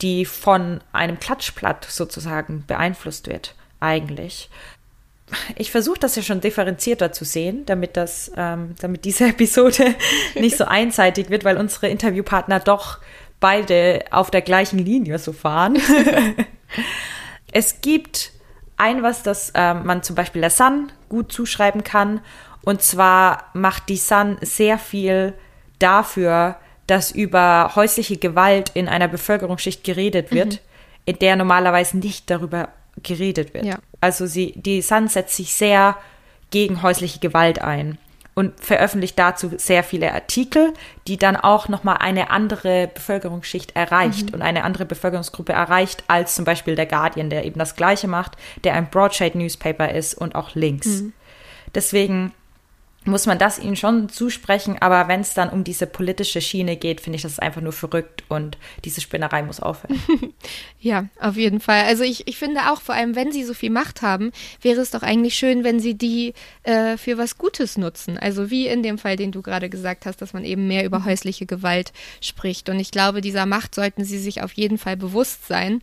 die 0.00 0.24
von 0.24 0.80
einem 0.92 1.18
Klatschblatt 1.18 1.84
sozusagen 1.84 2.64
beeinflusst 2.66 3.28
wird, 3.28 3.54
eigentlich. 3.80 4.50
Ich 5.56 5.70
versuche 5.70 5.98
das 5.98 6.16
ja 6.16 6.22
schon 6.22 6.40
differenzierter 6.40 7.12
zu 7.12 7.24
sehen, 7.24 7.66
damit 7.66 7.96
das, 7.96 8.32
ähm, 8.36 8.74
damit 8.80 9.04
diese 9.04 9.26
Episode 9.28 9.94
nicht 10.34 10.56
so 10.56 10.64
einseitig 10.64 11.30
wird, 11.30 11.44
weil 11.44 11.56
unsere 11.56 11.88
Interviewpartner 11.88 12.60
doch 12.60 12.98
beide 13.40 14.04
auf 14.10 14.30
der 14.30 14.42
gleichen 14.42 14.78
Linie 14.78 15.18
so 15.18 15.32
fahren. 15.32 15.78
es 17.52 17.80
gibt 17.80 18.32
ein 18.76 19.02
was, 19.02 19.22
das 19.22 19.50
äh, 19.50 19.74
man 19.74 20.02
zum 20.02 20.16
Beispiel 20.16 20.40
der 20.40 20.50
Sun 20.50 20.90
gut 21.08 21.32
zuschreiben 21.32 21.84
kann. 21.84 22.20
Und 22.62 22.82
zwar 22.82 23.44
macht 23.54 23.88
die 23.88 23.96
Sun 23.96 24.36
sehr 24.40 24.78
viel 24.78 25.34
dafür, 25.78 26.56
dass 26.86 27.10
über 27.10 27.72
häusliche 27.74 28.16
Gewalt 28.16 28.70
in 28.74 28.88
einer 28.88 29.08
Bevölkerungsschicht 29.08 29.84
geredet 29.84 30.32
wird, 30.32 30.54
mhm. 30.54 30.58
in 31.04 31.18
der 31.18 31.36
normalerweise 31.36 31.98
nicht 31.98 32.30
darüber 32.30 32.68
geredet 33.02 33.54
wird. 33.54 33.64
Ja. 33.64 33.78
Also 34.00 34.26
sie, 34.26 34.52
die 34.56 34.82
Sun 34.82 35.08
setzt 35.08 35.36
sich 35.36 35.54
sehr 35.54 35.96
gegen 36.50 36.82
häusliche 36.82 37.20
Gewalt 37.20 37.60
ein 37.60 37.98
und 38.38 38.60
veröffentlicht 38.60 39.18
dazu 39.18 39.50
sehr 39.56 39.82
viele 39.82 40.14
Artikel, 40.14 40.72
die 41.08 41.16
dann 41.16 41.34
auch 41.34 41.68
nochmal 41.68 41.96
eine 41.96 42.30
andere 42.30 42.88
Bevölkerungsschicht 42.94 43.74
erreicht 43.74 44.28
mhm. 44.28 44.34
und 44.34 44.42
eine 44.42 44.62
andere 44.62 44.84
Bevölkerungsgruppe 44.84 45.52
erreicht 45.52 46.04
als 46.06 46.36
zum 46.36 46.44
Beispiel 46.44 46.76
der 46.76 46.86
Guardian, 46.86 47.30
der 47.30 47.44
eben 47.44 47.58
das 47.58 47.74
Gleiche 47.74 48.06
macht, 48.06 48.36
der 48.62 48.74
ein 48.74 48.90
Broadshade-Newspaper 48.90 49.92
ist 49.92 50.14
und 50.14 50.36
auch 50.36 50.54
links. 50.54 50.86
Mhm. 50.86 51.14
Deswegen 51.74 52.32
muss 53.08 53.26
man 53.26 53.38
das 53.38 53.58
ihnen 53.58 53.76
schon 53.76 54.08
zusprechen, 54.08 54.76
aber 54.80 55.08
wenn 55.08 55.20
es 55.20 55.34
dann 55.34 55.50
um 55.50 55.64
diese 55.64 55.86
politische 55.86 56.40
Schiene 56.40 56.76
geht, 56.76 57.00
finde 57.00 57.16
ich 57.16 57.22
das 57.22 57.38
einfach 57.38 57.60
nur 57.60 57.72
verrückt 57.72 58.24
und 58.28 58.58
diese 58.84 59.00
Spinnerei 59.00 59.42
muss 59.42 59.60
aufhören. 59.60 60.00
ja, 60.80 61.06
auf 61.20 61.36
jeden 61.36 61.60
Fall. 61.60 61.84
Also 61.84 62.04
ich, 62.04 62.26
ich 62.26 62.36
finde 62.36 62.72
auch, 62.72 62.80
vor 62.80 62.94
allem 62.94 63.16
wenn 63.16 63.32
sie 63.32 63.44
so 63.44 63.54
viel 63.54 63.70
Macht 63.70 64.02
haben, 64.02 64.32
wäre 64.62 64.80
es 64.80 64.90
doch 64.90 65.02
eigentlich 65.02 65.34
schön, 65.34 65.64
wenn 65.64 65.80
sie 65.80 65.94
die 65.94 66.34
äh, 66.62 66.96
für 66.96 67.18
was 67.18 67.38
Gutes 67.38 67.76
nutzen. 67.78 68.18
Also 68.18 68.50
wie 68.50 68.66
in 68.66 68.82
dem 68.82 68.98
Fall, 68.98 69.16
den 69.16 69.32
du 69.32 69.42
gerade 69.42 69.68
gesagt 69.68 70.06
hast, 70.06 70.20
dass 70.22 70.32
man 70.32 70.44
eben 70.44 70.68
mehr 70.68 70.84
über 70.84 71.04
häusliche 71.04 71.46
Gewalt 71.46 71.92
spricht. 72.20 72.68
Und 72.68 72.78
ich 72.80 72.90
glaube, 72.90 73.20
dieser 73.20 73.46
Macht 73.46 73.74
sollten 73.74 74.04
sie 74.04 74.18
sich 74.18 74.42
auf 74.42 74.52
jeden 74.52 74.78
Fall 74.78 74.96
bewusst 74.96 75.46
sein. 75.46 75.82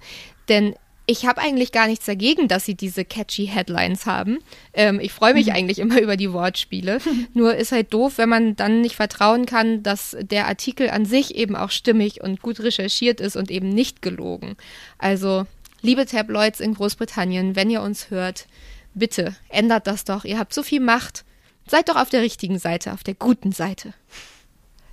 Denn 0.49 0.76
ich 1.08 1.26
habe 1.26 1.41
eigentlich 1.41 1.72
gar 1.72 1.88
nichts 1.88 2.06
dagegen, 2.06 2.47
dass 2.47 2.66
sie 2.66 2.76
diese 2.76 3.06
catchy 3.06 3.45
Headlines 3.47 4.06
haben. 4.06 4.39
Ähm, 4.74 4.99
ich 4.99 5.14
freue 5.14 5.34
mich 5.34 5.47
mhm. 5.47 5.53
eigentlich 5.53 5.80
immer 5.80 6.01
über 6.01 6.18
die 6.18 6.34
Wortspiele. 6.34 6.99
Nur 7.34 7.56
ist 7.56 7.72
halt 7.72 7.93
doof, 7.93 8.18
wenn 8.18 8.30
man 8.30 8.56
dann 8.56 8.82
nicht 8.82 8.95
vertrauen 8.95 9.45
kann, 9.45 9.84
dass 9.84 10.18
der 10.20 10.47
Artikel 10.47 10.89
an 10.89 11.06
sich 11.06 11.36
eben 11.36 11.56
auch 11.56 11.70
stimmig 11.70 12.22
und 12.22 12.41
gut 12.41 12.60
recherchiert 12.60 13.22
ist 13.22 13.36
und 13.36 13.51
eben 13.51 13.70
nicht 13.70 14.01
gelogen. 14.01 14.56
Also, 14.97 15.45
liebe 15.82 16.06
Tabloids 16.06 16.60
in 16.60 16.74
Großbritannien, 16.74 17.56
wenn 17.56 17.70
ihr 17.70 17.82
uns 17.82 18.10
hört, 18.10 18.47
bitte 18.93 19.36
ändert 19.49 19.88
das 19.88 20.06
doch. 20.06 20.26
Ihr 20.26 20.39
habt 20.39 20.53
so 20.53 20.64
viel 20.64 20.80
Macht. 20.80 21.24
Seid 21.68 21.89
doch 21.89 21.95
auf 21.95 22.10
der 22.10 22.22
richtigen 22.22 22.60
Seite, 22.60 22.93
auf 22.93 23.03
der 23.03 23.16
guten 23.16 23.51
Seite. 23.51 23.93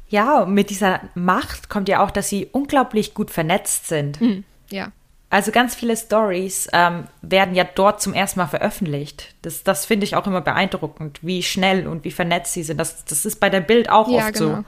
Ja, 0.09 0.45
mit 0.45 0.71
dieser 0.71 1.01
Macht 1.15 1.71
kommt 1.71 1.89
ja 1.89 2.03
auch, 2.05 2.11
dass 2.11 2.29
sie 2.29 2.47
unglaublich 2.53 3.15
gut 3.15 3.31
vernetzt 3.31 3.89
sind. 3.89 4.21
Mhm, 4.21 4.45
ja. 4.71 4.93
Also 5.33 5.51
ganz 5.51 5.75
viele 5.75 5.97
Stories 5.97 6.69
ähm, 6.75 7.05
werden 7.23 7.55
ja 7.55 7.65
dort 7.65 8.03
zum 8.03 8.13
ersten 8.13 8.39
Mal 8.39 8.49
veröffentlicht. 8.49 9.35
Das, 9.41 9.65
das 9.65 9.87
finde 9.87 10.05
ich 10.05 10.15
auch 10.15 10.27
immer 10.27 10.43
beeindruckend, 10.43 11.21
wie 11.23 11.43
schnell 11.43 11.89
und 11.89 12.05
wie 12.05 12.11
vernetzt 12.11 12.53
sie 12.53 12.63
sind. 12.63 12.77
Das, 12.77 13.07
das 13.07 13.25
ist 13.25 13.41
bei 13.41 13.49
der 13.49 13.63
Bild 13.63 13.89
auch 13.89 14.11
ja, 14.11 14.27
oft 14.27 14.35
genau. 14.35 14.57
so. 14.57 14.65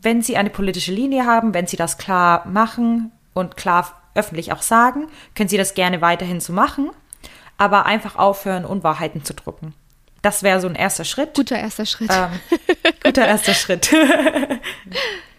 Wenn 0.00 0.22
sie 0.22 0.38
eine 0.38 0.48
politische 0.48 0.90
Linie 0.90 1.26
haben, 1.26 1.52
wenn 1.52 1.66
sie 1.66 1.76
das 1.76 1.98
klar 1.98 2.46
machen 2.46 3.12
und 3.34 3.58
klar 3.58 4.00
öffentlich 4.14 4.54
auch 4.54 4.62
sagen, 4.62 5.08
können 5.34 5.50
sie 5.50 5.58
das 5.58 5.74
gerne 5.74 6.00
weiterhin 6.00 6.40
so 6.40 6.54
machen, 6.54 6.92
aber 7.58 7.84
einfach 7.84 8.16
aufhören, 8.16 8.64
Unwahrheiten 8.64 9.22
zu 9.22 9.34
drucken. 9.34 9.74
Das 10.22 10.42
wäre 10.42 10.62
so 10.62 10.68
ein 10.68 10.76
erster 10.76 11.04
Schritt. 11.04 11.34
Guter 11.34 11.58
erster 11.58 11.84
Schritt. 11.84 12.10
Ähm, 12.10 12.40
guter 13.04 13.26
erster 13.26 13.52
Schritt. 13.54 13.94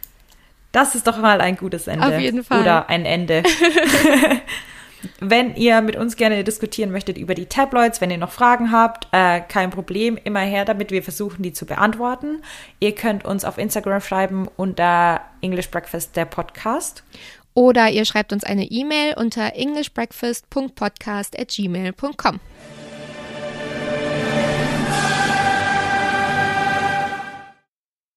Das 0.71 0.95
ist 0.95 1.07
doch 1.07 1.17
mal 1.17 1.41
ein 1.41 1.57
gutes 1.57 1.87
Ende. 1.87 2.07
Auf 2.07 2.19
jeden 2.19 2.43
Fall. 2.43 2.61
Oder 2.61 2.89
ein 2.89 3.05
Ende. 3.05 3.43
wenn 5.19 5.55
ihr 5.55 5.81
mit 5.81 5.95
uns 5.95 6.15
gerne 6.15 6.43
diskutieren 6.43 6.91
möchtet 6.91 7.17
über 7.17 7.33
die 7.35 7.45
Tabloids, 7.45 8.01
wenn 8.01 8.11
ihr 8.11 8.17
noch 8.17 8.31
Fragen 8.31 8.71
habt, 8.71 9.07
äh, 9.11 9.41
kein 9.41 9.69
Problem, 9.69 10.17
immer 10.23 10.41
her 10.41 10.65
damit, 10.65 10.91
wir 10.91 11.03
versuchen 11.03 11.43
die 11.43 11.53
zu 11.53 11.65
beantworten. 11.65 12.41
Ihr 12.79 12.93
könnt 12.95 13.25
uns 13.25 13.45
auf 13.45 13.57
Instagram 13.57 14.01
schreiben 14.01 14.47
unter 14.57 15.21
English 15.41 15.69
Breakfast 15.69 16.15
der 16.15 16.25
Podcast. 16.25 17.03
Oder 17.53 17.89
ihr 17.89 18.05
schreibt 18.05 18.31
uns 18.31 18.43
eine 18.43 18.63
E-Mail 18.65 19.15
unter 19.17 19.55
englishbreakfast.podcast 19.55 21.37
at 21.37 21.49
gmail.com. 21.49 22.39